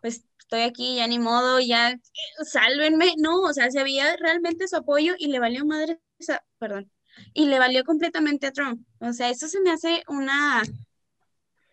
pues 0.00 0.24
estoy 0.48 0.62
aquí, 0.62 0.96
ya 0.96 1.06
ni 1.06 1.18
modo, 1.18 1.60
ya 1.60 1.90
eh, 1.90 2.00
sálvenme, 2.44 3.14
no, 3.18 3.40
o 3.42 3.52
sea, 3.52 3.70
sabía 3.70 4.16
realmente 4.16 4.66
su 4.66 4.76
apoyo 4.76 5.14
y 5.18 5.28
le 5.28 5.38
valió 5.38 5.66
madre, 5.66 5.98
perdón, 6.58 6.90
y 7.34 7.46
le 7.46 7.58
valió 7.58 7.84
completamente 7.84 8.46
a 8.46 8.52
Trump, 8.52 8.82
o 9.00 9.12
sea, 9.12 9.28
eso 9.28 9.46
se 9.46 9.60
me 9.60 9.70
hace 9.70 10.02
una, 10.08 10.62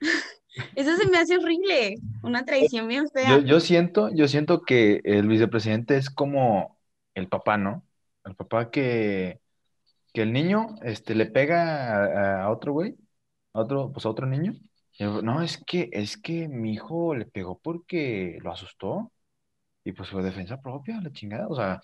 eso 0.75 0.97
se 0.97 1.07
me 1.07 1.17
hace 1.17 1.37
horrible, 1.37 1.95
una 2.21 2.43
traición 2.43 2.87
bien 2.87 3.07
fea. 3.09 3.39
Yo, 3.39 3.59
siento, 3.59 4.09
yo 4.13 4.27
siento 4.27 4.63
que 4.63 5.01
el 5.05 5.27
vicepresidente 5.27 5.95
es 5.97 6.09
como 6.09 6.77
el 7.13 7.29
papá, 7.29 7.57
¿no? 7.57 7.85
El 8.25 8.35
papá 8.35 8.71
que 8.71 9.39
que 10.15 10.21
el 10.21 10.31
niño 10.31 10.75
este, 10.81 11.13
le 11.13 11.25
pega 11.25 12.43
a, 12.45 12.49
otro 12.49 12.71
güey, 12.71 12.95
a 13.51 13.59
otro, 13.59 13.91
pues 13.91 14.05
a 14.05 14.09
otro 14.09 14.25
niño. 14.25 14.53
No, 14.99 15.41
es 15.41 15.57
que, 15.65 15.89
es 15.91 16.17
que 16.17 16.47
mi 16.47 16.73
hijo 16.73 17.15
le 17.15 17.25
pegó 17.25 17.59
porque 17.59 18.37
lo 18.41 18.51
asustó. 18.51 19.11
Y 19.85 19.93
pues 19.93 20.09
fue 20.09 20.23
defensa 20.23 20.61
propia, 20.61 21.01
la 21.01 21.11
chingada. 21.11 21.47
O 21.49 21.55
sea, 21.55 21.81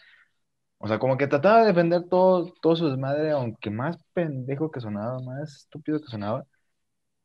o 0.79 0.87
sea, 0.87 0.99
como 0.99 1.17
que 1.17 1.27
trataba 1.27 1.61
de 1.61 1.67
defender 1.67 2.03
todo, 2.09 2.53
todo 2.61 2.75
su 2.75 2.89
desmadre, 2.89 3.31
aunque 3.31 3.69
más 3.71 3.97
pendejo 4.13 4.71
que 4.71 4.81
sonaba, 4.81 5.19
más 5.21 5.57
estúpido 5.57 6.01
que 6.01 6.07
sonaba. 6.07 6.45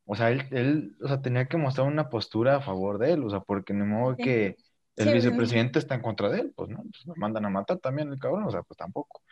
O 0.07 0.15
sea, 0.17 0.31
él, 0.31 0.47
él 0.53 0.97
o 1.03 1.09
sea, 1.09 1.23
tenía 1.23 1.47
que 1.47 1.57
mostrar 1.57 1.87
una 1.89 2.11
postura 2.11 2.57
a 2.57 2.61
favor 2.63 2.99
de 2.99 3.13
él, 3.13 3.25
o 3.25 3.31
sea, 3.31 3.41
porque 3.41 3.75
ni 3.75 3.85
modo 3.85 4.17
que 4.17 4.57
el 4.97 5.13
vicepresidente 5.13 5.79
está 5.79 5.97
en 5.97 6.03
contra 6.03 6.31
de 6.31 6.41
él, 6.41 6.53
pues 6.57 6.71
no, 6.71 6.79
pues 6.83 7.07
lo 7.07 7.15
mandan 7.17 7.45
a 7.47 7.51
matar 7.51 7.79
también 7.79 8.13
el 8.13 8.19
cabrón, 8.19 8.45
o 8.45 8.51
sea, 8.51 8.63
pues 8.63 8.79
tampoco. 8.79 9.23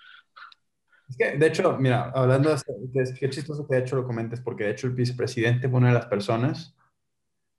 Es 1.09 1.17
que, 1.17 1.37
de 1.37 1.47
hecho, 1.47 1.77
mira, 1.79 2.11
hablando 2.15 2.49
de 2.49 2.57
esto, 2.57 2.73
qué 3.19 3.31
chistoso 3.31 3.67
que 3.67 3.77
de 3.77 3.83
hecho 3.83 3.97
lo 3.97 4.07
comentes, 4.07 4.41
porque 4.41 4.65
de 4.65 4.71
hecho 4.71 4.87
el 4.87 4.95
vicepresidente 4.95 5.69
fue 5.69 5.79
una 5.79 5.89
de 5.89 5.95
las 5.95 6.07
personas 6.07 6.75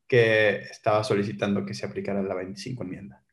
que 0.07 0.57
estaba 0.57 1.03
solicitando 1.03 1.65
que 1.65 1.73
se 1.73 1.85
aplicara 1.85 2.21
la 2.21 2.35
25 2.35 2.83
enmienda. 2.83 3.23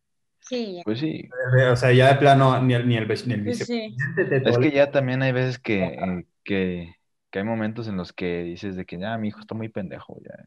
Sí. 0.40 0.82
Pues 0.84 0.98
sí. 0.98 1.28
O 1.70 1.76
sea, 1.76 1.92
ya 1.92 2.08
de 2.08 2.18
plano, 2.18 2.60
ni 2.62 2.74
el, 2.74 2.86
ni 2.86 2.96
el, 2.96 3.06
ni 3.06 3.34
el 3.34 3.44
Pues 3.44 3.68
vicepresidente. 3.68 4.50
Es 4.50 4.58
que 4.58 4.70
ya 4.70 4.90
también 4.90 5.22
hay 5.22 5.32
veces 5.32 5.58
que, 5.58 5.84
eh, 5.84 6.26
que, 6.44 6.96
que 7.30 7.38
hay 7.38 7.44
momentos 7.44 7.88
en 7.88 7.96
los 7.96 8.12
que 8.12 8.42
dices 8.42 8.76
de 8.76 8.84
que 8.84 8.98
ya 8.98 9.16
mi 9.18 9.28
hijo 9.28 9.40
está 9.40 9.54
muy 9.54 9.68
pendejo, 9.68 10.20
ya, 10.22 10.44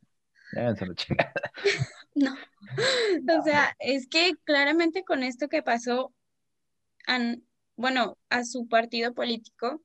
ya 0.61 0.75
se 0.75 0.85
lo 0.85 0.93
chingada. 0.93 1.33
No. 2.15 2.33
O 3.37 3.43
sea, 3.43 3.75
es 3.77 4.07
que 4.07 4.35
claramente 4.45 5.03
con 5.03 5.21
esto 5.21 5.49
que 5.49 5.61
pasó, 5.61 6.13
han, 7.05 7.43
bueno, 7.75 8.17
a 8.29 8.43
su 8.43 8.67
partido 8.67 9.13
político 9.13 9.81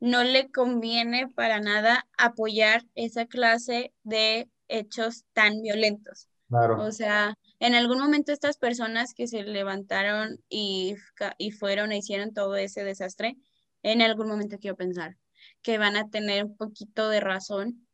no 0.00 0.24
le 0.24 0.50
conviene 0.50 1.28
para 1.28 1.60
nada 1.60 2.06
apoyar 2.18 2.84
esa 2.94 3.26
clase 3.26 3.92
de 4.02 4.48
hechos 4.68 5.24
tan 5.32 5.62
violentos. 5.62 6.28
Claro. 6.48 6.82
O 6.82 6.92
sea, 6.92 7.36
en 7.58 7.74
algún 7.74 7.98
momento 7.98 8.32
estas 8.32 8.56
personas 8.56 9.14
que 9.14 9.26
se 9.26 9.42
levantaron 9.42 10.38
y, 10.48 10.94
y 11.38 11.50
fueron 11.50 11.92
e 11.92 11.98
hicieron 11.98 12.32
todo 12.32 12.56
ese 12.56 12.84
desastre, 12.84 13.36
en 13.82 14.02
algún 14.02 14.28
momento 14.28 14.58
quiero 14.58 14.76
pensar 14.76 15.16
que 15.62 15.78
van 15.78 15.96
a 15.96 16.08
tener 16.08 16.44
un 16.44 16.56
poquito 16.56 17.08
de 17.08 17.20
razón 17.20 17.86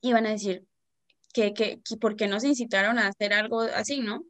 y 0.00 0.12
van 0.12 0.26
a 0.26 0.30
decir 0.30 0.66
que, 1.32 1.54
que, 1.54 1.80
que 1.82 1.96
por 1.96 2.16
qué 2.16 2.28
no 2.28 2.38
se 2.38 2.48
incitaron 2.48 2.98
a 2.98 3.08
hacer 3.08 3.32
algo 3.32 3.62
así, 3.62 4.00
¿no? 4.00 4.24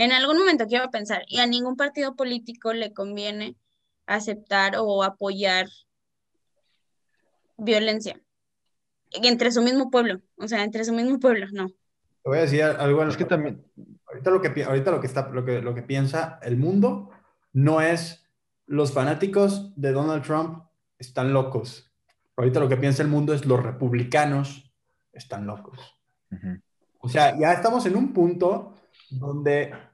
En 0.00 0.12
algún 0.12 0.38
momento 0.38 0.64
quiero 0.66 0.90
pensar, 0.90 1.24
y 1.26 1.40
a 1.40 1.46
ningún 1.46 1.76
partido 1.76 2.16
político 2.16 2.72
le 2.72 2.94
conviene 2.94 3.54
aceptar 4.06 4.76
o 4.78 5.02
apoyar 5.02 5.68
violencia 7.58 8.18
entre 9.10 9.52
su 9.52 9.60
mismo 9.60 9.90
pueblo, 9.90 10.22
o 10.38 10.48
sea, 10.48 10.64
entre 10.64 10.86
su 10.86 10.94
mismo 10.94 11.20
pueblo, 11.20 11.48
no. 11.52 11.68
Te 11.68 11.74
voy 12.30 12.38
a 12.38 12.40
decir 12.40 12.62
algo. 12.62 13.04
Es 13.04 13.18
que 13.18 13.26
también. 13.26 13.62
Ahorita 14.06 14.30
lo 14.30 14.40
que, 14.40 14.64
ahorita 14.64 14.90
lo 14.90 15.00
que, 15.02 15.06
está, 15.06 15.28
lo 15.28 15.44
que, 15.44 15.60
lo 15.60 15.74
que 15.74 15.82
piensa 15.82 16.38
el 16.40 16.56
mundo 16.56 17.10
no 17.52 17.82
es 17.82 18.26
los 18.64 18.94
fanáticos 18.94 19.78
de 19.78 19.92
Donald 19.92 20.24
Trump 20.24 20.64
están 20.98 21.34
locos. 21.34 21.92
Ahorita 22.36 22.58
lo 22.58 22.70
que 22.70 22.78
piensa 22.78 23.02
el 23.02 23.08
mundo 23.10 23.34
es 23.34 23.44
los 23.44 23.62
republicanos 23.62 24.72
están 25.12 25.46
locos. 25.46 25.78
O 27.00 27.08
sea, 27.10 27.38
ya 27.38 27.52
estamos 27.52 27.84
en 27.84 27.96
un 27.96 28.14
punto 28.14 28.76
donde... 29.10 29.89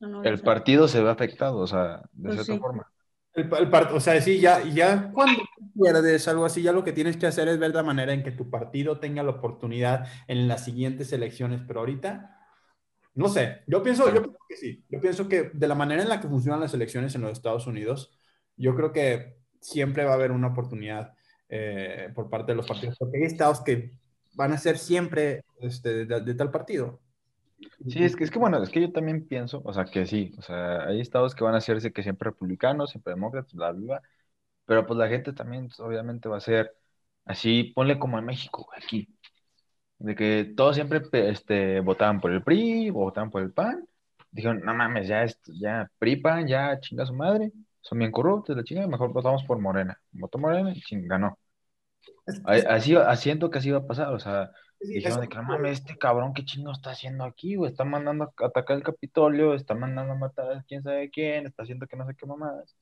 el 0.00 0.40
partido 0.40 0.88
se 0.88 1.02
ve 1.02 1.10
afectado, 1.10 1.58
o 1.58 1.66
sea, 1.66 2.02
de 2.12 2.22
Pues 2.22 2.34
cierta 2.34 2.52
sí. 2.54 2.58
forma. 2.58 2.92
El, 3.34 3.44
el 3.44 3.70
part- 3.70 3.92
o 3.92 4.00
sea, 4.00 4.20
sí, 4.20 4.40
ya, 4.40 4.62
ya 4.64 5.10
cuando 5.12 5.42
pierdes 5.74 6.26
algo 6.26 6.46
así, 6.46 6.62
ya 6.62 6.72
lo 6.72 6.84
que 6.84 6.92
tienes 6.92 7.16
que 7.18 7.26
hacer 7.26 7.48
es 7.48 7.58
ver 7.58 7.74
la 7.74 7.82
manera 7.82 8.12
en 8.14 8.22
que 8.22 8.32
tu 8.32 8.48
partido 8.50 8.98
tenga 8.98 9.22
la 9.22 9.32
oportunidad 9.32 10.06
en 10.26 10.48
las 10.48 10.64
siguientes 10.64 11.12
elecciones, 11.12 11.60
pero 11.66 11.80
ahorita, 11.80 12.38
no 13.14 13.28
sé, 13.28 13.62
yo 13.66 13.82
pienso, 13.82 14.06
yo 14.14 14.22
pienso 14.22 14.38
que 14.48 14.56
sí, 14.56 14.84
yo 14.88 15.00
pienso 15.00 15.28
que 15.28 15.50
de 15.52 15.68
la 15.68 15.74
manera 15.74 16.02
en 16.02 16.08
la 16.08 16.20
que 16.20 16.28
funcionan 16.28 16.60
las 16.60 16.74
elecciones 16.74 17.14
en 17.14 17.22
los 17.22 17.32
Estados 17.32 17.66
Unidos, 17.66 18.18
yo 18.56 18.74
creo 18.76 18.92
que 18.92 19.38
siempre 19.60 20.04
va 20.04 20.12
a 20.12 20.14
haber 20.14 20.32
una 20.32 20.48
oportunidad 20.48 21.14
eh, 21.48 22.10
por 22.14 22.30
parte 22.30 22.52
de 22.52 22.56
los 22.56 22.66
partidos, 22.66 22.96
porque 22.98 23.18
hay 23.18 23.24
estados 23.24 23.62
que 23.62 23.92
van 24.34 24.52
a 24.52 24.58
ser 24.58 24.78
siempre 24.78 25.42
este, 25.60 26.06
de, 26.06 26.20
de 26.20 26.34
tal 26.34 26.50
partido. 26.50 27.00
Sí, 27.88 28.04
es 28.04 28.16
que, 28.16 28.24
es 28.24 28.30
que 28.30 28.38
bueno, 28.38 28.62
es 28.62 28.70
que 28.70 28.80
yo 28.82 28.92
también 28.92 29.26
pienso, 29.26 29.62
o 29.64 29.72
sea, 29.72 29.84
que 29.86 30.06
sí, 30.06 30.32
o 30.38 30.42
sea, 30.42 30.84
hay 30.86 31.00
estados 31.00 31.34
que 31.34 31.42
van 31.44 31.54
a 31.54 31.58
hacerse 31.58 31.92
que 31.92 32.02
siempre 32.02 32.30
republicanos, 32.30 32.90
siempre 32.90 33.14
demócratas, 33.14 33.54
bla, 33.54 33.72
bla, 33.72 34.02
pero 34.66 34.86
pues 34.86 34.98
la 34.98 35.08
gente 35.08 35.32
también 35.32 35.68
pues, 35.68 35.80
obviamente 35.80 36.28
va 36.28 36.38
a 36.38 36.40
ser 36.40 36.76
así, 37.24 37.72
ponle 37.74 37.98
como 37.98 38.18
en 38.18 38.26
México, 38.26 38.68
aquí, 38.76 39.08
de 39.98 40.14
que 40.16 40.54
todos 40.56 40.76
siempre 40.76 41.02
este, 41.30 41.80
votaban 41.80 42.20
por 42.20 42.32
el 42.32 42.42
PRI 42.42 42.90
votaban 42.90 43.30
por 43.30 43.42
el 43.42 43.52
PAN, 43.52 43.86
dijeron, 44.30 44.60
no 44.64 44.74
mames, 44.74 45.08
ya, 45.08 45.24
esto, 45.24 45.52
ya, 45.60 45.90
PRI, 45.98 46.16
PAN, 46.16 46.48
ya 46.48 46.80
chinga 46.80 47.06
su 47.06 47.14
madre, 47.14 47.52
son 47.80 47.98
bien 48.00 48.12
corruptos, 48.12 48.56
la 48.56 48.64
chinga, 48.64 48.86
mejor 48.88 49.12
votamos 49.12 49.44
por 49.44 49.58
Morena, 49.60 50.00
votó 50.12 50.38
Morena 50.38 50.72
y 50.74 50.80
ching, 50.82 51.08
ganó. 51.08 51.38
Así, 52.44 52.96
así 52.96 53.22
siento 53.22 53.50
que 53.50 53.58
así 53.58 53.70
va 53.70 53.78
a 53.78 53.86
pasar, 53.86 54.12
o 54.12 54.18
sea, 54.18 54.50
sí, 54.80 54.94
Dijeron 54.94 55.20
de 55.20 55.28
que 55.28 55.36
no 55.36 55.42
mames, 55.44 55.80
este 55.80 55.96
cabrón, 55.98 56.34
¿qué 56.34 56.44
chingo 56.44 56.72
está 56.72 56.90
haciendo 56.90 57.24
aquí, 57.24 57.56
güey? 57.56 57.70
Está 57.70 57.84
mandando 57.84 58.24
a 58.24 58.46
atacar 58.46 58.76
el 58.76 58.82
Capitolio, 58.82 59.54
está 59.54 59.74
mandando 59.74 60.12
a 60.12 60.16
matar 60.16 60.52
a 60.52 60.62
quién 60.66 60.82
sabe 60.82 61.10
quién, 61.10 61.46
está 61.46 61.62
haciendo 61.62 61.86
que 61.86 61.96
no 61.96 62.06
sé 62.06 62.14
qué 62.14 62.26
mamadas. 62.26 62.76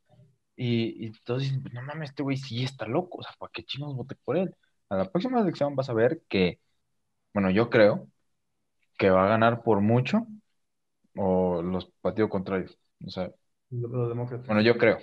Y, 0.57 1.07
y 1.07 1.13
todos 1.25 1.43
dicen, 1.43 1.65
no 1.73 1.83
mames, 1.83 2.11
este 2.11 2.23
güey 2.23 2.37
sí 2.37 2.63
está 2.65 2.87
loco, 2.87 3.19
o 3.19 3.23
sea, 3.23 3.33
¿para 3.39 3.51
qué 3.53 3.65
chingos 3.65 3.97
voté 3.97 4.17
por 4.25 4.37
él? 4.37 4.55
A 4.89 4.97
la 4.97 5.11
próxima 5.11 5.41
elección 5.41 5.75
vas 5.77 5.89
a 5.91 5.95
ver 5.95 6.23
que, 6.29 6.61
bueno, 7.35 7.51
yo 7.51 7.71
creo 7.71 8.09
que 8.99 9.11
va 9.11 9.25
a 9.27 9.29
ganar 9.29 9.63
por 9.63 9.81
mucho 9.81 10.27
o 11.17 11.63
los 11.63 11.87
partidos 12.01 12.31
contrarios. 12.31 12.79
O 13.07 13.11
sea, 13.11 13.31
los 13.71 14.09
demócratas. 14.09 14.47
bueno, 14.47 14.63
yo 14.63 14.77
creo, 14.79 14.99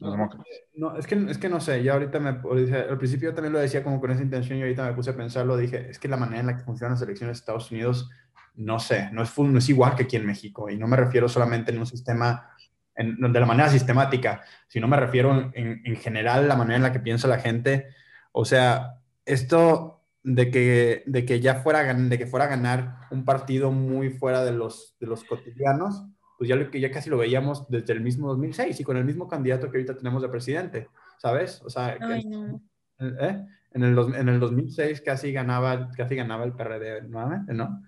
los 0.00 0.12
demócratas. 0.12 0.46
No, 0.74 0.96
es 0.96 1.06
que, 1.06 1.14
es 1.28 1.38
que 1.38 1.48
no 1.48 1.60
sé, 1.60 1.82
ya 1.82 1.94
ahorita 1.94 2.20
me, 2.20 2.30
al 2.30 2.98
principio 2.98 3.30
yo 3.30 3.34
también 3.34 3.52
lo 3.52 3.58
decía 3.58 3.82
como 3.82 4.00
con 4.00 4.10
esa 4.10 4.22
intención 4.22 4.58
y 4.58 4.62
ahorita 4.62 4.86
me 4.86 4.92
puse 4.92 5.10
a 5.10 5.16
pensarlo, 5.16 5.56
dije, 5.56 5.90
es 5.90 5.98
que 5.98 6.08
la 6.08 6.16
manera 6.16 6.40
en 6.40 6.46
la 6.46 6.56
que 6.56 6.64
funcionan 6.64 6.94
las 6.94 7.02
elecciones 7.02 7.36
de 7.36 7.40
Estados 7.40 7.70
Unidos, 7.70 8.10
no 8.54 8.78
sé, 8.78 9.10
no 9.12 9.22
es, 9.22 9.38
no 9.38 9.58
es 9.58 9.68
igual 9.68 9.94
que 9.94 10.04
aquí 10.04 10.16
en 10.16 10.26
México 10.26 10.70
y 10.70 10.76
no 10.76 10.86
me 10.86 10.96
refiero 10.96 11.28
solamente 11.28 11.72
en 11.72 11.78
un 11.78 11.86
sistema, 11.86 12.50
en, 12.94 13.16
de 13.20 13.40
la 13.40 13.46
manera 13.46 13.68
sistemática, 13.68 14.42
sino 14.68 14.88
me 14.88 14.96
refiero 14.96 15.50
en, 15.54 15.82
en 15.84 15.96
general 15.96 16.48
la 16.48 16.56
manera 16.56 16.76
en 16.76 16.82
la 16.82 16.92
que 16.92 17.00
piensa 17.00 17.28
la 17.28 17.38
gente, 17.38 17.88
o 18.32 18.44
sea, 18.44 19.00
esto 19.24 19.98
de 20.22 20.50
que, 20.50 21.02
de 21.06 21.24
que 21.24 21.40
ya 21.40 21.56
fuera, 21.56 21.92
de 21.94 22.18
que 22.18 22.26
fuera 22.26 22.46
a 22.46 22.48
ganar 22.48 22.96
un 23.10 23.24
partido 23.24 23.70
muy 23.70 24.10
fuera 24.10 24.44
de 24.44 24.52
los, 24.52 24.96
de 25.00 25.06
los 25.06 25.24
cotidianos, 25.24 26.04
pues 26.38 26.48
ya, 26.48 26.56
lo 26.56 26.70
que 26.70 26.80
ya 26.80 26.90
casi 26.90 27.10
lo 27.10 27.18
veíamos 27.18 27.68
desde 27.68 27.92
el 27.92 28.00
mismo 28.00 28.28
2006 28.28 28.78
y 28.78 28.84
con 28.84 28.96
el 28.96 29.04
mismo 29.04 29.26
candidato 29.28 29.70
que 29.70 29.76
ahorita 29.78 29.96
tenemos 29.96 30.22
de 30.22 30.28
presidente, 30.28 30.88
¿sabes? 31.18 31.60
O 31.64 31.68
sea, 31.68 31.98
que- 31.98 32.04
Ay, 32.04 32.24
no. 32.24 32.62
¿eh? 33.00 33.44
en, 33.72 33.82
el, 33.82 33.98
en 34.14 34.28
el 34.28 34.40
2006 34.40 35.00
casi 35.00 35.32
ganaba, 35.32 35.90
casi 35.96 36.14
ganaba 36.14 36.44
el 36.44 36.52
PRD 36.52 37.02
nuevamente, 37.08 37.52
¿no? 37.52 37.82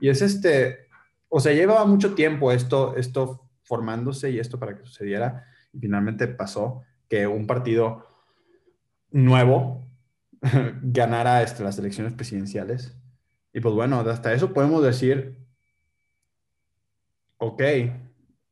Y 0.00 0.08
es 0.08 0.22
este, 0.22 0.86
o 1.28 1.40
sea, 1.40 1.52
llevaba 1.52 1.84
mucho 1.84 2.14
tiempo 2.14 2.52
esto, 2.52 2.96
esto 2.96 3.48
formándose 3.64 4.30
y 4.30 4.38
esto 4.38 4.58
para 4.58 4.76
que 4.76 4.84
sucediera 4.84 5.44
y 5.72 5.80
finalmente 5.80 6.28
pasó 6.28 6.82
que 7.08 7.26
un 7.26 7.46
partido 7.46 8.06
nuevo 9.10 9.86
ganara 10.82 11.42
este, 11.42 11.64
las 11.64 11.78
elecciones 11.78 12.12
presidenciales. 12.12 12.96
Y 13.52 13.60
pues 13.60 13.74
bueno, 13.74 14.00
hasta 14.00 14.32
eso 14.32 14.52
podemos 14.52 14.82
decir, 14.82 15.38
ok, 17.38 17.62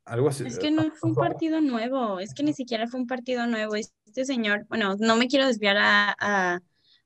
Algo 0.05 0.29
así. 0.29 0.45
Es 0.45 0.59
que 0.59 0.69
no 0.69 0.91
fue 0.91 1.09
un 1.09 1.15
partido 1.15 1.61
nuevo, 1.61 2.19
es 2.19 2.33
que 2.33 2.43
ni 2.43 2.53
siquiera 2.53 2.87
fue 2.87 2.99
un 2.99 3.07
partido 3.07 3.47
nuevo. 3.47 3.75
Este 3.75 4.23
señor, 4.25 4.65
bueno, 4.69 4.95
no 4.99 5.15
me 5.15 5.27
quiero 5.27 5.47
desviar 5.47 5.77
a, 5.77 6.15
a, 6.19 6.59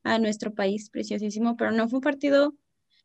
a 0.03 0.19
nuestro 0.19 0.53
país 0.53 0.89
preciosísimo, 0.89 1.55
pero 1.55 1.71
no 1.71 1.87
fue 1.87 1.97
un 1.97 2.03
partido, 2.03 2.53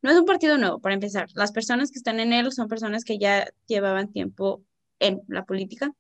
no 0.02 0.10
es 0.10 0.18
un 0.18 0.26
partido 0.26 0.58
nuevo, 0.58 0.80
para 0.80 0.94
empezar. 0.94 1.28
Las 1.34 1.52
personas 1.52 1.90
que 1.90 1.98
están 1.98 2.18
en 2.18 2.32
él 2.32 2.50
son 2.52 2.68
personas 2.68 3.04
que 3.04 3.18
ya 3.18 3.48
llevaban 3.66 4.10
tiempo 4.12 4.64
en 4.98 5.22
la 5.28 5.44
política, 5.44 5.92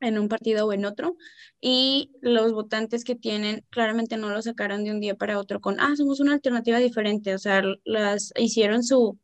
en 0.00 0.18
un 0.18 0.28
partido 0.28 0.66
o 0.66 0.72
en 0.72 0.84
otro, 0.84 1.16
y 1.60 2.12
los 2.20 2.52
votantes 2.52 3.02
que 3.02 3.16
tienen 3.16 3.64
claramente 3.70 4.16
no 4.16 4.28
lo 4.28 4.40
sacaron 4.42 4.84
de 4.84 4.92
un 4.92 5.00
día 5.00 5.16
para 5.16 5.38
otro 5.38 5.60
con, 5.60 5.80
ah, 5.80 5.96
somos 5.96 6.20
una 6.20 6.34
alternativa 6.34 6.78
diferente, 6.78 7.34
o 7.34 7.38
sea, 7.38 7.62
las 7.84 8.32
hicieron 8.36 8.84
su, 8.84 9.18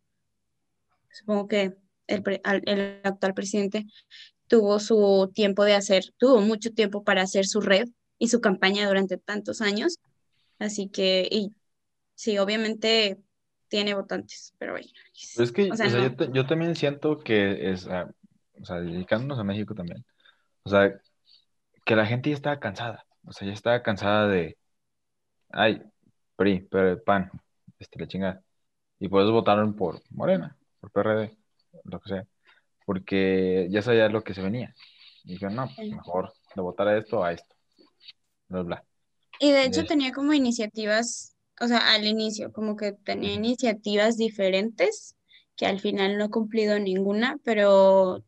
supongo 1.11 1.47
que 1.47 1.77
el, 2.07 2.23
pre- 2.23 2.41
al- 2.45 2.63
el 2.67 3.01
actual 3.05 3.35
presidente 3.35 3.87
tuvo 4.49 4.81
su 4.81 5.31
tiempo 5.35 5.65
de 5.65 5.75
hacer, 5.75 6.05
tuvo 6.19 6.41
mucho 6.41 6.73
tiempo 6.73 7.05
para 7.05 7.23
hacer 7.23 7.47
su 7.47 7.61
red 7.61 7.89
y 8.19 8.29
su 8.29 8.41
campaña 8.41 8.87
durante 8.89 9.19
tantos 9.19 9.61
años, 9.61 9.99
así 10.59 10.89
que, 10.89 11.29
y 11.31 11.53
sí, 12.15 12.39
obviamente 12.39 13.19
tiene 13.69 13.95
votantes, 13.95 14.55
pero 14.59 14.73
bueno, 14.73 14.89
Pero 15.33 15.45
es 15.45 15.53
que, 15.53 15.73
o 15.73 15.77
o 15.83 15.89
sea, 15.89 15.89
sea, 15.89 16.01
yo, 16.01 16.15
ta- 16.15 16.31
yo 16.33 16.47
también 16.47 16.77
siento 16.77 17.19
que 17.19 17.71
es, 17.73 17.87
ah, 17.89 18.11
o 18.61 18.65
sea, 18.65 18.81
dedicándonos 18.81 19.39
a 19.39 19.45
México 19.45 19.75
también, 19.75 20.05
o 20.65 20.71
sea, 20.71 20.93
que 21.85 21.97
la 21.97 22.07
gente 22.07 22.31
ya 22.31 22.37
estaba 22.37 22.61
cansada, 22.61 23.07
o 23.27 23.33
sea, 23.33 23.49
ya 23.49 23.55
estaba 23.55 23.83
cansada 23.83 24.29
de, 24.29 24.59
ay, 25.51 25.83
PRI, 26.37 26.61
pero 26.71 27.03
PAN, 27.05 27.31
este, 27.79 28.01
la 28.01 28.09
chingada, 28.09 28.43
y 29.01 29.09
por 29.09 29.23
eso 29.23 29.33
votaron 29.33 29.77
por 29.77 30.03
Morena, 30.11 30.57
por 30.81 30.91
PRD, 30.93 31.39
lo 31.85 32.01
que 32.01 32.09
sea, 32.11 32.27
porque 32.87 33.69
ya 33.71 33.83
sabía 33.83 34.09
lo 34.09 34.25
que 34.25 34.35
se 34.35 34.43
venía, 34.43 34.75
y 35.25 35.35
dijeron, 35.35 35.57
no, 35.57 35.69
pues 35.77 35.91
mejor 35.91 36.33
de 36.57 36.63
votar 36.63 36.89
a 36.89 36.99
esto 36.99 37.25
a 37.25 37.33
esto, 37.33 37.55
bla, 38.49 38.63
bla. 38.63 38.85
Y 39.39 39.51
de 39.53 39.65
hecho 39.65 39.85
Es- 39.85 39.87
tenía 39.87 40.13
como 40.13 40.33
iniciativas, 40.33 41.37
o 41.61 41.67
sea, 41.69 41.93
al 41.95 42.07
inicio, 42.07 42.53
como 42.53 42.77
que 42.77 42.93
tenía 42.93 43.35
iniciativas 43.35 44.17
diferentes, 44.17 45.17
que 45.57 45.67
al 45.67 45.81
final 45.81 46.17
no 46.19 46.25
ha 46.25 46.31
cumplido 46.31 46.79
ninguna, 46.79 47.39
pero 47.45 48.25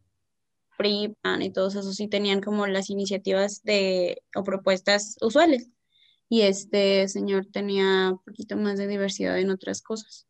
PRI, 0.79 1.17
PAN 1.23 1.43
y 1.43 1.53
todos 1.53 1.75
esos 1.77 1.97
sí 1.97 2.09
tenían 2.09 2.41
como 2.43 2.67
las 2.67 2.91
iniciativas 2.91 3.63
de, 3.65 4.23
o 4.37 4.45
propuestas 4.45 5.17
usuales. 5.23 5.71
Y 6.29 6.43
este 6.43 7.09
señor 7.09 7.47
tenía 7.53 8.11
un 8.13 8.19
poquito 8.25 8.57
más 8.57 8.79
de 8.79 8.89
diversidad 8.89 9.39
en 9.39 9.51
otras 9.51 9.83
cosas. 9.83 10.27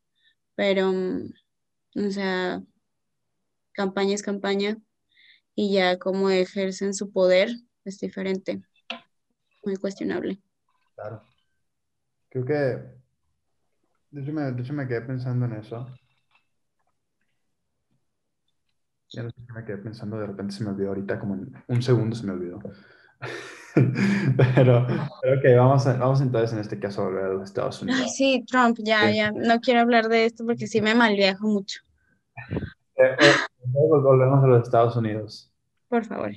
Pero, 0.57 0.93
mm, 0.93 1.33
o 2.07 2.11
sea, 2.11 2.63
campaña 3.75 4.15
es 4.15 4.23
campaña 4.23 4.79
y 5.55 5.73
ya 5.75 5.99
como 5.99 6.31
ejercen 6.31 6.95
su 6.95 7.13
poder 7.13 7.51
es 7.85 7.99
diferente, 8.01 8.63
muy 9.63 9.77
cuestionable. 9.77 10.41
Claro. 10.95 11.23
Creo 12.31 12.45
que, 12.45 12.53
de 14.11 14.23
hecho, 14.23 14.33
me, 14.33 14.43
de 14.53 14.63
hecho 14.63 14.73
me 14.73 14.89
quedé 14.89 15.03
pensando 15.03 15.45
en 15.47 15.53
eso. 15.55 15.87
Ya 19.11 19.23
no 19.23 19.31
sé 19.31 19.37
qué 19.47 19.53
me 19.53 19.65
quedé 19.65 19.77
pensando, 19.79 20.19
de 20.19 20.27
repente 20.27 20.55
se 20.55 20.65
me 20.65 20.71
olvidó 20.71 20.89
ahorita, 20.89 21.21
como 21.21 21.35
en 21.35 21.53
un 21.69 21.83
segundo 21.83 22.17
se 22.17 22.27
me 22.27 22.33
olvidó. 22.33 22.59
Pero, 23.75 24.87
pero 25.21 25.39
ok, 25.39 25.45
vamos, 25.57 25.85
a- 25.89 25.97
vamos 25.97 26.21
entonces 26.21 26.53
en 26.53 26.61
este 26.61 26.79
caso 26.79 27.03
a 27.03 27.05
volver 27.07 27.25
a 27.25 27.29
los 27.29 27.43
Estados 27.45 27.83
Ay, 27.83 27.89
Unidos. 27.89 28.13
sí, 28.17 28.45
Trump, 28.47 28.79
ya, 28.81 29.09
Sí. 29.11 29.17
ya, 29.17 29.33
no 29.33 29.61
quiero 29.61 29.81
hablar 29.81 30.09
de 30.09 30.27
esto 30.27 30.45
porque 30.47 30.69
sí 30.69 30.81
me 30.81 30.95
malviajo 30.95 31.49
mucho. 31.49 31.81
Eh, 32.97 33.17
eh, 33.19 33.35
luego 33.73 34.03
volvemos 34.03 34.43
a 34.43 34.47
los 34.47 34.63
Estados 34.63 34.97
Unidos. 34.97 35.53
Por 35.89 36.05
favor. 36.05 36.33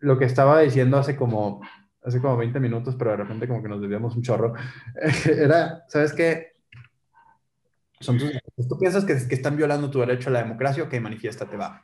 Lo 0.00 0.18
que 0.18 0.24
estaba 0.24 0.60
diciendo 0.60 0.98
hace 0.98 1.16
como, 1.16 1.60
hace 2.02 2.20
como 2.20 2.36
20 2.36 2.60
minutos, 2.60 2.94
pero 2.96 3.12
de 3.12 3.18
repente 3.18 3.48
como 3.48 3.62
que 3.62 3.68
nos 3.68 3.80
desviamos 3.80 4.14
un 4.16 4.22
chorro, 4.22 4.54
era, 5.24 5.84
¿sabes 5.88 6.12
qué? 6.12 6.54
Son 8.00 8.18
tus, 8.18 8.32
tú 8.68 8.78
piensas 8.78 9.04
que, 9.04 9.14
que 9.26 9.34
están 9.34 9.56
violando 9.56 9.90
tu 9.90 10.00
derecho 10.00 10.28
a 10.28 10.32
la 10.32 10.42
democracia, 10.42 10.82
ok, 10.82 10.94
manifiéstate, 11.00 11.56
va. 11.56 11.82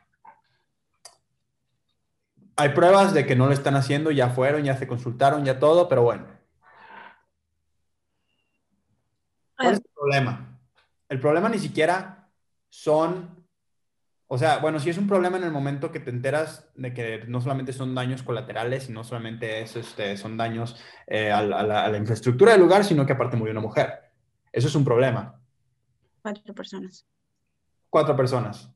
Hay 2.57 2.69
pruebas 2.69 3.13
de 3.13 3.25
que 3.25 3.35
no 3.35 3.47
lo 3.47 3.53
están 3.53 3.75
haciendo, 3.75 4.11
ya 4.11 4.29
fueron, 4.29 4.63
ya 4.63 4.77
se 4.77 4.85
consultaron, 4.85 5.43
ya 5.45 5.57
todo, 5.57 5.89
pero 5.89 6.03
bueno. 6.03 6.27
¿Cuál 9.57 9.73
es 9.73 9.79
el 9.79 9.91
problema? 9.93 10.59
El 11.09 11.19
problema 11.19 11.49
ni 11.49 11.59
siquiera 11.59 12.29
son, 12.69 13.40
o 14.33 14.37
sea, 14.37 14.59
bueno, 14.59 14.79
sí 14.79 14.89
es 14.89 14.97
un 14.97 15.07
problema 15.07 15.35
en 15.35 15.43
el 15.43 15.51
momento 15.51 15.91
que 15.91 15.99
te 15.99 16.09
enteras 16.09 16.69
de 16.75 16.93
que 16.93 17.25
no 17.27 17.41
solamente 17.41 17.73
son 17.73 17.93
daños 17.93 18.23
colaterales, 18.23 18.87
y 18.87 18.93
no 18.93 19.03
solamente 19.03 19.61
es, 19.61 19.75
este, 19.75 20.15
son 20.15 20.37
daños 20.37 20.77
eh, 21.05 21.31
a, 21.31 21.41
la, 21.43 21.59
a 21.83 21.89
la- 21.89 21.97
infraestructura 21.97 22.53
del 22.53 22.61
lugar, 22.61 22.85
sino 22.85 23.05
que 23.05 23.11
aparte 23.11 23.35
murió 23.35 23.51
una 23.51 23.59
mujer. 23.59 23.89
Eso 24.53 24.69
es 24.69 24.75
un 24.75 24.85
problema. 24.85 25.37
Cuatro 26.21 26.53
personas. 26.55 27.05
Cuatro 27.89 28.15
personas. 28.15 28.71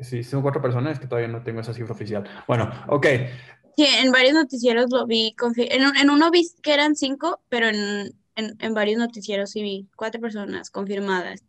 Sí, 0.00 0.24
son 0.24 0.42
cuatro 0.42 0.60
personas, 0.60 0.98
que 0.98 1.06
todavía 1.06 1.28
no 1.28 1.44
tengo 1.44 1.60
esa 1.60 1.72
cifra 1.72 1.94
oficial. 1.94 2.24
Bueno, 2.48 2.68
ok. 2.88 3.06
Sí, 3.76 3.86
en 4.02 4.10
varios 4.10 4.34
noticieros 4.34 4.90
lo 4.90 5.06
vi, 5.06 5.36
en, 5.58 5.96
en 5.96 6.10
uno 6.10 6.32
vi 6.32 6.44
que 6.60 6.74
eran 6.74 6.96
cinco, 6.96 7.40
pero 7.48 7.68
en, 7.68 8.12
en, 8.34 8.56
en 8.58 8.74
varios 8.74 8.98
noticieros 8.98 9.50
sí 9.50 9.62
vi 9.62 9.88
cuatro 9.94 10.20
personas 10.20 10.70
confirmadas. 10.70 11.44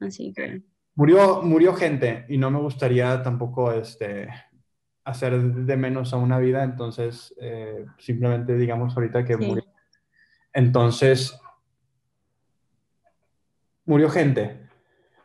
Así 0.00 0.32
que, 0.34 0.62
Murió, 0.94 1.42
murió 1.42 1.74
gente 1.74 2.26
y 2.28 2.36
no 2.36 2.50
me 2.50 2.58
gustaría 2.58 3.22
tampoco 3.22 3.72
este, 3.72 4.28
hacer 5.04 5.40
de 5.40 5.76
menos 5.76 6.12
a 6.12 6.16
una 6.18 6.38
vida, 6.38 6.62
entonces 6.62 7.34
eh, 7.40 7.86
simplemente 7.98 8.56
digamos 8.56 8.94
ahorita 8.96 9.24
que 9.24 9.36
Sí. 9.36 9.44
murió. 9.46 9.64
Entonces, 10.52 11.38
murió 13.86 14.10
gente. 14.10 14.60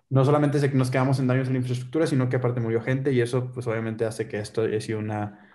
No 0.09 0.23
solamente 0.23 0.57
es 0.57 0.63
que 0.63 0.77
nos 0.77 0.89
quedamos 0.89 1.19
en 1.19 1.27
daños 1.27 1.47
en 1.47 1.53
la 1.53 1.59
infraestructura, 1.59 2.07
sino 2.07 2.29
que 2.29 2.37
aparte 2.37 2.61
murió 2.61 2.81
gente 2.81 3.11
y 3.11 3.19
eso 3.19 3.51
pues 3.51 3.67
obviamente 3.67 4.05
hace 4.05 4.29
que 4.29 4.39
esto 4.39 4.61
haya 4.61 4.79
sido 4.79 4.99
una, 4.99 5.49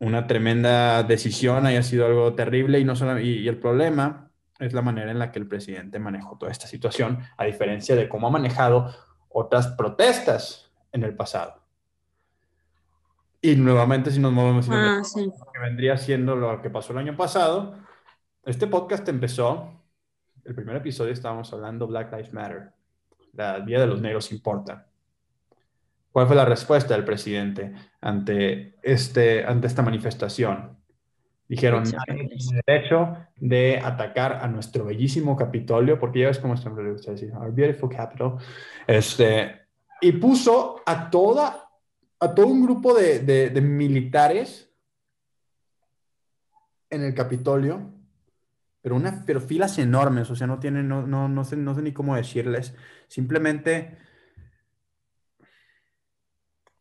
una 0.00 0.26
tremenda 0.26 1.04
decisión, 1.04 1.64
haya 1.64 1.84
sido 1.84 2.06
algo 2.06 2.34
terrible 2.34 2.80
y, 2.80 2.84
no 2.84 2.96
solo, 2.96 3.20
y, 3.20 3.38
y 3.38 3.48
el 3.48 3.58
problema 3.58 4.32
es 4.58 4.72
la 4.72 4.82
manera 4.82 5.12
en 5.12 5.20
la 5.20 5.30
que 5.30 5.38
el 5.38 5.46
presidente 5.46 6.00
manejó 6.00 6.36
toda 6.36 6.50
esta 6.50 6.66
situación, 6.66 7.20
a 7.36 7.44
diferencia 7.44 7.94
de 7.94 8.08
cómo 8.08 8.26
ha 8.26 8.30
manejado 8.30 8.92
otras 9.38 9.68
protestas 9.68 10.70
en 10.92 11.04
el 11.04 11.14
pasado. 11.14 11.62
Y 13.40 13.54
nuevamente, 13.54 14.10
si 14.10 14.18
nos 14.18 14.32
movemos, 14.32 14.68
ah, 14.70 15.02
sí. 15.04 15.26
lo 15.26 15.52
que 15.52 15.60
vendría 15.60 15.96
siendo 15.96 16.34
lo 16.34 16.60
que 16.60 16.70
pasó 16.70 16.92
el 16.92 16.98
año 16.98 17.16
pasado, 17.16 17.76
este 18.44 18.66
podcast 18.66 19.08
empezó, 19.08 19.80
el 20.44 20.54
primer 20.54 20.76
episodio 20.76 21.12
estábamos 21.12 21.52
hablando 21.52 21.86
Black 21.86 22.10
Lives 22.12 22.32
Matter, 22.32 22.72
la 23.34 23.60
vida 23.60 23.80
de 23.80 23.86
los 23.86 24.00
negros 24.00 24.32
importa. 24.32 24.88
¿Cuál 26.10 26.26
fue 26.26 26.34
la 26.34 26.44
respuesta 26.44 26.94
del 26.94 27.04
presidente 27.04 27.74
ante, 28.00 28.76
este, 28.82 29.44
ante 29.44 29.68
esta 29.68 29.82
manifestación? 29.82 30.77
Dijeron, 31.48 31.82
nadie 31.84 32.28
tiene 32.28 32.62
derecho 32.66 33.16
de 33.36 33.80
atacar 33.82 34.34
a 34.34 34.48
nuestro 34.48 34.84
bellísimo 34.84 35.34
Capitolio, 35.34 35.98
porque 35.98 36.20
ya 36.20 36.26
ves 36.26 36.38
cómo 36.38 36.56
siempre 36.58 36.84
le 36.84 36.92
gusta 36.92 37.12
decir, 37.12 37.32
our 37.32 37.50
beautiful 37.50 37.88
Capitol, 37.88 38.36
este, 38.86 39.62
y 40.02 40.12
puso 40.12 40.82
a 40.84 41.08
toda, 41.08 41.70
a 42.20 42.34
todo 42.34 42.48
un 42.48 42.62
grupo 42.62 42.92
de, 42.92 43.20
de, 43.20 43.48
de 43.48 43.60
militares 43.62 44.70
en 46.90 47.02
el 47.02 47.14
Capitolio, 47.14 47.94
pero, 48.82 48.96
una, 48.96 49.24
pero 49.24 49.40
filas 49.40 49.78
enormes, 49.78 50.30
o 50.30 50.36
sea, 50.36 50.46
no 50.46 50.58
tienen, 50.58 50.86
no, 50.86 51.06
no, 51.06 51.28
no, 51.28 51.44
sé, 51.44 51.56
no 51.56 51.74
sé 51.74 51.80
ni 51.80 51.92
cómo 51.92 52.14
decirles, 52.14 52.74
simplemente 53.06 53.96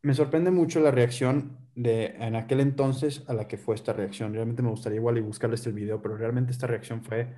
me 0.01 0.13
sorprende 0.13 0.51
mucho 0.51 0.82
la 0.82 0.91
reacción 0.91 1.66
de 1.78 2.07
en 2.17 2.36
aquel 2.36 2.59
entonces 2.59 3.23
a 3.30 3.34
la 3.36 3.47
que 3.47 3.57
fue 3.57 3.75
esta 3.75 3.93
reacción. 3.93 4.34
Realmente 4.34 4.63
me 4.63 4.71
gustaría 4.71 4.97
igual 4.97 5.17
y 5.19 5.21
buscarles 5.21 5.65
el 5.67 5.73
video, 5.73 6.01
pero 6.01 6.17
realmente 6.17 6.51
esta 6.51 6.65
reacción 6.65 7.03
fue, 7.03 7.36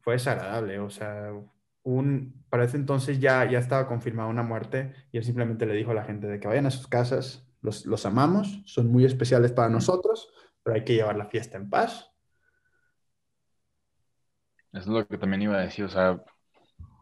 fue 0.00 0.14
desagradable. 0.14 0.78
O 0.78 0.90
sea, 0.90 1.32
un, 1.82 2.44
para 2.50 2.64
ese 2.64 2.76
entonces 2.76 3.20
ya, 3.20 3.50
ya 3.50 3.58
estaba 3.58 3.88
confirmada 3.88 4.28
una 4.28 4.42
muerte 4.42 4.92
y 5.12 5.16
él 5.16 5.24
simplemente 5.24 5.64
le 5.64 5.74
dijo 5.74 5.92
a 5.92 5.94
la 5.94 6.04
gente 6.04 6.26
de 6.26 6.38
que 6.38 6.46
vayan 6.46 6.66
a 6.66 6.70
sus 6.70 6.86
casas, 6.86 7.48
los, 7.62 7.86
los 7.86 8.04
amamos, 8.04 8.62
son 8.66 8.92
muy 8.92 9.06
especiales 9.06 9.52
para 9.52 9.70
nosotros, 9.70 10.30
pero 10.62 10.76
hay 10.76 10.84
que 10.84 10.94
llevar 10.94 11.16
la 11.16 11.26
fiesta 11.26 11.56
en 11.56 11.70
paz. 11.70 12.12
Eso 14.72 14.82
es 14.82 14.86
lo 14.88 15.08
que 15.08 15.16
también 15.16 15.40
iba 15.40 15.56
a 15.56 15.62
decir, 15.62 15.86
o 15.86 15.88
sea, 15.88 16.22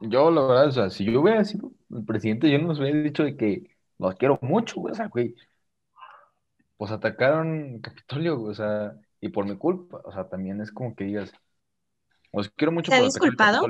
yo 0.00 0.30
la 0.30 0.42
verdad, 0.42 0.68
o 0.68 0.72
sea, 0.72 0.90
si 0.90 1.04
yo 1.04 1.20
hubiera 1.20 1.44
sido 1.44 1.72
el 1.90 2.04
presidente, 2.04 2.48
yo 2.48 2.58
no 2.60 2.68
les 2.68 2.78
hubiera 2.78 3.02
dicho 3.02 3.24
de 3.24 3.36
que 3.36 3.73
los 3.98 4.14
quiero 4.16 4.38
mucho, 4.42 4.80
güey, 4.80 4.92
o 4.92 4.94
sea, 4.94 5.08
güey, 5.08 5.34
pues 6.76 6.90
atacaron 6.90 7.80
Capitolio, 7.80 8.38
güey, 8.38 8.52
o 8.52 8.54
sea, 8.54 8.94
y 9.20 9.28
por 9.28 9.46
mi 9.46 9.56
culpa, 9.56 10.00
o 10.04 10.12
sea, 10.12 10.28
también 10.28 10.60
es 10.60 10.72
como 10.72 10.94
que 10.94 11.04
digas, 11.04 11.32
los 12.32 12.50
quiero 12.50 12.72
mucho 12.72 12.90
¿Se 12.90 12.98
ha 12.98 13.02
disculpado? 13.02 13.66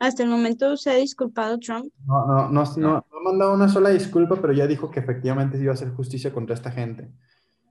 Hasta 0.00 0.22
el 0.22 0.28
momento 0.28 0.76
se 0.76 0.90
ha 0.90 0.94
disculpado 0.94 1.58
Trump. 1.58 1.92
No, 2.06 2.24
no, 2.26 2.48
no, 2.50 2.64
no, 2.76 2.88
no 3.10 3.18
ha 3.18 3.22
mandado 3.22 3.52
una 3.54 3.68
sola 3.68 3.90
disculpa, 3.90 4.36
pero 4.40 4.52
ya 4.52 4.66
dijo 4.66 4.90
que 4.90 5.00
efectivamente 5.00 5.56
se 5.56 5.64
iba 5.64 5.72
a 5.72 5.74
hacer 5.74 5.92
justicia 5.92 6.32
contra 6.32 6.54
esta 6.54 6.70
gente. 6.70 7.10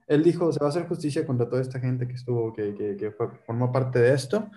Él 0.06 0.22
dijo, 0.22 0.52
se 0.52 0.60
va 0.60 0.66
a 0.66 0.68
hacer 0.70 0.86
justicia 0.86 1.26
contra 1.26 1.48
toda 1.48 1.62
esta 1.62 1.80
gente 1.80 2.06
que 2.06 2.14
estuvo, 2.14 2.52
que, 2.52 2.74
que, 2.74 2.96
que 2.96 3.10
fue- 3.12 3.30
formó 3.46 3.72
parte 3.72 3.98
de 3.98 4.12
esto. 4.12 4.50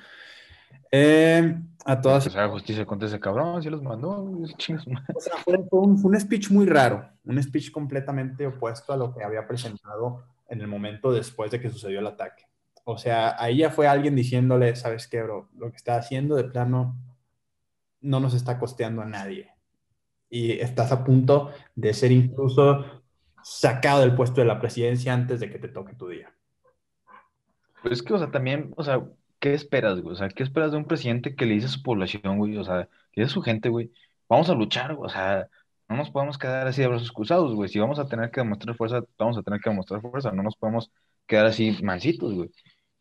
Eh, 0.91 1.57
a 1.85 2.01
todas 2.01 2.23
Que 2.23 2.29
se 2.29 2.37
haga 2.37 2.49
justicia 2.49 2.85
contra 2.85 3.07
ese 3.07 3.19
cabrón, 3.19 3.63
si 3.63 3.69
los 3.69 3.81
mandó. 3.81 4.09
O 4.11 4.45
sea, 4.47 5.37
fue, 5.43 5.57
un, 5.71 5.97
fue 5.97 6.11
un 6.11 6.19
speech 6.19 6.51
muy 6.51 6.65
raro, 6.65 7.09
un 7.23 7.41
speech 7.41 7.71
completamente 7.71 8.45
opuesto 8.45 8.93
a 8.93 8.97
lo 8.97 9.13
que 9.13 9.23
había 9.23 9.47
presentado 9.47 10.23
en 10.47 10.61
el 10.61 10.67
momento 10.67 11.11
después 11.11 11.49
de 11.51 11.59
que 11.59 11.69
sucedió 11.69 11.99
el 11.99 12.07
ataque. 12.07 12.45
O 12.83 12.97
sea, 12.97 13.35
ahí 13.41 13.57
ya 13.57 13.69
fue 13.69 13.87
alguien 13.87 14.15
diciéndole, 14.15 14.75
¿sabes 14.75 15.07
qué, 15.07 15.21
bro? 15.23 15.49
Lo 15.55 15.69
que 15.69 15.77
está 15.77 15.95
haciendo 15.95 16.35
de 16.35 16.43
plano 16.43 16.97
no 18.01 18.19
nos 18.19 18.33
está 18.33 18.59
costeando 18.59 19.01
a 19.01 19.05
nadie. 19.05 19.49
Y 20.29 20.53
estás 20.53 20.91
a 20.91 21.03
punto 21.03 21.51
de 21.75 21.93
ser 21.93 22.11
incluso 22.11 22.85
sacado 23.43 24.01
del 24.01 24.15
puesto 24.15 24.41
de 24.41 24.47
la 24.47 24.59
presidencia 24.59 25.13
antes 25.13 25.39
de 25.39 25.49
que 25.49 25.59
te 25.59 25.67
toque 25.67 25.93
tu 25.93 26.07
día. 26.09 26.33
Pero 27.81 27.93
es 27.93 28.03
que, 28.03 28.13
o 28.13 28.17
sea, 28.17 28.29
también, 28.31 28.73
o 28.75 28.83
sea, 28.83 29.03
¿qué 29.41 29.53
esperas, 29.53 29.99
güey? 30.01 30.13
O 30.13 30.17
sea, 30.17 30.29
¿qué 30.29 30.43
esperas 30.43 30.71
de 30.71 30.77
un 30.77 30.85
presidente 30.85 31.35
que 31.35 31.45
le 31.45 31.55
dice 31.55 31.67
a 31.67 31.69
su 31.69 31.81
población, 31.81 32.37
güey? 32.37 32.57
O 32.57 32.63
sea, 32.63 32.87
que 33.11 33.21
dice 33.21 33.31
a 33.31 33.33
su 33.33 33.41
gente, 33.41 33.69
güey, 33.69 33.91
vamos 34.29 34.49
a 34.49 34.55
luchar, 34.55 34.95
güey. 34.95 35.07
O 35.07 35.13
sea, 35.13 35.49
no 35.89 35.97
nos 35.97 36.11
podemos 36.11 36.37
quedar 36.37 36.67
así 36.67 36.81
de 36.81 36.87
brazos 36.87 37.11
cruzados, 37.11 37.53
güey. 37.55 37.69
Si 37.69 37.79
vamos 37.79 37.99
a 37.99 38.07
tener 38.07 38.31
que 38.31 38.41
demostrar 38.41 38.75
fuerza, 38.77 39.03
vamos 39.17 39.37
a 39.37 39.43
tener 39.43 39.59
que 39.59 39.69
demostrar 39.71 40.01
fuerza. 40.01 40.31
No 40.31 40.43
nos 40.43 40.55
podemos 40.55 40.91
quedar 41.27 41.47
así 41.47 41.77
mansitos, 41.83 42.33
güey. 42.33 42.51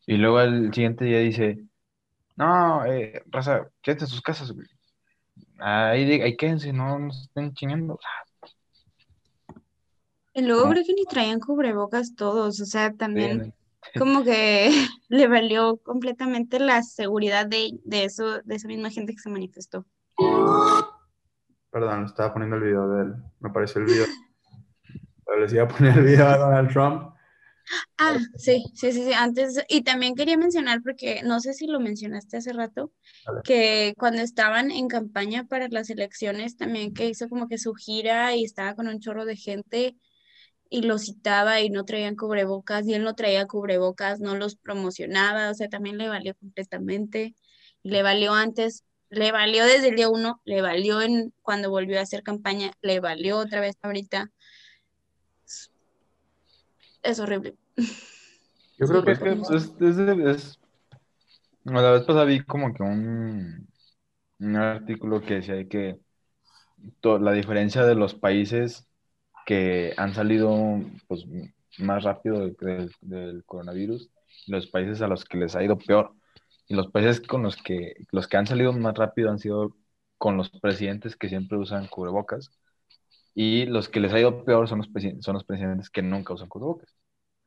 Y 0.07 0.17
luego 0.17 0.41
el 0.41 0.73
siguiente 0.73 1.05
día 1.05 1.19
dice, 1.19 1.63
no, 2.35 2.85
eh, 2.85 3.23
raza, 3.27 3.69
quédense 3.81 4.05
en 4.05 4.09
sus 4.09 4.21
casas, 4.21 4.51
güey. 4.51 4.67
Ahí, 5.59 6.21
ahí 6.21 6.35
quédense, 6.35 6.73
no 6.73 6.97
nos 6.99 7.21
estén 7.23 7.53
chingando. 7.53 7.99
Y 10.33 10.41
luego 10.41 10.69
creo 10.69 10.83
que 10.83 10.93
ni 10.93 11.05
traían 11.05 11.39
cubrebocas 11.39 12.15
todos, 12.15 12.59
o 12.61 12.65
sea, 12.65 12.93
también 12.93 13.53
como 13.97 14.23
que 14.23 14.69
le 15.09 15.27
valió 15.27 15.77
completamente 15.77 16.59
la 16.59 16.83
seguridad 16.83 17.45
de, 17.45 17.79
de 17.83 18.05
eso, 18.05 18.41
de 18.41 18.55
esa 18.55 18.67
misma 18.67 18.89
gente 18.89 19.13
que 19.13 19.19
se 19.19 19.29
manifestó. 19.29 19.85
Perdón, 21.71 22.05
estaba 22.05 22.33
poniendo 22.33 22.57
el 22.57 22.63
video 22.63 22.89
de 22.89 23.03
él. 23.03 23.13
Me 23.39 23.49
apareció 23.49 23.81
el 23.81 23.87
video. 23.87 24.05
Pero 25.25 25.39
les 25.39 25.53
iba 25.53 25.63
a 25.63 25.67
poner 25.67 25.97
el 25.97 26.05
video 26.05 26.29
de 26.29 26.37
Donald 26.37 26.71
Trump. 26.71 27.11
Ah, 27.97 28.17
sí, 28.35 28.65
sí, 28.73 28.91
sí, 28.91 29.03
sí, 29.05 29.13
antes, 29.13 29.63
y 29.69 29.83
también 29.83 30.15
quería 30.15 30.35
mencionar, 30.35 30.81
porque 30.83 31.21
no 31.23 31.39
sé 31.39 31.53
si 31.53 31.67
lo 31.67 31.79
mencionaste 31.79 32.37
hace 32.37 32.51
rato, 32.51 32.91
que 33.43 33.93
cuando 33.97 34.21
estaban 34.21 34.71
en 34.71 34.89
campaña 34.89 35.45
para 35.45 35.69
las 35.69 35.89
elecciones, 35.89 36.57
también 36.57 36.93
que 36.93 37.07
hizo 37.07 37.29
como 37.29 37.47
que 37.47 37.57
su 37.57 37.73
gira 37.73 38.35
y 38.35 38.43
estaba 38.43 38.75
con 38.75 38.87
un 38.87 38.99
chorro 38.99 39.23
de 39.23 39.37
gente 39.37 39.95
y 40.71 40.83
lo 40.83 40.99
citaba 40.99 41.61
y 41.61 41.71
no 41.71 41.85
traían 41.85 42.17
cubrebocas, 42.17 42.87
y 42.87 42.95
él 42.95 43.03
no 43.05 43.15
traía 43.15 43.47
cubrebocas, 43.47 44.21
no 44.21 44.35
los 44.37 44.57
promocionaba, 44.57 45.51
o 45.51 45.55
sea, 45.55 45.69
también 45.69 45.99
le 45.99 46.09
valió 46.09 46.35
completamente, 46.37 47.35
le 47.83 48.03
valió 48.03 48.33
antes, 48.35 48.85
le 49.11 49.31
valió 49.33 49.65
desde 49.65 49.89
el 49.89 49.97
día 49.97 50.09
uno, 50.09 50.41
le 50.45 50.63
valió 50.63 51.01
en 51.03 51.33
cuando 51.43 51.71
volvió 51.71 51.99
a 51.99 52.03
hacer 52.03 52.23
campaña, 52.23 52.73
le 52.83 53.01
valió 53.01 53.39
otra 53.39 53.61
vez 53.61 53.77
ahorita. 53.83 54.31
Es 57.03 57.19
horrible. 57.19 57.55
Yo 58.77 58.87
creo 58.87 59.03
que 59.05 59.11
Es 59.11 59.19
que 59.19 59.31
es, 59.31 59.49
es, 59.79 59.97
es- 59.99 60.59
La 61.63 61.91
vez 61.91 62.03
pasada 62.03 62.25
vi 62.25 62.43
como 62.43 62.71
que 62.73 62.83
un, 62.83 63.67
un 64.39 64.55
artículo 64.57 65.21
que 65.21 65.35
decía 65.35 65.67
que 65.69 65.99
to- 67.01 67.19
la 67.19 67.31
diferencia 67.33 67.83
de 67.85 67.95
los 67.95 68.15
países 68.15 68.87
que 69.45 69.93
han 69.97 70.13
salido 70.13 70.81
pues, 71.07 71.25
más 71.77 72.03
rápido 72.03 72.49
del, 72.49 73.43
coronavirus 73.45 74.09
los 74.47 74.67
países 74.67 75.01
a 75.01 75.07
los 75.07 75.25
que 75.25 75.37
les 75.37 75.55
ha 75.55 75.63
ido 75.63 75.77
peor. 75.77 76.13
Y 76.67 76.75
los 76.75 76.87
países 76.89 77.21
con 77.21 77.43
los 77.43 77.57
que, 77.57 77.95
los 78.11 78.27
que 78.27 78.37
han 78.37 78.47
salido 78.47 78.73
más 78.73 78.95
rápido 78.95 79.29
han 79.29 79.39
sido 79.39 79.75
con 80.17 80.37
los 80.37 80.49
presidentes 80.49 81.15
que 81.15 81.29
siempre 81.29 81.57
usan 81.57 81.87
cubrebocas. 81.87 82.51
Y 83.33 83.65
los 83.65 83.89
que 83.89 83.99
les 83.99 84.13
ha 84.13 84.19
ido 84.19 84.43
peor 84.43 84.67
son 84.67 84.79
los, 84.79 84.89
son 85.21 85.33
los 85.33 85.43
presidentes 85.43 85.89
que 85.89 86.01
nunca 86.01 86.33
usan 86.33 86.49
cubrebocas. 86.49 86.95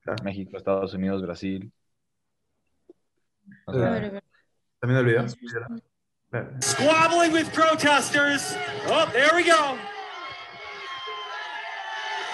Claro. 0.01 0.22
México, 0.24 0.57
Estados 0.57 0.92
Unidos, 0.95 1.22
Brasil. 1.22 1.72
O 3.66 3.72
Sí. 3.72 3.78
A 3.78 3.82
sea, 3.82 3.90
ver, 3.90 4.05
a 4.05 4.11
ver. 4.11 4.24
¿Están 4.74 4.88
viendo 4.88 5.01
el 5.01 5.07
video? 5.07 5.24
Es 5.24 5.38
justo. 5.38 5.59
Espera. 6.24 6.61
Squabbling 6.61 7.32
with 7.32 7.53
protesters. 7.53 8.57
Oh, 8.88 9.07
there 9.12 9.34
we 9.34 9.45
go. 9.45 9.93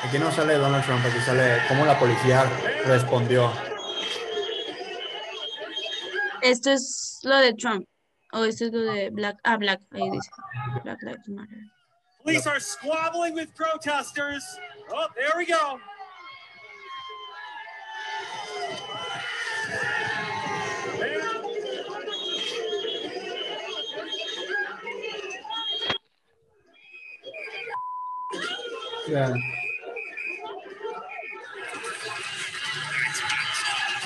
Aquí 0.02 0.18
no 0.18 0.30
sale 0.32 0.54
Donald 0.54 0.84
Trump, 0.84 1.04
aquí 1.04 1.20
sale 1.20 1.62
cómo 1.68 1.84
la 1.84 1.98
policía 1.98 2.44
respondió. 2.86 3.52
Esto 6.42 6.70
es 6.70 7.20
lo 7.22 7.36
de 7.38 7.52
Trump. 7.54 7.86
O 8.32 8.44
esto 8.44 8.66
es 8.66 8.72
lo 8.72 8.92
de 8.92 9.10
Black. 9.10 9.36
Ah, 9.44 9.56
Black. 9.56 9.80
Ahí 9.92 10.08
dice. 10.10 10.30
Black 10.84 11.02
Lives 11.02 11.28
Matter. 11.28 11.58
Police 12.22 12.46
are 12.46 12.60
squabbling 12.60 13.34
with 13.34 13.48
protesters. 13.54 14.44
Oh, 14.92 15.08
there 15.16 15.32
we 15.36 15.46
go. 15.46 15.80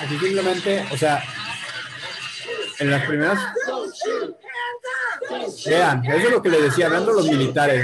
Aquí 0.05 0.19
simplemente, 0.19 0.85
o 0.91 0.97
sea, 0.97 1.23
en 2.77 2.91
las 2.91 3.05
primeras... 3.05 3.39
Vean, 5.65 6.05
eso 6.05 6.27
es 6.27 6.31
lo 6.31 6.41
que 6.43 6.49
les 6.49 6.61
decía, 6.61 6.85
hablando 6.85 7.11
los 7.11 7.25
militares. 7.25 7.83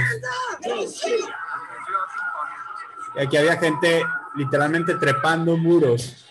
Y 3.16 3.20
aquí 3.20 3.36
había 3.36 3.56
gente 3.56 4.04
literalmente 4.36 4.94
trepando 4.94 5.56
muros. 5.56 6.24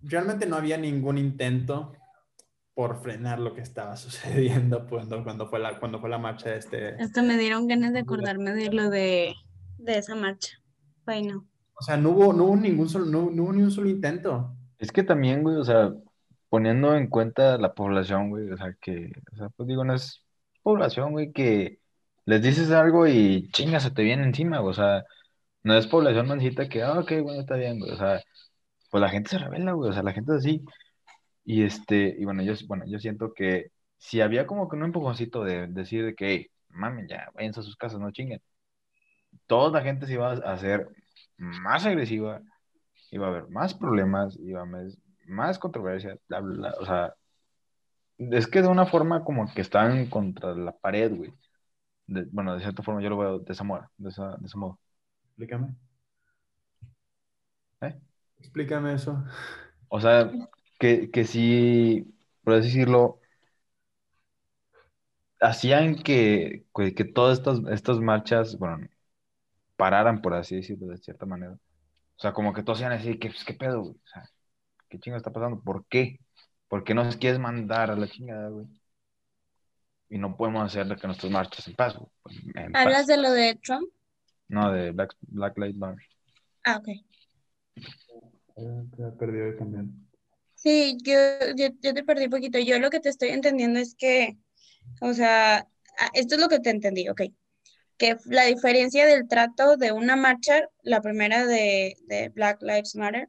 Realmente 0.00 0.46
no 0.46 0.56
había 0.56 0.78
ningún 0.78 1.18
intento 1.18 1.92
por 2.74 3.02
frenar 3.02 3.40
lo 3.40 3.54
que 3.54 3.60
estaba 3.60 3.96
sucediendo 3.96 4.86
cuando, 4.88 5.24
cuando, 5.24 5.48
fue, 5.48 5.58
la, 5.58 5.78
cuando 5.78 6.00
fue 6.00 6.08
la 6.08 6.18
marcha 6.18 6.50
de 6.50 6.58
este... 6.58 6.94
Hasta 7.02 7.22
me 7.22 7.36
dieron 7.36 7.66
ganas 7.66 7.92
de 7.92 8.00
acordarme 8.00 8.52
de 8.52 8.72
lo 8.72 8.88
de, 8.88 9.34
de 9.78 9.98
esa 9.98 10.14
marcha. 10.14 10.58
Ay, 11.06 11.24
no. 11.24 11.46
O 11.74 11.82
sea, 11.82 11.96
no 11.96 12.10
hubo, 12.10 12.32
no 12.32 12.44
hubo 12.44 12.56
ningún 12.56 12.88
solo, 12.88 13.06
no, 13.06 13.30
no 13.30 13.44
hubo 13.44 13.52
ni 13.52 13.62
un 13.62 13.70
solo 13.70 13.88
intento. 13.88 14.54
Es 14.78 14.92
que 14.92 15.02
también, 15.02 15.42
güey, 15.42 15.56
o 15.56 15.64
sea, 15.64 15.92
poniendo 16.48 16.94
en 16.96 17.08
cuenta 17.08 17.58
la 17.58 17.74
población, 17.74 18.30
güey, 18.30 18.50
o 18.50 18.56
sea, 18.56 18.74
que, 18.80 19.12
o 19.32 19.36
sea, 19.36 19.48
pues 19.50 19.68
digo, 19.68 19.84
no 19.84 19.94
es 19.94 20.24
población, 20.62 21.12
güey, 21.12 21.32
que 21.32 21.80
les 22.24 22.42
dices 22.42 22.70
algo 22.70 23.06
y 23.06 23.48
chinga, 23.52 23.80
se 23.80 23.90
te 23.90 24.02
viene 24.02 24.24
encima, 24.24 24.58
güey, 24.58 24.70
o 24.70 24.74
sea, 24.74 25.04
no 25.68 25.76
es 25.78 25.86
población 25.86 26.28
mansita 26.28 26.68
que, 26.68 26.82
ah, 26.82 26.98
ok, 27.00 27.12
bueno, 27.22 27.40
está 27.40 27.56
bien, 27.56 27.78
güey, 27.78 27.92
o 27.92 27.96
sea, 27.96 28.20
pues 28.90 29.00
la 29.02 29.10
gente 29.10 29.30
se 29.30 29.38
revela, 29.38 29.72
güey, 29.72 29.90
o 29.90 29.92
sea, 29.92 30.02
la 30.02 30.12
gente 30.14 30.32
es 30.32 30.38
así. 30.40 30.64
Y 31.44 31.64
este, 31.64 32.16
y 32.18 32.24
bueno, 32.26 32.42
yo, 32.42 32.54
bueno, 32.68 32.84
yo 32.88 32.98
siento 33.00 33.34
que 33.34 33.72
si 33.98 34.20
había 34.20 34.46
como 34.46 34.68
que 34.68 34.76
un 34.76 34.84
empujoncito 34.84 35.44
de 35.44 35.68
decir 35.68 36.04
de 36.06 36.14
que, 36.14 36.28
hey, 36.30 36.48
mamen, 36.70 37.08
ya, 37.08 37.30
váyanse 37.34 37.60
a 37.60 37.62
sus 37.64 37.76
casas, 37.76 38.00
no 38.00 38.12
chinguen. 38.12 38.42
Toda 39.46 39.70
la 39.70 39.82
gente 39.84 40.06
se 40.06 40.14
iba 40.14 40.30
a 40.32 40.52
hacer 40.52 40.88
más 41.36 41.84
agresiva, 41.86 42.42
iba 43.12 43.26
a 43.26 43.30
haber 43.30 43.48
más 43.50 43.74
problemas, 43.74 44.38
iba 44.40 44.60
a 44.60 44.64
haber 44.64 44.92
más 45.26 45.58
controversia, 45.60 46.18
bla, 46.28 46.40
bla, 46.40 46.54
bla. 46.56 46.74
O 46.80 46.86
sea, 46.86 47.14
es 48.18 48.46
que 48.46 48.62
de 48.62 48.68
una 48.68 48.86
forma 48.86 49.24
como 49.24 49.52
que 49.54 49.60
están 49.62 50.08
contra 50.10 50.54
la 50.54 50.72
pared, 50.76 51.14
güey. 51.14 51.32
De- 52.06 52.26
bueno, 52.32 52.54
de 52.56 52.62
cierta 52.62 52.82
forma 52.84 53.02
yo 53.02 53.10
lo 53.10 53.18
veo 53.18 53.38
de 53.40 53.52
esa, 53.54 53.64
moda, 53.64 53.90
de 53.98 54.10
esa, 54.10 54.36
de 54.38 54.46
ese 54.46 54.58
modo. 54.58 54.80
Explícame. 55.38 55.68
¿Eh? 57.80 57.94
Explícame 58.40 58.94
eso. 58.94 59.24
O 59.88 60.00
sea, 60.00 60.32
que, 60.80 61.12
que 61.12 61.24
sí, 61.24 62.12
por 62.42 62.54
así 62.54 62.66
decirlo, 62.66 63.20
hacían 65.40 66.02
que, 66.02 66.66
que, 66.74 66.92
que 66.92 67.04
todas 67.04 67.38
estas, 67.38 67.60
estas 67.70 68.00
marchas, 68.00 68.58
bueno, 68.58 68.88
pararan, 69.76 70.20
por 70.20 70.34
así 70.34 70.56
decirlo, 70.56 70.88
de 70.88 70.98
cierta 70.98 71.24
manera. 71.24 71.52
O 71.52 72.20
sea, 72.20 72.32
como 72.32 72.52
que 72.52 72.64
todos 72.64 72.80
iban 72.80 72.92
a 72.92 72.96
decir, 72.96 73.20
¿qué, 73.20 73.28
pues, 73.28 73.44
qué 73.44 73.54
pedo, 73.54 73.82
güey? 73.82 73.94
O 73.94 74.08
sea, 74.08 74.28
¿qué 74.88 74.98
chingada 74.98 75.18
está 75.18 75.32
pasando? 75.32 75.60
¿Por 75.60 75.86
qué? 75.86 76.18
¿Por 76.66 76.82
qué 76.82 76.94
nos 76.94 77.16
quieres 77.16 77.38
mandar 77.38 77.92
a 77.92 77.96
la 77.96 78.08
chingada, 78.08 78.48
güey? 78.48 78.66
Y 80.08 80.18
no 80.18 80.36
podemos 80.36 80.64
hacer 80.64 80.96
que 80.96 81.06
nuestras 81.06 81.30
marchas 81.30 81.68
en 81.68 81.76
paz. 81.76 81.96
güey. 81.96 82.10
En 82.56 82.72
paz. 82.72 82.82
¿Hablas 82.82 83.06
de 83.06 83.18
lo 83.18 83.30
de 83.30 83.54
Trump? 83.62 83.88
No, 84.48 84.72
de 84.72 84.90
Black, 84.92 85.14
Black 85.20 85.58
Lives 85.58 85.76
Matter. 85.76 86.04
Ah, 86.64 86.78
ok. 86.78 86.88
Eh, 86.88 87.02
Te 88.96 89.02
he 89.02 89.12
perdido 89.18 89.56
también. 89.56 90.08
Sí, 90.54 90.96
yo, 91.02 91.14
yo, 91.56 91.68
yo 91.80 91.94
te 91.94 92.02
perdí 92.02 92.24
un 92.24 92.30
poquito. 92.30 92.58
Yo 92.58 92.78
lo 92.78 92.90
que 92.90 93.00
te 93.00 93.10
estoy 93.10 93.28
entendiendo 93.28 93.78
es 93.78 93.94
que, 93.94 94.36
o 95.00 95.12
sea, 95.14 95.58
ah, 95.98 96.10
esto 96.14 96.34
es 96.34 96.40
lo 96.40 96.48
que 96.48 96.58
te 96.58 96.70
entendí, 96.70 97.08
ok. 97.08 97.22
Que 97.96 98.16
la 98.26 98.44
diferencia 98.44 99.06
del 99.06 99.28
trato 99.28 99.76
de 99.76 99.92
una 99.92 100.16
marcha, 100.16 100.68
la 100.82 101.00
primera 101.00 101.46
de, 101.46 101.96
de 102.06 102.30
Black 102.30 102.62
Lives 102.62 102.96
Matter, 102.96 103.28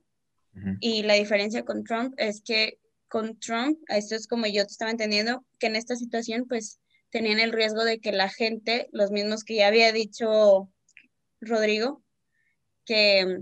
Ujú. 0.56 0.78
y 0.80 1.04
la 1.04 1.14
diferencia 1.14 1.64
con 1.64 1.84
Trump 1.84 2.16
es 2.18 2.42
que 2.42 2.80
con 3.08 3.40
Trump, 3.40 3.80
esto 3.88 4.16
es 4.16 4.28
como 4.28 4.46
yo 4.48 4.66
te 4.66 4.72
estaba 4.72 4.92
entendiendo, 4.92 5.46
que 5.60 5.68
en 5.68 5.76
esta 5.76 5.96
situación 5.96 6.46
pues 6.48 6.80
tenían 7.10 7.40
el 7.40 7.52
riesgo 7.52 7.84
de 7.84 8.00
que 8.00 8.12
la 8.12 8.30
gente, 8.30 8.88
los 8.92 9.12
mismos 9.12 9.44
que 9.44 9.56
ya 9.56 9.68
había 9.68 9.92
dicho 9.92 10.72
Rodrigo, 11.42 12.04
que 12.86 13.40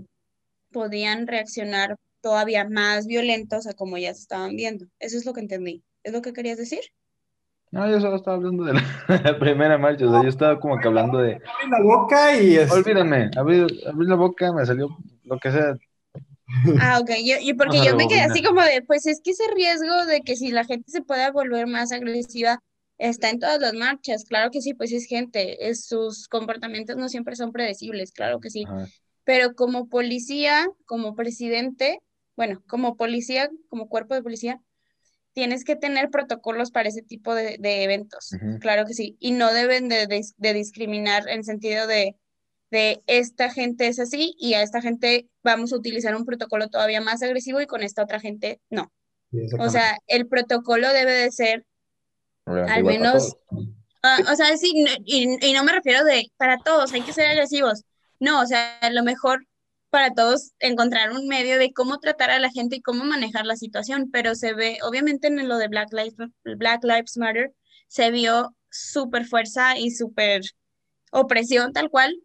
podían 0.72 1.26
reaccionar 1.26 1.96
todavía 2.22 2.68
más 2.68 3.06
violentos 3.06 3.66
a 3.66 3.74
como 3.74 3.98
ya 3.98 4.14
se 4.14 4.22
estaban 4.22 4.56
viendo. 4.56 4.86
Eso 5.00 5.18
es 5.18 5.26
lo 5.26 5.34
que 5.34 5.40
entendí. 5.42 5.84
¿Es 6.04 6.12
lo 6.12 6.22
que 6.22 6.32
querías 6.34 6.58
decir? 6.58 6.80
No, 7.70 7.88
yo 7.90 8.00
solo 8.00 8.16
estaba 8.16 8.36
hablando 8.38 8.64
de 8.64 8.72
la, 8.74 8.82
la 9.24 9.38
primera 9.38 9.76
marcha, 9.76 10.06
o 10.06 10.10
sea, 10.10 10.22
yo 10.22 10.28
estaba 10.28 10.58
como 10.58 10.78
que 10.80 10.88
hablando 10.88 11.18
de, 11.18 11.34
Abre 11.34 11.68
la 11.70 11.82
boca 11.82 12.34
y 12.40 12.56
es... 12.56 12.70
olvídame, 12.72 13.30
abrí, 13.36 13.60
abrí 13.86 14.06
la 14.06 14.14
boca, 14.14 14.52
me 14.52 14.64
salió 14.64 14.88
lo 15.24 15.38
que 15.38 15.50
sea. 15.52 15.76
Ah, 16.76 16.98
ok. 17.00 17.10
Yo, 17.24 17.36
yo- 17.42 17.56
porque 17.56 17.82
yo 17.84 17.94
me 17.96 18.06
quedé 18.08 18.20
así 18.22 18.42
como 18.42 18.62
de, 18.62 18.82
pues 18.82 19.06
es 19.06 19.20
que 19.22 19.32
ese 19.32 19.44
riesgo 19.54 20.06
de 20.06 20.20
que 20.22 20.36
si 20.36 20.50
la 20.52 20.64
gente 20.64 20.90
se 20.90 21.02
pueda 21.02 21.30
volver 21.32 21.66
más 21.66 21.92
agresiva 21.92 22.60
está 22.98 23.30
en 23.30 23.38
todas 23.38 23.60
las 23.60 23.74
marchas. 23.74 24.24
Claro 24.24 24.50
que 24.50 24.60
sí, 24.60 24.74
pues 24.74 24.92
es 24.92 25.06
gente. 25.06 25.68
Es, 25.68 25.86
sus 25.86 26.28
comportamientos 26.28 26.96
no 26.96 27.08
siempre 27.08 27.36
son 27.36 27.52
predecibles, 27.52 28.12
claro 28.12 28.40
que 28.40 28.50
sí. 28.50 28.64
Ajá. 28.66 28.86
Pero 29.24 29.54
como 29.54 29.88
policía, 29.88 30.66
como 30.86 31.14
presidente, 31.14 32.00
bueno, 32.34 32.62
como 32.66 32.96
policía, 32.96 33.50
como 33.68 33.88
cuerpo 33.88 34.14
de 34.14 34.22
policía, 34.22 34.58
tienes 35.34 35.64
que 35.64 35.76
tener 35.76 36.08
protocolos 36.08 36.70
para 36.70 36.88
ese 36.88 37.02
tipo 37.02 37.34
de, 37.34 37.58
de 37.58 37.84
eventos. 37.84 38.30
Claro 38.60 38.86
que 38.86 38.94
sí. 38.94 39.18
Y 39.20 39.32
no 39.32 39.52
deben 39.52 39.90
de, 39.90 40.06
de 40.06 40.54
discriminar 40.54 41.28
en 41.28 41.44
sentido 41.44 41.86
de, 41.86 42.16
de 42.70 43.02
esta 43.06 43.50
gente 43.50 43.86
es 43.86 43.98
así 43.98 44.34
y 44.38 44.54
a 44.54 44.62
esta 44.62 44.80
gente 44.80 45.28
vamos 45.42 45.72
a 45.72 45.76
utilizar 45.76 46.16
un 46.16 46.24
protocolo 46.24 46.68
todavía 46.68 47.00
más 47.00 47.22
agresivo 47.22 47.60
y 47.60 47.66
con 47.66 47.82
esta 47.82 48.02
otra 48.02 48.20
gente 48.20 48.60
no. 48.70 48.90
O 49.58 49.68
sea, 49.68 49.98
el 50.06 50.26
protocolo 50.26 50.90
debe 50.92 51.12
de 51.12 51.30
ser 51.30 51.66
al 52.48 52.84
menos, 52.84 53.36
ah, 54.02 54.18
o 54.30 54.34
sea, 54.36 54.56
sí, 54.56 54.72
y, 55.04 55.46
y 55.46 55.52
no 55.52 55.64
me 55.64 55.72
refiero 55.72 56.04
de 56.04 56.30
para 56.36 56.58
todos, 56.58 56.92
hay 56.92 57.02
que 57.02 57.12
ser 57.12 57.26
agresivos. 57.26 57.84
No, 58.20 58.40
o 58.40 58.46
sea, 58.46 58.78
a 58.80 58.90
lo 58.90 59.02
mejor 59.04 59.46
para 59.90 60.12
todos 60.12 60.52
encontrar 60.58 61.12
un 61.12 61.28
medio 61.28 61.58
de 61.58 61.72
cómo 61.72 61.98
tratar 61.98 62.30
a 62.30 62.38
la 62.38 62.50
gente 62.50 62.76
y 62.76 62.82
cómo 62.82 63.04
manejar 63.04 63.46
la 63.46 63.56
situación, 63.56 64.10
pero 64.12 64.34
se 64.34 64.54
ve, 64.54 64.78
obviamente 64.82 65.28
en 65.28 65.48
lo 65.48 65.56
de 65.56 65.68
Black 65.68 65.92
Lives, 65.92 66.14
Black 66.44 66.84
Lives 66.84 67.16
Matter, 67.16 67.54
se 67.86 68.10
vio 68.10 68.54
súper 68.70 69.24
fuerza 69.24 69.78
y 69.78 69.90
súper 69.90 70.42
opresión 71.10 71.72
tal 71.72 71.88
cual, 71.90 72.20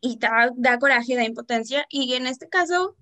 y 0.00 0.18
da, 0.18 0.50
da 0.56 0.78
coraje, 0.78 1.16
da 1.16 1.24
impotencia, 1.24 1.86
y 1.88 2.12
en 2.14 2.26
este 2.26 2.48
caso, 2.48 2.96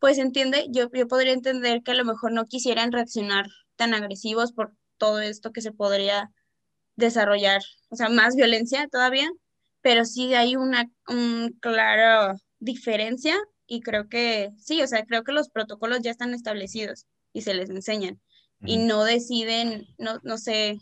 pues 0.00 0.16
entiende, 0.16 0.66
yo, 0.70 0.90
yo 0.92 1.06
podría 1.06 1.34
entender 1.34 1.82
que 1.82 1.90
a 1.90 1.94
lo 1.94 2.04
mejor 2.06 2.32
no 2.32 2.46
quisieran 2.46 2.92
reaccionar 2.92 3.46
tan 3.76 3.92
agresivos 3.92 4.52
por 4.52 4.72
todo 4.98 5.20
esto 5.20 5.52
que 5.52 5.62
se 5.62 5.72
podría 5.72 6.30
desarrollar, 6.96 7.62
o 7.90 7.96
sea, 7.96 8.08
más 8.08 8.36
violencia 8.36 8.88
todavía, 8.88 9.28
pero 9.82 10.04
sí 10.04 10.34
hay 10.34 10.56
una 10.56 10.90
un 11.08 11.56
clara 11.60 12.36
diferencia 12.58 13.36
y 13.66 13.80
creo 13.80 14.08
que 14.08 14.52
sí, 14.58 14.82
o 14.82 14.86
sea, 14.86 15.04
creo 15.04 15.24
que 15.24 15.32
los 15.32 15.50
protocolos 15.50 16.00
ya 16.02 16.10
están 16.10 16.34
establecidos 16.34 17.06
y 17.32 17.42
se 17.42 17.54
les 17.54 17.70
enseñan 17.70 18.20
y 18.64 18.78
no 18.78 19.04
deciden, 19.04 19.86
no, 19.98 20.18
no 20.22 20.38
sé, 20.38 20.78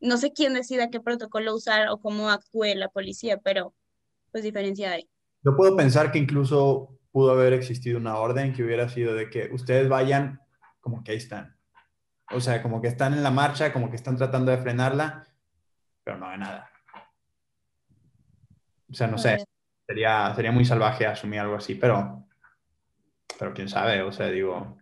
no 0.00 0.16
sé 0.16 0.32
quién 0.32 0.54
decida 0.54 0.90
qué 0.90 1.00
protocolo 1.00 1.54
usar 1.54 1.88
o 1.88 1.98
cómo 1.98 2.30
actúe 2.30 2.74
la 2.74 2.88
policía, 2.88 3.38
pero 3.38 3.74
pues 4.32 4.44
diferencia 4.44 4.92
hay. 4.92 5.08
Yo 5.44 5.56
puedo 5.56 5.76
pensar 5.76 6.10
que 6.10 6.18
incluso 6.18 6.98
pudo 7.12 7.32
haber 7.32 7.52
existido 7.52 7.98
una 7.98 8.16
orden 8.16 8.52
que 8.52 8.62
hubiera 8.62 8.88
sido 8.88 9.14
de 9.14 9.30
que 9.30 9.50
ustedes 9.52 9.88
vayan 9.88 10.40
como 10.80 11.02
que 11.02 11.12
ahí 11.12 11.18
están. 11.18 11.57
O 12.30 12.40
sea, 12.40 12.62
como 12.62 12.80
que 12.80 12.88
están 12.88 13.14
en 13.14 13.22
la 13.22 13.30
marcha, 13.30 13.72
como 13.72 13.90
que 13.90 13.96
están 13.96 14.16
tratando 14.16 14.50
de 14.50 14.58
frenarla, 14.58 15.26
pero 16.04 16.18
no 16.18 16.28
hay 16.28 16.38
nada. 16.38 16.70
O 18.90 18.94
sea, 18.94 19.06
no 19.06 19.18
sé, 19.18 19.44
sería, 19.86 20.32
sería 20.34 20.52
muy 20.52 20.64
salvaje 20.64 21.06
asumir 21.06 21.40
algo 21.40 21.56
así, 21.56 21.74
pero, 21.74 22.26
pero 23.38 23.52
quién 23.52 23.68
sabe, 23.68 24.02
o 24.02 24.12
sea, 24.12 24.26
digo, 24.28 24.78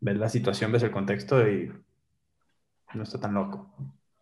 ves 0.00 0.16
la 0.16 0.28
situación, 0.28 0.72
ves 0.72 0.82
el 0.82 0.90
contexto 0.90 1.48
y 1.48 1.72
no 2.94 3.02
está 3.02 3.18
tan 3.20 3.34
loco. 3.34 3.72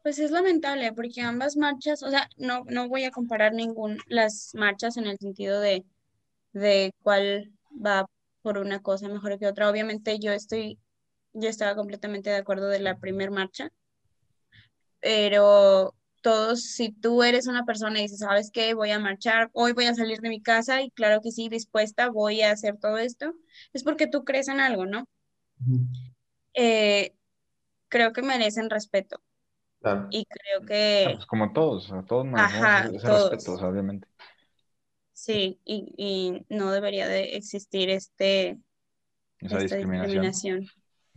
Pues 0.03 0.19
es 0.19 0.31
lamentable 0.31 0.93
porque 0.93 1.21
ambas 1.21 1.57
marchas, 1.57 2.03
o 2.03 2.11
sea, 2.11 2.29
no, 2.37 2.65
no 2.67 2.89
voy 2.89 3.05
a 3.05 3.11
comparar 3.11 3.53
ningún, 3.53 3.99
las 4.07 4.55
marchas 4.55 4.97
en 4.97 5.07
el 5.07 5.19
sentido 5.19 5.61
de, 5.61 5.85
de 6.53 6.93
cuál 7.03 7.53
va 7.85 8.07
por 8.43 8.59
una 8.59 8.81
cosa 8.81 9.09
mejor 9.09 9.39
que 9.39 9.47
otra. 9.47 9.69
Obviamente 9.69 10.19
yo 10.19 10.33
estoy, 10.33 10.79
yo 11.33 11.49
estaba 11.49 11.77
completamente 11.77 12.31
de 12.31 12.37
acuerdo 12.37 12.69
de 12.69 12.81
la 12.81 12.99
primer 12.99 13.31
marcha, 13.31 13.73
pero 15.01 15.95
todos, 16.23 16.63
si 16.65 16.93
tú 16.93 17.23
eres 17.23 17.47
una 17.47 17.65
persona 17.65 17.99
y 17.99 18.03
dices, 18.03 18.19
¿sabes 18.21 18.51
qué? 18.53 18.75
Voy 18.75 18.91
a 18.91 18.99
marchar, 18.99 19.51
hoy 19.53 19.73
voy 19.73 19.87
a 19.87 19.95
salir 19.95 20.19
de 20.21 20.29
mi 20.29 20.43
casa 20.43 20.83
y 20.83 20.91
claro 20.91 21.21
que 21.23 21.31
sí, 21.33 21.49
dispuesta, 21.49 22.11
voy 22.11 22.43
a 22.43 22.53
hacer 22.53 22.77
todo 22.79 22.99
esto, 22.99 23.33
es 23.73 23.83
porque 23.85 24.07
tú 24.07 24.25
crees 24.25 24.49
en 24.49 24.61
algo, 24.61 24.87
¿no? 24.87 25.05
Eh, 26.55 27.15
creo 27.89 28.13
que 28.15 28.23
merecen 28.23 28.71
respeto 28.71 29.23
Claro. 29.81 30.11
y 30.11 30.27
creo 30.27 30.65
Ah, 31.05 31.11
que... 31.11 31.15
pues 31.15 31.27
como 31.27 31.53
todos, 31.53 31.93
a 31.93 32.05
todos 32.05 32.27
Ajá, 32.33 32.91
ese 32.95 33.11
todos. 33.11 33.31
respeto, 33.35 33.55
obviamente. 33.55 34.09
Sí, 35.13 35.61
y, 35.65 35.95
y 35.97 36.47
no 36.55 36.73
debería 36.73 37.07
de 37.09 37.37
existir 37.37 37.91
este, 37.91 38.59
Esa 39.41 39.59
esta 39.59 39.77
discriminación. 39.77 40.35
discriminación. 40.37 40.67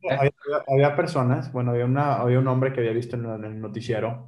Había, 0.04 0.32
había- 0.46 0.64
había 0.68 0.96
personas, 0.96 1.52
bueno, 1.52 1.72
había, 1.72 1.86
una, 1.86 2.16
había 2.16 2.40
un 2.40 2.48
hombre 2.48 2.74
que 2.74 2.80
había 2.82 2.92
visto 2.94 3.16
en, 3.16 3.26
el- 3.26 3.46
en 3.46 3.52
el 3.54 3.62
noticiero 3.62 4.28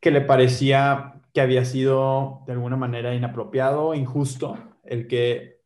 que 0.00 0.10
le 0.10 0.20
parecía 0.20 1.20
que 1.32 1.40
había 1.40 1.64
sido 1.64 2.42
de 2.46 2.52
alguna 2.52 2.76
manera 2.76 3.14
inapropiado, 3.14 3.94
injusto, 3.94 4.56
el 4.84 5.08
que 5.08 5.60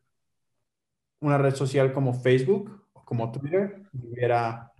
una 1.20 1.38
red 1.38 1.54
social 1.54 1.92
como 1.92 2.14
Facebook 2.14 2.84
o 2.92 3.04
como 3.04 3.30
Twitter 3.32 3.82
hubiera 3.92 4.72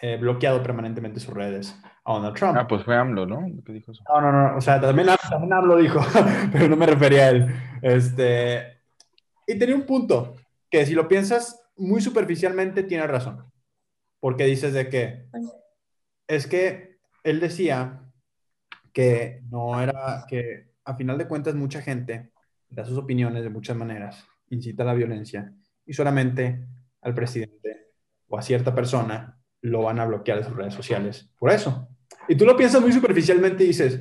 eh, 0.00 0.16
bloqueado 0.16 0.62
permanentemente 0.62 1.20
sus 1.20 1.34
redes 1.34 1.78
a 2.04 2.14
Donald 2.14 2.34
Trump. 2.36 2.56
Ah, 2.58 2.66
pues 2.66 2.82
fue 2.84 2.96
AMLO, 2.96 3.26
¿no? 3.26 3.46
¿Qué 3.64 3.72
dijo 3.72 3.92
eso? 3.92 4.02
No, 4.08 4.20
no, 4.20 4.32
no, 4.32 4.56
o 4.56 4.60
sea, 4.60 4.80
también, 4.80 5.08
también 5.30 5.52
AMLO 5.52 5.76
dijo, 5.76 6.00
pero 6.52 6.68
no 6.68 6.76
me 6.76 6.86
refería 6.86 7.26
a 7.26 7.28
él. 7.30 7.54
Este, 7.82 8.80
y 9.46 9.58
tenía 9.58 9.74
un 9.76 9.86
punto, 9.86 10.34
que 10.70 10.84
si 10.86 10.94
lo 10.94 11.08
piensas 11.08 11.62
muy 11.76 12.00
superficialmente, 12.00 12.82
tiene 12.82 13.06
razón. 13.06 13.44
Porque 14.20 14.44
dices 14.44 14.72
de 14.72 14.88
que 14.88 15.26
es 16.26 16.46
que 16.46 16.98
él 17.22 17.40
decía 17.40 18.02
que 18.92 19.42
no 19.50 19.80
era, 19.80 20.24
que 20.28 20.72
a 20.84 20.94
final 20.94 21.18
de 21.18 21.28
cuentas 21.28 21.54
mucha 21.54 21.82
gente 21.82 22.32
da 22.70 22.84
sus 22.84 22.98
opiniones 22.98 23.42
de 23.42 23.50
muchas 23.50 23.76
maneras, 23.76 24.24
incita 24.48 24.82
a 24.82 24.86
la 24.86 24.94
violencia 24.94 25.52
y 25.84 25.92
solamente 25.92 26.66
al 27.02 27.14
presidente 27.14 27.92
o 28.28 28.38
a 28.38 28.42
cierta 28.42 28.74
persona 28.74 29.38
lo 29.60 29.82
van 29.82 30.00
a 30.00 30.06
bloquear 30.06 30.38
de 30.38 30.44
sus 30.44 30.56
redes 30.56 30.74
sociales 30.74 31.30
por 31.38 31.50
eso. 31.50 31.88
Y 32.28 32.36
tú 32.36 32.44
lo 32.44 32.56
piensas 32.56 32.80
muy 32.80 32.92
superficialmente 32.92 33.64
y 33.64 33.68
dices, 33.68 34.00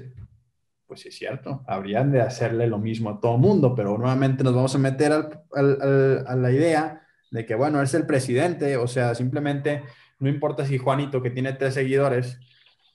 pues 0.88 1.02
sí 1.02 1.10
es 1.10 1.16
cierto, 1.18 1.64
habrían 1.68 2.12
de 2.12 2.22
hacerle 2.22 2.68
lo 2.68 2.78
mismo 2.80 3.10
a 3.10 3.20
todo 3.20 3.38
mundo, 3.38 3.76
pero 3.76 3.98
nuevamente 3.98 4.44
nos 4.44 4.56
vamos 4.56 4.74
a 4.76 4.80
meter 4.80 5.12
al- 5.12 5.44
al- 5.54 5.82
al- 5.82 6.24
a 6.28 6.36
la 6.36 6.52
idea 6.52 7.02
de 7.36 7.46
que, 7.46 7.54
bueno, 7.56 7.82
es 7.82 7.94
el 7.94 8.06
presidente, 8.08 8.78
o 8.78 8.88
sea, 8.88 9.14
simplemente 9.14 9.84
no 10.20 10.30
importa 10.30 10.66
si 10.66 10.78
Juanito, 10.78 11.22
que 11.22 11.30
tiene 11.30 11.54
tres 11.54 11.74
seguidores, 11.76 12.40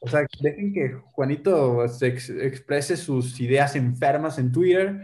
o 0.00 0.08
sea, 0.08 0.26
dejen 0.40 0.72
que 0.72 0.94
Juanito 1.12 1.86
se 1.88 2.06
ex- 2.08 2.30
exprese 2.30 2.96
sus 2.96 3.38
ideas 3.40 3.76
enfermas 3.76 4.38
en 4.38 4.50
Twitter, 4.50 5.02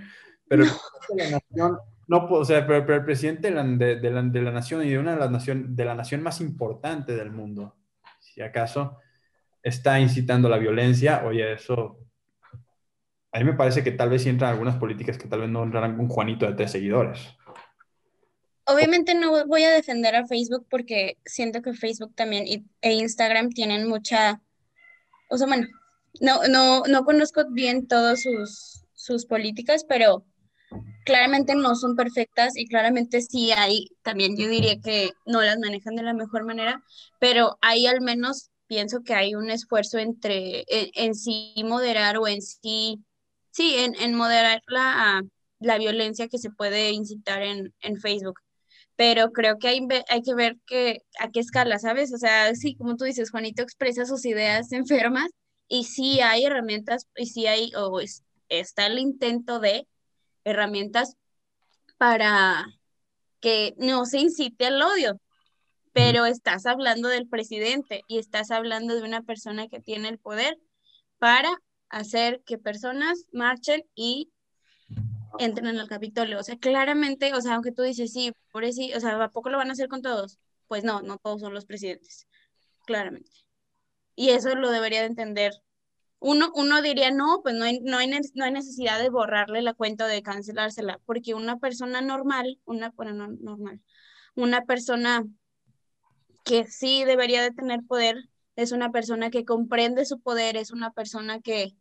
pero 0.49 0.64
de 0.64 0.70
la 1.16 1.30
nación, 1.32 1.78
no, 2.09 2.18
o 2.26 2.45
sea, 2.45 2.66
pero, 2.66 2.87
pero 2.87 2.99
el 2.99 3.05
presidente 3.05 3.49
de 3.51 3.55
la, 3.55 3.62
de- 3.64 3.97
de 4.01 4.11
la- 4.11 4.22
de 4.22 4.43
la 4.43 4.51
nación 4.53 4.84
y 4.84 4.91
de 4.91 4.99
una 4.99 5.12
de 5.14 5.20
las 5.20 5.30
nación, 5.30 5.76
de 5.76 5.84
la 5.84 5.95
nación 5.95 6.22
más 6.22 6.41
importante 6.41 7.14
del 7.14 7.30
mundo, 7.30 7.76
si 8.20 8.41
acaso 8.43 8.99
está 9.62 10.01
incitando 10.01 10.49
la 10.49 10.59
violencia, 10.59 11.24
oye, 11.26 11.53
eso 11.53 11.99
a 13.32 13.39
mí 13.39 13.45
me 13.45 13.53
parece 13.53 13.84
que 13.84 13.93
tal 13.93 14.09
vez 14.09 14.22
sí 14.22 14.30
entran 14.30 14.53
algunas 14.53 14.76
políticas 14.76 15.18
que 15.18 15.28
tal 15.28 15.41
vez 15.41 15.51
no 15.51 15.62
entrarán 15.62 15.97
con 15.97 16.09
Juanito 16.09 16.47
de 16.47 16.55
tres 16.55 16.70
seguidores. 16.70 17.37
Obviamente 18.67 19.14
no 19.14 19.47
voy 19.47 19.64
a 19.64 19.71
defender 19.71 20.14
a 20.17 20.27
Facebook 20.27 20.67
porque 20.69 21.19
siento 21.25 21.62
que 21.62 21.73
Facebook 21.73 22.14
también 22.14 22.47
y, 22.47 22.64
e 22.81 22.95
Instagram 22.95 23.51
tienen 23.51 23.89
mucha, 23.89 24.41
o 25.31 25.39
sea, 25.39 25.47
bueno, 25.47 25.67
no, 26.21 26.47
no, 26.49 26.83
no 26.89 27.05
conozco 27.05 27.45
bien 27.51 27.87
todas 27.87 28.23
sus, 28.23 28.85
sus 28.95 29.27
políticas, 29.27 29.85
pero 29.89 30.25
claramente 31.05 31.55
no 31.55 31.77
son 31.77 31.95
perfectas 31.95 32.57
y 32.57 32.67
claramente 32.67 33.21
sí 33.21 33.53
hay, 33.53 33.89
también 34.03 34.37
yo 34.37 34.49
diría 34.49 34.81
que 34.81 35.12
no 35.25 35.41
las 35.43 35.59
manejan 35.59 35.95
de 35.95 36.03
la 36.03 36.14
mejor 36.14 36.45
manera, 36.45 36.83
pero 37.21 37.59
hay 37.61 37.87
al 37.87 38.01
menos, 38.01 38.51
pienso 38.67 39.03
que 39.05 39.14
hay 39.14 39.37
un 39.37 39.51
esfuerzo 39.51 39.99
entre, 39.99 40.64
en, 40.69 41.14
sí 41.14 41.55
moderar 41.64 42.19
o 42.19 42.27
en 42.27 42.43
sí, 42.43 43.05
sí, 43.53 43.77
en, 43.79 43.95
en 44.01 44.14
moderar 44.14 44.61
la, 44.67 45.23
la 45.61 45.79
violencia 45.79 46.29
que 46.29 46.39
se 46.39 46.51
puede 46.51 46.91
incitar 46.91 47.43
en, 47.43 47.73
en 47.81 48.01
Facebook 48.01 48.41
pero 48.97 49.30
creo 49.32 49.59
que 49.59 49.68
hay, 49.68 49.86
hay 50.09 50.22
que 50.22 50.34
ver 50.34 50.57
que, 50.66 51.03
a 51.20 51.30
qué 51.30 51.40
escala, 51.40 51.78
¿sabes? 51.78 52.12
O 52.14 52.18
sea, 52.18 52.55
sí, 52.55 52.74
como 52.76 52.97
tú 52.97 53.05
dices, 53.05 53.30
Juanito 53.30 53.62
expresa 53.62 54.07
sus 54.07 54.24
ideas 54.24 54.72
enfermas 54.72 55.30
y 55.68 55.84
sí 55.84 56.20
hay 56.20 56.44
herramientas 56.44 57.07
y 57.16 57.26
sí 57.26 57.47
hay, 57.47 57.72
o 57.76 58.01
está 58.49 58.86
el 58.86 58.99
intento 58.99 59.61
de 59.61 59.86
herramientas 60.44 61.16
para 61.99 62.66
que 63.40 63.74
no 63.78 64.07
se 64.07 64.20
incite 64.20 64.66
al 64.66 64.80
odio, 64.80 65.20
pero 65.92 66.26
estás 66.26 66.66
hablando 66.66 67.09
del 67.09 67.28
presidente 67.28 68.03
y 68.09 68.18
estás 68.18 68.51
hablando 68.51 68.94
de 68.94 69.03
una 69.03 69.22
persona 69.22 69.68
que 69.68 69.80
tiene 69.80 70.09
el 70.09 70.18
poder 70.18 70.59
para 71.18 71.51
hacer 71.88 72.42
que 72.44 72.59
personas 72.59 73.26
marchen 73.32 73.84
y 73.94 74.30
entren 75.39 75.79
al 75.79 75.89
Capitolio. 75.89 76.39
O 76.39 76.43
sea, 76.43 76.57
claramente, 76.59 77.35
o 77.35 77.41
sea, 77.41 77.55
aunque 77.55 77.72
tú 77.72 77.83
dices, 77.83 78.12
sí, 78.12 78.33
por 78.53 78.64
eso, 78.64 78.83
o 78.97 79.01
sea, 79.01 79.22
¿a 79.22 79.31
poco 79.31 79.51
lo 79.51 79.59
van 79.59 79.70
a 79.70 79.72
hacer 79.72 79.89
con 79.89 80.03
todos? 80.03 80.39
Pues 80.68 80.85
no, 80.85 81.03
no 81.03 81.18
todos 81.18 81.41
son 81.41 81.55
los 81.55 81.66
presidentes, 81.66 82.27
claramente. 82.87 83.31
Y 84.14 84.31
eso 84.31 84.55
lo 84.55 84.70
debería 84.70 85.01
de 85.01 85.07
entender. 85.07 85.53
Uno, 86.18 86.51
uno 86.55 86.83
diría, 86.83 87.11
no, 87.11 87.41
pues 87.43 87.55
no 87.55 87.64
hay, 87.64 87.81
no, 87.81 87.99
hay, 87.99 88.09
no 88.09 88.45
hay 88.45 88.53
necesidad 88.53 88.99
de 89.01 89.11
borrarle 89.11 89.62
la 89.62 89.74
cuenta 89.74 90.07
o 90.07 90.09
de 90.09 90.22
cancelársela, 90.22 90.99
porque 91.05 91.35
una 91.35 91.59
persona 91.59 92.01
normal, 92.01 92.59
una, 92.64 92.91
bueno, 92.91 93.12
no, 93.12 93.29
normal, 93.29 93.81
una 94.35 94.64
persona 94.64 95.24
que 96.45 96.66
sí 96.66 97.05
debería 97.05 97.43
de 97.43 97.51
tener 97.51 97.81
poder, 97.87 98.16
es 98.57 98.72
una 98.72 98.91
persona 98.93 99.31
que 99.31 99.45
comprende 99.45 100.05
su 100.07 100.20
poder, 100.20 100.57
es 100.57 100.70
una 100.70 100.93
persona 100.93 101.41
que, 101.41 101.77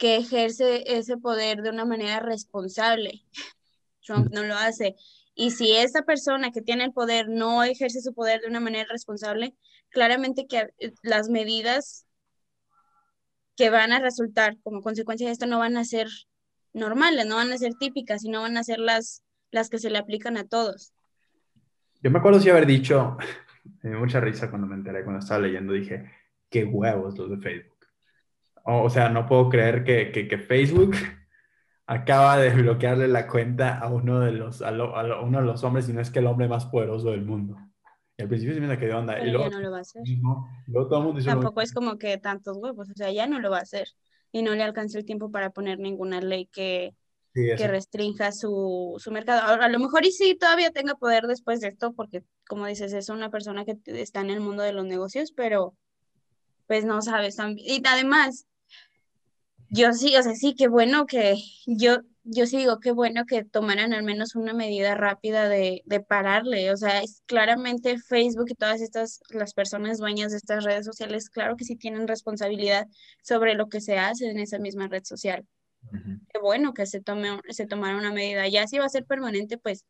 que 0.00 0.16
ejerce 0.16 0.96
ese 0.96 1.18
poder 1.18 1.60
de 1.60 1.68
una 1.68 1.84
manera 1.84 2.20
responsable. 2.20 3.22
Trump 4.02 4.30
no 4.32 4.42
lo 4.42 4.54
hace. 4.54 4.96
Y 5.34 5.50
si 5.50 5.76
esa 5.76 6.02
persona 6.02 6.50
que 6.52 6.62
tiene 6.62 6.84
el 6.84 6.92
poder 6.92 7.28
no 7.28 7.62
ejerce 7.62 8.00
su 8.00 8.14
poder 8.14 8.40
de 8.40 8.48
una 8.48 8.60
manera 8.60 8.88
responsable, 8.90 9.54
claramente 9.90 10.46
que 10.46 10.70
eh, 10.78 10.94
las 11.02 11.28
medidas 11.28 12.06
que 13.56 13.68
van 13.68 13.92
a 13.92 14.00
resultar 14.00 14.56
como 14.62 14.80
consecuencia 14.80 15.26
de 15.26 15.34
esto 15.34 15.46
no 15.46 15.58
van 15.58 15.76
a 15.76 15.84
ser 15.84 16.08
normales, 16.72 17.26
no 17.26 17.36
van 17.36 17.52
a 17.52 17.58
ser 17.58 17.74
típicas, 17.74 18.22
sino 18.22 18.40
van 18.40 18.56
a 18.56 18.64
ser 18.64 18.78
las, 18.78 19.22
las 19.50 19.68
que 19.68 19.78
se 19.78 19.90
le 19.90 19.98
aplican 19.98 20.38
a 20.38 20.48
todos. 20.48 20.94
Yo 22.02 22.10
me 22.10 22.20
acuerdo 22.20 22.40
si 22.40 22.48
haber 22.48 22.64
dicho, 22.64 23.18
me 23.82 23.90
dio 23.90 23.98
mucha 23.98 24.18
risa 24.18 24.48
cuando 24.48 24.66
me 24.66 24.76
enteré, 24.76 25.04
cuando 25.04 25.20
estaba 25.20 25.42
leyendo, 25.42 25.74
dije, 25.74 26.10
qué 26.48 26.64
huevos 26.64 27.18
los 27.18 27.28
de 27.28 27.36
Facebook. 27.36 27.79
O 28.78 28.90
sea, 28.90 29.08
no 29.08 29.26
puedo 29.26 29.48
creer 29.48 29.84
que, 29.84 30.10
que, 30.12 30.38
Facebook 30.38 30.92
acaba 31.86 32.38
de 32.38 32.50
bloquearle 32.50 33.08
la 33.08 33.26
cuenta 33.26 33.78
a 33.78 33.88
uno 33.88 34.20
de 34.20 34.32
los, 34.32 34.62
a, 34.62 34.70
uno 34.70 35.40
de 35.40 35.44
los 35.44 35.64
hombres, 35.64 35.88
y 35.88 35.92
no 35.92 36.00
es 36.00 36.10
que 36.10 36.20
el 36.20 36.26
hombre 36.26 36.48
más 36.48 36.66
poderoso 36.66 37.10
del 37.10 37.24
mundo. 37.24 37.56
Y 38.16 38.22
al 38.22 38.28
principio 38.28 38.54
se 38.54 38.60
me 38.60 38.78
quedó 38.78 38.98
onda. 38.98 39.18
y 39.18 39.30
luego, 39.30 39.50
ya 39.50 39.56
no 39.56 39.60
lo 39.60 39.70
va 39.70 39.78
a 39.78 39.80
hacer. 39.80 40.02
Tampoco 41.24 41.60
es 41.60 41.72
como 41.72 41.98
que 41.98 42.18
tantos 42.18 42.56
huevos, 42.56 42.90
o 42.90 42.94
sea, 42.94 43.10
ya 43.10 43.26
no 43.26 43.40
lo 43.40 43.50
va 43.50 43.58
a 43.58 43.62
hacer. 43.62 43.88
Y 44.32 44.42
no 44.42 44.54
le 44.54 44.62
alcanza 44.62 44.98
el 44.98 45.04
tiempo 45.04 45.30
para 45.30 45.50
poner 45.50 45.78
ninguna 45.78 46.20
ley 46.20 46.46
que, 46.46 46.94
que 47.32 47.66
restrinja 47.66 48.30
su, 48.30 48.94
su 48.98 49.10
mercado. 49.10 49.40
Ahora, 49.42 49.66
a 49.66 49.68
lo 49.68 49.78
mejor 49.78 50.04
y 50.04 50.12
sí 50.12 50.36
todavía 50.38 50.70
tenga 50.70 50.94
poder 50.94 51.26
después 51.26 51.60
de 51.60 51.68
esto, 51.68 51.92
porque 51.94 52.22
como 52.48 52.66
dices, 52.66 52.92
es 52.92 53.08
una 53.08 53.30
persona 53.30 53.64
que 53.64 53.78
está 53.86 54.20
en 54.20 54.30
el 54.30 54.40
mundo 54.40 54.62
de 54.62 54.72
los 54.72 54.84
negocios, 54.84 55.32
pero 55.32 55.74
pues 56.66 56.84
no 56.84 57.02
sabes. 57.02 57.36
Y 57.56 57.82
además, 57.84 58.46
yo 59.70 59.92
sí, 59.92 60.16
o 60.16 60.22
sea, 60.22 60.34
sí, 60.34 60.54
qué 60.56 60.68
bueno 60.68 61.06
que 61.06 61.36
yo, 61.66 61.98
yo 62.24 62.46
sí 62.46 62.58
digo, 62.58 62.80
qué 62.80 62.90
bueno 62.92 63.24
que 63.26 63.44
tomaran 63.44 63.92
al 63.92 64.02
menos 64.02 64.34
una 64.34 64.52
medida 64.52 64.94
rápida 64.96 65.48
de, 65.48 65.82
de 65.86 66.00
pararle. 66.00 66.72
O 66.72 66.76
sea, 66.76 67.02
es 67.02 67.22
claramente 67.26 67.98
Facebook 67.98 68.46
y 68.50 68.54
todas 68.54 68.80
estas, 68.80 69.20
las 69.30 69.54
personas 69.54 69.98
dueñas 69.98 70.32
de 70.32 70.38
estas 70.38 70.64
redes 70.64 70.84
sociales, 70.86 71.30
claro 71.30 71.56
que 71.56 71.64
sí 71.64 71.76
tienen 71.76 72.08
responsabilidad 72.08 72.88
sobre 73.22 73.54
lo 73.54 73.68
que 73.68 73.80
se 73.80 73.98
hace 73.98 74.28
en 74.30 74.40
esa 74.40 74.58
misma 74.58 74.88
red 74.88 75.04
social. 75.04 75.46
Qué 76.32 76.40
bueno 76.40 76.74
que 76.74 76.86
se 76.86 77.00
tome, 77.00 77.40
se 77.50 77.66
tomara 77.66 77.96
una 77.96 78.12
medida. 78.12 78.48
Ya 78.48 78.66
si 78.66 78.78
va 78.78 78.86
a 78.86 78.88
ser 78.88 79.04
permanente, 79.06 79.58
pues 79.58 79.86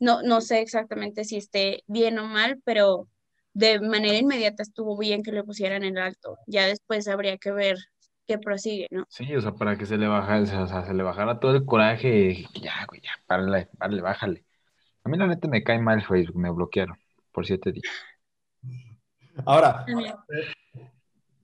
no, 0.00 0.22
no 0.22 0.40
sé 0.40 0.60
exactamente 0.60 1.24
si 1.24 1.36
esté 1.36 1.84
bien 1.86 2.18
o 2.18 2.26
mal, 2.26 2.60
pero 2.64 3.08
de 3.54 3.80
manera 3.80 4.18
inmediata 4.18 4.62
estuvo 4.62 4.96
bien 4.98 5.22
que 5.22 5.32
le 5.32 5.44
pusieran 5.44 5.84
el 5.84 5.98
alto. 5.98 6.38
Ya 6.46 6.66
después 6.66 7.08
habría 7.08 7.38
que 7.38 7.52
ver 7.52 7.78
que 8.26 8.38
prosigue, 8.38 8.88
¿no? 8.90 9.04
Sí, 9.08 9.34
o 9.34 9.40
sea, 9.40 9.52
para 9.52 9.76
que 9.76 9.86
se 9.86 9.98
le 9.98 10.06
baja, 10.06 10.40
o 10.40 10.46
sea, 10.46 10.84
se 10.84 10.94
le 10.94 11.02
bajara 11.02 11.40
todo 11.40 11.56
el 11.56 11.64
coraje, 11.64 12.46
ya, 12.54 12.86
güey, 12.88 13.00
ya, 13.00 13.10
párale, 13.26 13.68
párale, 13.78 14.02
bájale. 14.02 14.44
A 15.04 15.08
mí 15.08 15.18
la 15.18 15.26
neta 15.26 15.48
me 15.48 15.62
cae 15.62 15.78
mal 15.80 16.04
Facebook, 16.04 16.36
me 16.36 16.50
bloquearon 16.50 16.96
por 17.32 17.46
siete 17.46 17.72
días. 17.72 17.92
Ahora, 19.44 19.84
eh, 19.88 20.52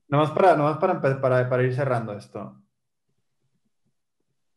nomás 0.09 0.31
para, 0.31 0.57
nomás 0.57 0.79
para, 0.79 1.01
para, 1.01 1.49
para 1.49 1.63
ir 1.63 1.75
cerrando 1.75 2.13
esto, 2.13 2.63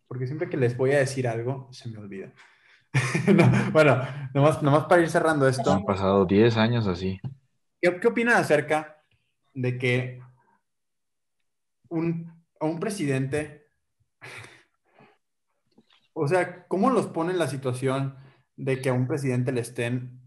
porque 0.07 0.27
siempre 0.27 0.49
que 0.49 0.57
les 0.57 0.77
voy 0.77 0.91
a 0.91 0.99
decir 0.99 1.27
algo, 1.27 1.69
se 1.71 1.89
me 1.89 1.97
olvida. 1.97 2.31
bueno, 3.71 4.01
nomás, 4.33 4.61
nomás, 4.61 4.85
para 4.85 5.01
ir 5.01 5.09
cerrando 5.09 5.47
esto. 5.47 5.71
Han 5.71 5.85
pasado 5.85 6.25
10 6.25 6.57
años 6.57 6.85
así. 6.87 7.19
¿Qué, 7.81 7.97
qué 7.99 8.07
opinan 8.07 8.35
acerca 8.35 9.01
de 9.53 9.77
que 9.77 10.21
un, 11.91 12.33
a 12.59 12.65
un 12.65 12.79
presidente, 12.79 13.67
o 16.13 16.27
sea, 16.27 16.65
¿cómo 16.67 16.89
los 16.89 17.07
pone 17.07 17.31
en 17.31 17.39
la 17.39 17.47
situación 17.47 18.15
de 18.55 18.81
que 18.81 18.89
a 18.89 18.93
un 18.93 19.07
presidente 19.07 19.51
le 19.51 19.61
estén 19.61 20.19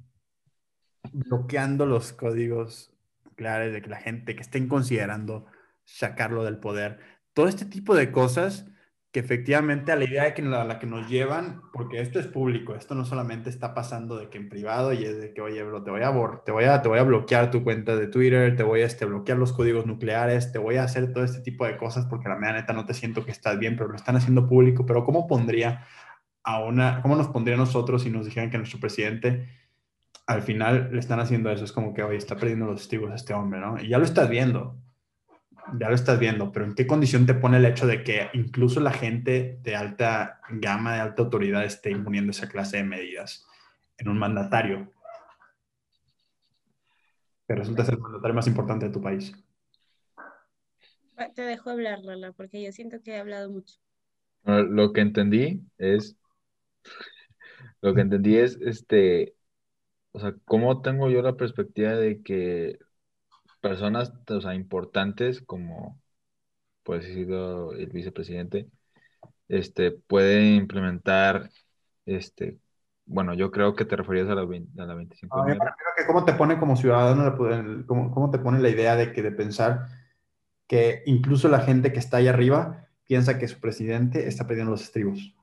bloqueando 1.13 1.87
los 1.87 2.13
códigos 2.13 2.95
claros, 3.35 3.73
de 3.73 3.83
que 3.83 3.91
la 3.91 4.01
gente 4.01 4.37
que 4.37 4.43
estén 4.43 4.69
considerando 4.69 5.47
sacarlo 5.85 6.45
del 6.45 6.59
poder? 6.59 7.01
Todo 7.33 7.49
este 7.49 7.65
tipo 7.65 7.95
de 7.95 8.13
cosas 8.13 8.67
que 9.15 9.21
efectivamente 9.21 9.93
a 9.93 9.97
la 9.97 10.07
idea 10.07 10.25
de 10.25 10.35
que 10.35 10.43
la, 10.43 10.65
la, 10.65 10.81
que 10.81 10.89
nos 10.89 11.09
llevan, 11.09 11.63
porque 11.73 12.01
esto 12.01 12.19
es 12.19 12.27
público, 12.27 12.75
esto 12.75 12.97
no 12.97 13.05
solamente 13.05 13.49
está 13.49 13.73
pasando 13.73 14.19
de 14.19 14.29
que 14.29 14.39
en 14.39 14.49
privado 14.49 14.93
y 14.93 15.05
es 15.05 15.21
de 15.21 15.33
que, 15.33 15.41
oye, 15.41 15.63
bro, 15.63 15.85
te 15.85 15.93
voy 15.93 16.03
a, 16.03 16.11
te 16.45 16.51
voy 16.51 16.65
a, 16.65 16.83
te 16.83 16.89
voy 16.89 16.99
a 16.99 17.05
bloquear 17.05 17.53
tu 17.53 17.63
cuenta 17.63 17.95
de 17.95 18.09
Twitter, 18.09 18.57
te 18.57 18.65
voy 18.65 18.81
a 18.81 18.87
este, 18.87 19.05
bloquear 19.05 19.39
los 19.39 19.53
códigos 19.53 19.87
nucleares, 19.87 20.51
te 20.51 20.59
voy 20.59 20.79
a 20.79 20.83
hacer 20.83 21.13
todo 21.13 21.23
este 21.23 21.43
tipo 21.43 21.65
de 21.65 21.77
cosas 21.77 22.07
porque 22.07 22.29
la 22.29 22.41
neta 22.41 22.73
no 22.73 22.87
te 22.87 22.93
siento 22.93 23.25
que 23.25 23.31
estás 23.31 23.57
bien, 23.57 23.77
pero 23.77 23.89
lo 23.89 23.95
están 23.95 24.17
haciendo 24.17 24.49
público, 24.49 24.85
pero 24.85 25.05
¿cómo 25.05 25.29
pondría 25.29 25.87
a 26.43 26.65
una, 26.65 27.01
cómo 27.01 27.15
nos 27.15 27.29
pondría 27.29 27.55
a 27.55 27.59
nosotros 27.59 28.03
si 28.03 28.11
nos 28.11 28.25
dijeran 28.25 28.51
que 28.51 28.59
nuestro 28.59 28.81
presidente 28.81 29.47
al 30.27 30.43
final 30.43 30.89
le 30.91 30.99
están 30.99 31.21
haciendo 31.21 31.53
eso? 31.53 31.65
Es 31.65 31.71
como 31.71 31.95
que, 31.95 32.03
oye, 32.03 32.17
está 32.17 32.35
perdiendo 32.35 32.67
los 32.67 32.79
testigos 32.79 33.15
este 33.15 33.33
hombre, 33.33 33.61
¿no? 33.61 33.81
Y 33.81 33.87
ya 33.87 33.99
lo 33.99 34.05
estás 34.05 34.29
viendo 34.29 34.77
ya 35.79 35.89
lo 35.89 35.95
estás 35.95 36.19
viendo, 36.19 36.53
pero 36.53 36.67
¿en 36.67 36.75
qué 36.75 36.87
condición 36.87 37.27
te 37.27 37.35
pone 37.35 37.57
el 37.57 37.65
hecho 37.65 37.87
de 37.87 38.05
que 38.05 38.29
incluso 38.35 38.81
la 38.81 38.93
gente 38.93 39.59
de 39.63 39.77
alta 39.77 40.41
gama, 40.51 40.95
de 40.95 41.01
alta 41.01 41.23
autoridad, 41.23 41.65
esté 41.65 41.91
imponiendo 41.91 42.31
esa 42.31 42.49
clase 42.49 42.79
de 42.79 42.85
medidas 42.85 43.47
en 43.99 44.09
un 44.09 44.19
mandatario? 44.19 44.93
Que 47.49 47.55
resulta 47.55 47.85
ser 47.85 47.95
el 47.95 48.01
mandatario 48.01 48.35
más 48.35 48.47
importante 48.47 48.87
de 48.87 48.93
tu 48.93 49.01
país. 49.01 49.35
Te 51.35 51.43
dejo 51.43 51.71
hablar, 51.71 52.01
Lala, 52.01 52.33
porque 52.33 52.63
yo 52.63 52.73
siento 52.73 53.01
que 53.01 53.13
he 53.13 53.19
hablado 53.19 53.51
mucho. 53.51 53.77
Lo 54.45 54.93
que 54.93 55.01
entendí 55.01 55.63
es, 55.79 56.17
lo 57.81 57.95
que 57.95 58.01
entendí 58.03 58.37
es, 58.37 58.59
este, 58.61 59.35
o 60.13 60.21
sea, 60.21 60.35
¿cómo 60.45 60.83
tengo 60.83 61.09
yo 61.11 61.23
la 61.23 61.37
perspectiva 61.37 61.93
de 61.93 62.23
que 62.23 62.79
personas, 63.65 64.13
o 64.29 64.41
sea, 64.43 64.55
importantes 64.55 65.41
como, 65.41 65.99
puede 66.83 67.01
sido 67.01 67.73
el 67.73 67.87
vicepresidente, 67.87 68.69
este, 69.49 69.91
puede 69.91 70.55
implementar, 70.55 71.49
este, 72.05 72.59
bueno, 73.07 73.33
yo 73.33 73.51
creo 73.51 73.75
que 73.75 73.87
te 73.87 73.97
referías 73.97 74.29
a 74.29 74.35
la, 74.35 74.43
a 74.43 74.87
la 74.87 74.95
25. 74.95 75.35
Ah, 75.35 75.75
que 75.97 76.07
cómo 76.07 76.27
te 76.27 76.35
pone 76.35 76.59
como 76.59 76.77
ciudadano, 76.77 77.35
cómo, 77.87 78.11
cómo 78.11 78.31
te 78.31 78.39
pone 78.39 78.61
la 78.61 78.69
idea 78.69 78.97
de 78.97 79.15
que 79.15 79.23
de 79.23 79.33
pensar 79.33 79.89
que 80.67 81.03
incluso 81.07 81.49
la 81.49 81.61
gente 81.61 81.91
que 81.91 82.01
está 82.01 82.19
ahí 82.19 82.29
arriba 82.29 82.89
piensa 83.05 83.39
que 83.39 83.49
su 83.49 83.61
presidente 83.61 84.29
está 84.29 84.47
perdiendo 84.47 84.73
los 84.73 84.83
estribos. 84.83 85.35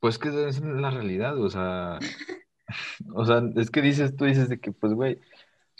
Pues 0.00 0.18
que 0.18 0.30
esa 0.30 0.48
es 0.48 0.58
la 0.62 0.90
realidad, 0.90 1.38
o 1.38 1.50
sea, 1.50 1.98
o 3.14 3.26
sea, 3.26 3.42
es 3.56 3.70
que 3.70 3.82
dices, 3.82 4.16
tú 4.16 4.24
dices 4.24 4.48
de 4.48 4.58
que, 4.58 4.72
pues, 4.72 4.94
güey, 4.94 5.20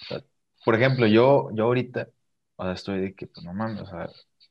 o 0.03 0.05
sea, 0.09 0.23
por 0.65 0.75
ejemplo, 0.75 1.07
yo, 1.07 1.51
yo 1.55 1.65
ahorita, 1.65 2.09
o 2.57 2.65
sea, 2.65 2.73
estoy 2.73 3.01
de 3.01 3.15
que, 3.15 3.27
pues, 3.27 3.45
no 3.45 3.53
mames, 3.55 3.83
o 3.83 3.87
sea, 3.87 4.09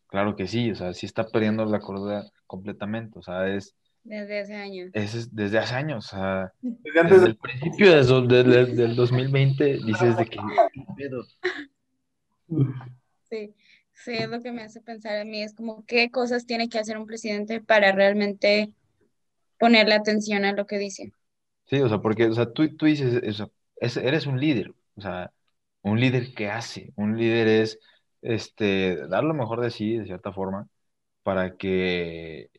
claro 0.07 0.35
que 0.35 0.47
sí, 0.47 0.71
o 0.71 0.75
sea, 0.75 0.93
sí 0.93 1.05
está 1.05 1.27
perdiendo 1.27 1.65
la 1.65 1.79
cordura 1.79 2.23
completamente, 2.47 3.19
o 3.19 3.21
sea, 3.21 3.47
es, 3.47 3.75
Desde 4.03 4.39
hace 4.39 4.55
años. 4.55 4.89
es, 4.93 5.15
es 5.15 5.35
desde 5.35 5.59
hace 5.59 5.75
años, 5.75 6.05
o 6.07 6.17
sea, 6.17 6.53
Desde 6.61 6.99
antes 6.99 7.13
desde 7.17 7.25
de- 7.25 7.29
el 7.31 7.37
principio 7.37 7.95
de 7.95 8.03
so- 8.03 8.21
de- 8.21 8.43
de- 8.43 8.65
del 8.65 8.95
2020 8.95 9.79
dices 9.85 10.17
de 10.17 10.25
que. 10.25 10.39
Sí, 13.29 13.53
sí, 13.93 14.11
es 14.13 14.29
lo 14.29 14.41
que 14.41 14.51
me 14.51 14.63
hace 14.63 14.81
pensar 14.81 15.17
a 15.17 15.23
mí, 15.25 15.41
es 15.41 15.53
como 15.53 15.85
qué 15.85 16.11
cosas 16.11 16.45
tiene 16.45 16.67
que 16.67 16.79
hacer 16.79 16.97
un 16.97 17.05
presidente 17.05 17.61
para 17.61 17.91
realmente 17.93 18.73
ponerle 19.59 19.95
atención 19.95 20.45
a 20.45 20.53
lo 20.53 20.65
que 20.65 20.77
dice. 20.77 21.13
Sí, 21.67 21.79
o 21.79 21.87
sea, 21.87 21.99
porque, 21.99 22.25
o 22.25 22.33
sea, 22.33 22.51
tú, 22.51 22.75
tú 22.75 22.85
dices, 22.85 23.21
o 23.27 23.33
sea, 23.33 23.49
es- 23.77 23.97
eres 23.97 24.25
un 24.27 24.39
líder, 24.39 24.73
o 24.95 25.01
sea, 25.01 25.31
un 25.83 25.99
líder 25.99 26.33
que 26.33 26.49
hace, 26.49 26.93
un 26.95 27.17
líder 27.17 27.47
es, 27.47 27.79
este, 28.21 29.07
dar 29.07 29.23
lo 29.23 29.33
mejor 29.33 29.61
de 29.61 29.71
sí, 29.71 29.97
de 29.97 30.05
cierta 30.05 30.31
forma, 30.33 30.67
para 31.23 31.57
que 31.57 32.49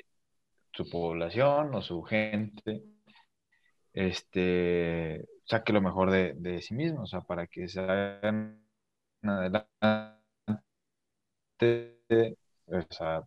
su 0.72 0.88
población 0.90 1.74
o 1.74 1.82
su 1.82 2.02
gente, 2.02 2.84
este, 3.92 5.26
saque 5.44 5.72
lo 5.72 5.80
mejor 5.82 6.10
de, 6.10 6.62
sí 6.62 6.74
mismo, 6.74 7.02
o 7.02 7.06
sea, 7.06 7.20
para 7.22 7.46
que 7.46 7.68
se 7.68 7.80
hagan 7.80 8.62
adelante, 9.22 9.78
o 12.66 12.82
sea, 12.90 13.22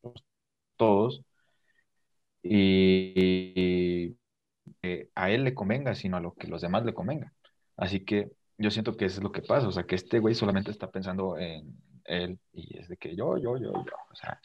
pues, 0.00 0.14
todos, 0.76 1.22
y, 2.42 4.16
que 4.82 5.10
a 5.14 5.30
él 5.30 5.44
le 5.44 5.54
convenga, 5.54 5.94
sino 5.94 6.16
a 6.16 6.20
lo 6.20 6.34
que 6.34 6.48
los 6.48 6.62
demás 6.62 6.84
le 6.84 6.94
convenga. 6.94 7.32
Así 7.76 8.04
que 8.04 8.30
yo 8.62 8.70
siento 8.70 8.96
que 8.96 9.06
eso 9.06 9.18
es 9.18 9.24
lo 9.24 9.32
que 9.32 9.42
pasa, 9.42 9.68
o 9.68 9.72
sea, 9.72 9.84
que 9.84 9.96
este 9.96 10.18
güey 10.18 10.34
solamente 10.34 10.70
está 10.70 10.90
pensando 10.90 11.36
en 11.38 11.76
él 12.04 12.38
y 12.52 12.78
es 12.78 12.88
de 12.88 12.96
que 12.96 13.14
yo, 13.16 13.36
yo, 13.38 13.56
yo, 13.58 13.72
yo, 13.72 13.96
o 14.10 14.14
sea, 14.14 14.40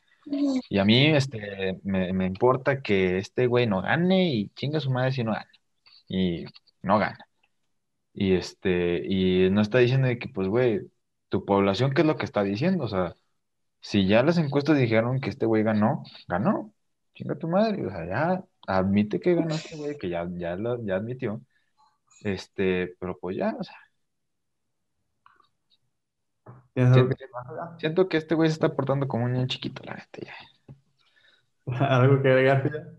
y 0.69 0.77
a 0.79 0.85
mí 0.85 1.07
este, 1.07 1.79
me, 1.83 2.13
me 2.13 2.25
importa 2.25 2.81
que 2.81 3.17
este 3.17 3.47
güey 3.47 3.67
no 3.67 3.81
gane 3.81 4.33
y 4.33 4.49
chinga 4.49 4.79
su 4.79 4.91
madre 4.91 5.11
si 5.11 5.23
no 5.23 5.31
gana. 5.33 5.49
Y 6.07 6.45
no 6.81 6.99
gana. 6.99 7.27
Y 8.13 8.33
este, 8.35 9.03
y 9.07 9.49
no 9.51 9.61
está 9.61 9.79
diciendo 9.79 10.07
de 10.07 10.19
que, 10.19 10.29
pues, 10.29 10.47
güey, 10.47 10.81
tu 11.29 11.45
población, 11.45 11.93
¿qué 11.93 12.01
es 12.01 12.07
lo 12.07 12.17
que 12.17 12.25
está 12.25 12.43
diciendo? 12.43 12.85
O 12.85 12.87
sea, 12.89 13.15
si 13.81 14.07
ya 14.07 14.23
las 14.23 14.37
encuestas 14.37 14.77
dijeron 14.77 15.21
que 15.21 15.29
este 15.29 15.45
güey 15.45 15.63
ganó, 15.63 16.03
ganó. 16.27 16.73
Chinga 17.15 17.35
tu 17.37 17.47
madre. 17.49 17.85
O 17.85 17.89
sea, 17.91 18.05
ya 18.07 18.45
admite 18.67 19.19
que 19.19 19.35
ganó 19.35 19.55
este 19.55 19.77
güey, 19.77 19.97
que 19.97 20.09
ya, 20.09 20.27
ya, 20.33 20.55
lo, 20.55 20.83
ya 20.85 20.97
admitió. 20.97 21.41
Este, 22.23 22.95
pero 22.99 23.17
pues 23.19 23.37
ya, 23.37 23.55
o 23.59 23.63
sea, 23.63 23.75
¿Tienes 26.73 26.93
algo 26.93 27.09
siento, 27.17 27.79
siento 27.79 28.09
que 28.09 28.17
este 28.17 28.35
güey 28.35 28.49
se 28.49 28.53
está 28.53 28.75
portando 28.75 29.07
como 29.07 29.25
un 29.25 29.33
niño 29.33 29.47
chiquito, 29.47 29.83
la 29.83 29.95
neta, 29.95 30.19
ya. 30.21 30.35
algo 31.87 32.21
que 32.21 32.29
agregar, 32.29 32.61
Frida? 32.61 32.93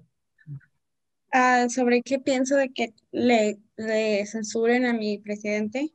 Ah, 1.33 1.67
sobre 1.69 2.03
qué 2.03 2.19
pienso 2.19 2.57
de 2.57 2.71
que 2.73 2.95
le, 3.13 3.59
le 3.77 4.27
censuren 4.27 4.87
a 4.87 4.93
mi 4.93 5.19
presidente. 5.19 5.93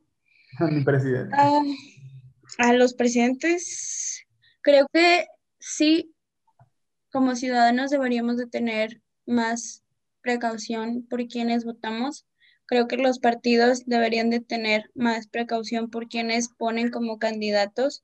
Mi 0.60 0.84
presidente. 0.84 1.36
Ah, 1.38 1.62
a 2.60 2.74
los 2.74 2.94
presidentes, 2.94 4.24
creo 4.62 4.88
que 4.94 5.26
sí, 5.60 6.14
como 7.12 7.36
ciudadanos 7.36 7.90
deberíamos 7.90 8.38
de 8.38 8.48
tener 8.48 9.02
más 9.26 9.84
precaución 10.22 11.06
por 11.10 11.26
quienes 11.28 11.66
votamos. 11.66 12.26
Creo 12.74 12.88
que 12.88 12.98
los 12.98 13.20
partidos 13.20 13.86
deberían 13.86 14.32
de 14.32 14.40
tener 14.40 14.90
más 14.96 15.28
precaución 15.28 15.92
por 15.92 16.08
quienes 16.08 16.50
ponen 16.50 16.90
como 16.90 17.20
candidatos, 17.20 18.04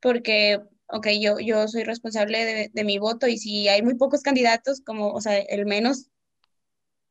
porque, 0.00 0.58
ok, 0.86 1.08
yo, 1.20 1.38
yo 1.38 1.68
soy 1.68 1.84
responsable 1.84 2.46
de, 2.46 2.70
de 2.72 2.84
mi 2.84 2.98
voto 2.98 3.26
y 3.28 3.36
si 3.36 3.68
hay 3.68 3.82
muy 3.82 3.94
pocos 3.96 4.22
candidatos, 4.22 4.80
como, 4.80 5.12
o 5.12 5.20
sea, 5.20 5.36
el 5.36 5.66
menos, 5.66 6.08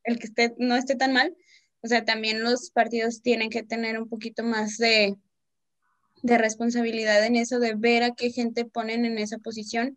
el 0.02 0.18
que 0.18 0.26
esté, 0.26 0.56
no 0.58 0.74
esté 0.74 0.96
tan 0.96 1.12
mal, 1.12 1.36
o 1.80 1.86
sea, 1.86 2.04
también 2.04 2.42
los 2.42 2.72
partidos 2.72 3.22
tienen 3.22 3.50
que 3.50 3.62
tener 3.62 4.00
un 4.00 4.08
poquito 4.08 4.42
más 4.42 4.76
de, 4.76 5.14
de 6.24 6.38
responsabilidad 6.38 7.24
en 7.24 7.36
eso, 7.36 7.60
de 7.60 7.76
ver 7.76 8.02
a 8.02 8.16
qué 8.16 8.32
gente 8.32 8.64
ponen 8.64 9.04
en 9.04 9.18
esa 9.18 9.38
posición, 9.38 9.96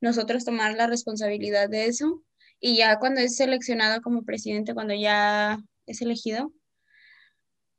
nosotros 0.00 0.44
tomar 0.44 0.74
la 0.74 0.88
responsabilidad 0.88 1.68
de 1.68 1.86
eso. 1.86 2.24
Y 2.58 2.78
ya 2.78 2.98
cuando 2.98 3.20
es 3.20 3.36
seleccionado 3.36 4.02
como 4.02 4.24
presidente, 4.24 4.74
cuando 4.74 4.94
ya 4.94 5.60
es 5.88 6.02
elegido, 6.02 6.52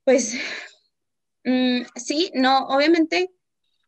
pues 0.03 0.35
mm, 1.45 1.81
sí, 1.95 2.31
no, 2.33 2.67
obviamente 2.67 3.31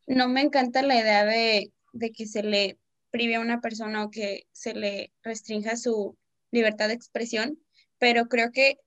no 0.08 0.28
me 0.30 0.42
encanta 0.42 0.82
la 0.82 0.96
idea 1.00 1.26
de, 1.26 1.74
de 1.94 2.12
que 2.12 2.26
se 2.26 2.44
le 2.44 2.80
prive 3.12 3.36
a 3.36 3.42
una 3.42 3.62
persona 3.62 4.04
o 4.04 4.10
que 4.10 4.44
se 4.52 4.74
le 4.74 5.12
restrinja 5.24 5.76
su 5.76 6.18
libertad 6.52 6.88
de 6.88 6.94
expresión, 6.94 7.60
pero 7.98 8.28
creo 8.28 8.52
que 8.52 8.78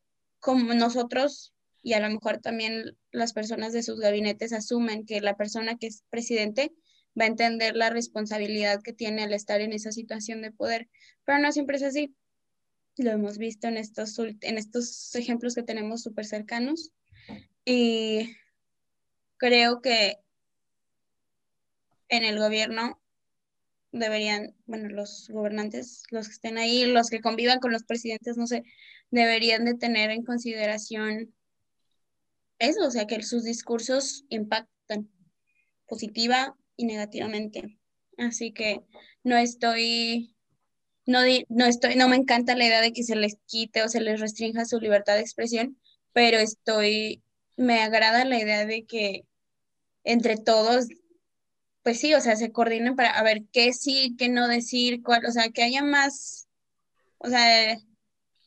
como 0.41 0.75
nosotros 0.75 1.55
y 1.83 1.93
a 1.93 2.01
lo 2.01 2.09
mejor 2.09 2.39
también 2.39 2.97
las 3.13 3.33
personas 3.33 3.73
de 3.73 3.83
sus 3.83 4.01
gabinetes 4.01 4.53
asumen 4.53 5.05
que 5.05 5.21
la 5.21 5.37
persona 5.37 5.77
que 5.77 5.87
es 5.87 6.03
presidente 6.09 6.73
va 7.19 7.25
a 7.25 7.29
entender 7.29 7.77
la 7.77 7.91
responsabilidad 7.91 8.81
que 8.83 8.93
tiene 8.93 9.23
al 9.23 9.35
estar 9.35 9.61
en 9.61 9.73
esa 9.73 9.93
situación 9.93 10.41
de 10.43 10.51
poder, 10.51 10.89
pero 11.25 11.39
no 11.39 11.53
siempre 11.53 11.77
es 11.77 11.83
así. 11.83 12.15
Lo 12.97 13.11
hemos 13.11 13.39
visto 13.39 13.67
en 13.67 13.77
estos, 13.77 14.19
en 14.19 14.59
estos 14.59 15.15
ejemplos 15.15 15.55
que 15.55 15.63
tenemos 15.63 16.03
súper 16.03 16.27
cercanos 16.27 16.93
y 17.65 18.37
creo 19.37 19.81
que 19.81 20.19
en 22.09 22.25
el 22.25 22.39
gobierno 22.39 23.01
deberían, 23.91 24.55
bueno, 24.67 24.89
los 24.89 25.29
gobernantes, 25.31 26.03
los 26.11 26.29
que 26.29 26.35
estén 26.35 26.59
ahí, 26.59 26.87
los 26.87 27.11
que 27.11 27.21
convivan 27.21 27.61
con 27.61 27.73
los 27.73 27.85
presidentes, 27.85 28.37
no 28.37 28.47
sé, 28.47 28.65
deberían 29.11 29.65
de 29.65 29.75
tener 29.75 30.11
en 30.11 30.25
consideración 30.25 31.33
eso, 32.59 32.87
o 32.87 32.91
sea, 32.91 33.07
que 33.07 33.23
sus 33.23 33.45
discursos 33.45 34.25
impactan 34.29 35.11
positiva 35.87 36.57
y 36.77 36.87
negativamente. 36.87 37.79
Así 38.19 38.53
que 38.53 38.81
no 39.23 39.37
estoy, 39.37 40.34
no, 41.07 41.21
no 41.49 41.67
estoy, 41.67 41.97
no 41.97 42.09
me 42.09 42.17
encanta 42.17 42.57
la 42.57 42.67
idea 42.67 42.81
de 42.81 42.93
que 42.93 43.03
se 43.03 43.17
les 43.17 43.37
quite 43.47 43.83
o 43.83 43.89
se 43.89 44.01
les 44.01 44.21
restrinja 44.21 44.65
su 44.65 44.81
libertad 44.81 45.15
de 45.15 45.21
expresión, 45.21 45.79
pero 46.13 46.39
estoy, 46.39 47.23
me 47.57 47.81
agrada 47.83 48.25
la 48.25 48.39
idea 48.39 48.67
de 48.67 48.85
que 48.85 49.25
entre 50.05 50.37
todos, 50.37 50.87
pues 51.83 52.01
sí, 52.01 52.15
o 52.15 52.21
sea, 52.21 52.37
se 52.37 52.53
coordinen 52.53 52.97
para 52.97 53.23
ver 53.23 53.43
qué 53.53 53.73
sí, 53.73 54.15
qué 54.19 54.29
no 54.29 54.49
decir, 54.49 55.03
cuál, 55.03 55.25
o 55.27 55.31
sea, 55.33 55.51
que 55.51 55.63
haya 55.63 55.83
más, 55.83 56.49
o 57.19 57.29
sea, 57.29 57.77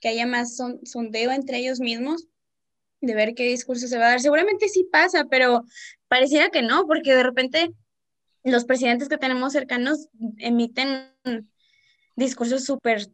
que 0.01 0.07
haya 0.09 0.25
más 0.25 0.55
son- 0.55 0.85
sondeo 0.85 1.31
entre 1.31 1.57
ellos 1.59 1.79
mismos 1.79 2.27
de 3.01 3.13
ver 3.15 3.35
qué 3.35 3.43
discurso 3.43 3.87
se 3.87 3.97
va 3.97 4.07
a 4.07 4.09
dar. 4.09 4.21
Seguramente 4.21 4.69
sí 4.69 4.87
pasa, 4.91 5.25
pero 5.29 5.63
pareciera 6.07 6.49
que 6.49 6.61
no, 6.63 6.87
porque 6.87 7.13
de 7.15 7.23
repente 7.23 7.71
los 8.43 8.65
presidentes 8.65 9.09
que 9.09 9.17
tenemos 9.17 9.53
cercanos 9.53 10.07
emiten 10.37 11.11
discursos 12.17 12.65
súper 12.65 13.07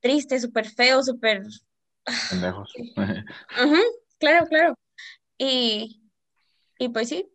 tristes, 0.00 0.42
súper 0.42 0.68
feos, 0.70 1.06
súper... 1.06 1.42
Pendejos. 2.30 2.72
Ajá, 3.48 3.80
claro, 4.18 4.46
claro. 4.46 4.78
Y, 5.38 6.02
y 6.78 6.88
pues 6.90 7.08
sí, 7.08 7.28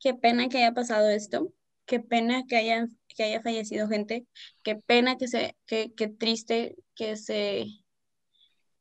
qué 0.00 0.12
pena 0.12 0.48
que 0.48 0.58
haya 0.58 0.74
pasado 0.74 1.08
esto, 1.08 1.54
qué 1.86 2.00
pena 2.00 2.44
que 2.46 2.56
haya, 2.56 2.86
que 3.08 3.22
haya 3.22 3.40
fallecido 3.40 3.88
gente, 3.88 4.26
qué 4.62 4.76
pena 4.76 5.16
que 5.16 5.28
se, 5.28 5.56
que, 5.64 5.94
qué 5.94 6.08
triste 6.08 6.76
que 6.94 7.16
se, 7.16 7.66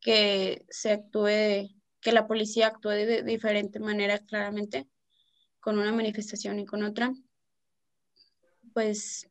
que 0.02 0.66
se 0.70 0.92
actúe, 0.92 1.70
que 2.02 2.12
la 2.12 2.28
policía 2.28 2.68
actúe 2.68 2.90
de 2.90 3.24
diferente 3.24 3.80
manera 3.80 4.20
claramente, 4.20 4.88
con 5.60 5.78
una 5.78 5.92
manifestación 5.92 6.60
y 6.60 6.66
con 6.66 6.84
otra. 6.84 7.14
Pues 8.74 9.30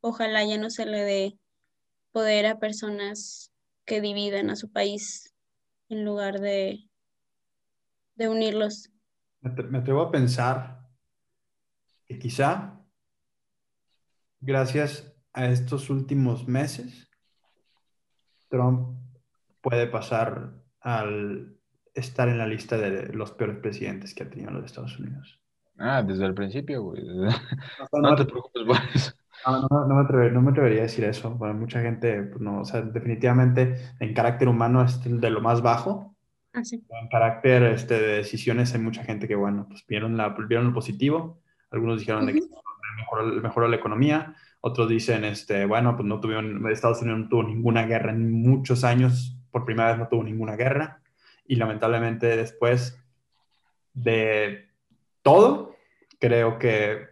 ojalá 0.00 0.44
ya 0.44 0.58
no 0.58 0.70
se 0.70 0.86
le 0.86 1.02
dé 1.02 1.38
poder 2.12 2.46
a 2.46 2.58
personas 2.58 3.52
que 3.84 4.00
dividan 4.00 4.50
a 4.50 4.56
su 4.56 4.70
país 4.70 5.34
en 5.88 6.04
lugar 6.04 6.38
de, 6.40 6.88
de 8.14 8.28
unirlos. 8.28 8.90
Me 9.40 9.50
atre- 9.50 9.68
me 9.68 9.78
atrevo 9.78 10.02
a 10.02 10.10
pensar 10.10 10.86
que 12.06 12.18
quizá, 12.18 12.80
gracias 14.40 15.12
a 15.32 15.46
estos 15.46 15.90
últimos 15.90 16.46
meses, 16.46 17.08
Trump 18.48 18.98
puede 19.60 19.86
pasar 19.86 20.52
al 20.80 21.56
estar 21.94 22.28
en 22.28 22.38
la 22.38 22.46
lista 22.46 22.76
de 22.76 23.12
los 23.12 23.32
peores 23.32 23.58
presidentes 23.58 24.14
que 24.14 24.22
ha 24.24 24.30
tenido 24.30 24.50
los 24.50 24.64
Estados 24.64 24.98
Unidos. 24.98 25.40
Ah, 25.78 26.02
desde 26.02 26.26
el 26.26 26.34
principio, 26.34 26.82
güey. 26.82 27.02
No 27.04 27.30
no- 28.00 28.16
te 28.16 28.24
preocupes 28.26 28.62
por 28.64 28.76
eso. 28.94 29.12
No, 29.46 29.66
no, 29.68 29.86
no 29.86 29.94
me 29.94 30.02
atrever- 30.02 30.32
no 30.32 30.42
me 30.42 30.50
atrevería 30.50 30.80
a 30.80 30.82
decir 30.82 31.04
eso. 31.04 31.30
Bueno, 31.30 31.54
mucha 31.54 31.80
gente, 31.80 32.22
pues, 32.22 32.40
no, 32.40 32.60
o 32.60 32.64
sea, 32.64 32.82
definitivamente 32.82 33.76
en 34.00 34.14
carácter 34.14 34.48
humano 34.48 34.82
es 34.82 35.00
de 35.02 35.30
lo 35.30 35.40
más 35.40 35.62
bajo. 35.62 36.14
Así. 36.52 36.84
En 36.90 37.08
carácter 37.08 37.62
este, 37.64 37.94
de 38.00 38.16
decisiones 38.18 38.74
hay 38.74 38.80
mucha 38.80 39.02
gente 39.04 39.26
que, 39.26 39.34
bueno, 39.34 39.66
pues 39.68 39.84
vieron, 39.86 40.16
la, 40.16 40.28
vieron 40.30 40.68
lo 40.68 40.74
positivo. 40.74 41.40
Algunos 41.70 41.98
dijeron 42.00 42.26
de 42.26 42.34
que 42.34 42.40
mejoró, 42.96 43.24
mejoró 43.40 43.68
la 43.68 43.76
economía. 43.76 44.34
Otros 44.60 44.88
dicen, 44.88 45.24
este, 45.24 45.64
bueno, 45.64 45.96
pues 45.96 46.06
no 46.06 46.20
tuvieron, 46.20 46.70
Estados 46.70 47.00
Unidos 47.02 47.20
no 47.20 47.28
tuvo 47.28 47.42
ninguna 47.44 47.84
guerra 47.86 48.10
en 48.12 48.30
muchos 48.30 48.84
años. 48.84 49.38
Por 49.50 49.64
primera 49.64 49.88
vez 49.90 49.98
no 49.98 50.08
tuvo 50.08 50.22
ninguna 50.22 50.56
guerra. 50.56 51.00
Y 51.46 51.56
lamentablemente 51.56 52.36
después 52.36 53.02
de 53.94 54.68
todo, 55.22 55.74
creo 56.20 56.58
que 56.58 57.11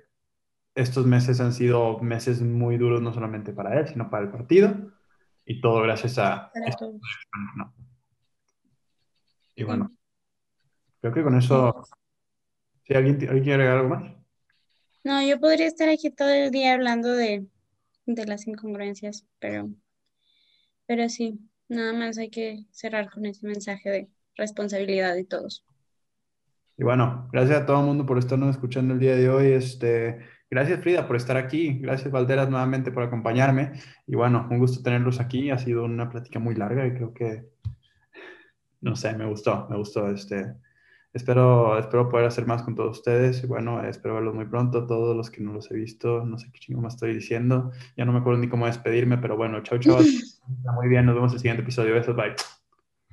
estos 0.75 1.07
meses 1.07 1.41
han 1.41 1.53
sido 1.53 1.99
meses 1.99 2.41
muy 2.43 2.79
duros, 2.79 3.03
no 3.03 3.13
solamente 3.13 3.53
para 3.53 3.79
él, 3.79 3.89
sino 3.89 4.11
para 4.11 4.25
el 4.25 4.31
partido. 4.31 4.93
Y 5.45 5.61
todo 5.61 5.83
gracias 5.83 6.19
a... 6.19 6.53
Todos. 6.79 7.01
¿no? 7.57 7.75
Y 9.55 9.65
bueno, 9.65 9.93
creo 11.01 11.13
que 11.13 11.23
con 11.23 11.37
eso... 11.37 11.85
¿Sí, 12.85 12.95
¿alguien, 12.95 13.17
¿Alguien 13.23 13.45
quiere 13.45 13.55
agregar 13.55 13.79
algo 13.79 13.89
más? 13.91 14.15
No, 15.05 15.23
yo 15.23 15.41
podría 15.41 15.67
estar 15.67 15.89
aquí 15.89 16.11
todo 16.11 16.29
el 16.29 16.51
día 16.51 16.75
hablando 16.75 17.13
de, 17.13 17.47
de 18.07 18.27
las 18.27 18.47
incongruencias, 18.47 19.27
pero, 19.39 19.71
pero 20.87 21.09
sí, 21.09 21.41
nada 21.69 21.93
más 21.93 22.19
hay 22.19 22.31
que 22.31 22.67
cerrar 22.71 23.11
con 23.11 23.27
ese 23.27 23.47
mensaje 23.47 23.91
de 23.91 24.09
responsabilidad 24.37 25.15
de 25.15 25.25
todos. 25.25 25.65
Y 26.77 26.85
bueno, 26.85 27.29
gracias 27.33 27.61
a 27.61 27.67
todo 27.67 27.81
el 27.81 27.87
mundo 27.87 28.07
por 28.07 28.19
estarnos 28.19 28.51
escuchando 28.51 28.95
el 28.95 29.01
día 29.01 29.15
de 29.15 29.29
hoy. 29.29 29.53
Este, 29.53 30.21
gracias 30.51 30.81
Frida 30.81 31.07
por 31.07 31.17
estar 31.17 31.37
aquí. 31.37 31.79
Gracias 31.81 32.11
Valderas 32.11 32.51
nuevamente 32.51 32.91
por 32.91 33.03
acompañarme. 33.03 33.73
Y 34.07 34.17
bueno, 34.17 34.47
un 34.51 34.59
gusto 34.59 34.83
tenerlos 34.83 35.21
aquí. 35.21 35.51
Ha 35.51 35.59
sido 35.59 35.85
una 35.85 36.09
plática 36.09 36.39
muy 36.39 36.55
larga 36.55 36.87
y 36.87 36.95
creo 36.95 37.15
que, 37.15 37.45
no 38.81 38.97
sé, 38.97 39.15
me 39.17 39.27
gustó, 39.27 39.67
me 39.71 39.77
gustó. 39.77 40.11
Este, 40.11 40.55
espero, 41.13 41.79
espero 41.79 42.09
poder 42.09 42.27
hacer 42.27 42.47
más 42.47 42.63
con 42.63 42.75
todos 42.75 42.99
ustedes. 42.99 43.43
Y 43.45 43.47
bueno, 43.47 43.83
espero 43.85 44.15
verlos 44.15 44.35
muy 44.35 44.47
pronto. 44.47 44.87
Todos 44.87 45.17
los 45.17 45.31
que 45.31 45.41
no 45.41 45.53
los 45.53 45.71
he 45.71 45.75
visto, 45.75 46.25
no 46.25 46.39
sé 46.39 46.51
qué 46.53 46.61
chingo 46.61 46.81
más 46.81 46.95
estoy 46.95 47.15
diciendo. 47.15 47.71
Ya 47.97 48.05
no 48.05 48.13
me 48.13 48.19
acuerdo 48.19 48.41
ni 48.41 48.49
cómo 48.49 48.67
despedirme, 48.67 49.19
pero 49.19 49.37
bueno, 49.37 49.63
chau, 49.63 49.79
chau. 49.79 49.99
Muy 50.75 50.89
bien, 50.89 51.07
nos 51.07 51.15
vemos 51.15 51.31
en 51.33 51.37
el 51.37 51.41
siguiente 51.41 51.63
episodio. 51.63 51.95
Besos, 51.95 52.17
bye. 52.17 52.35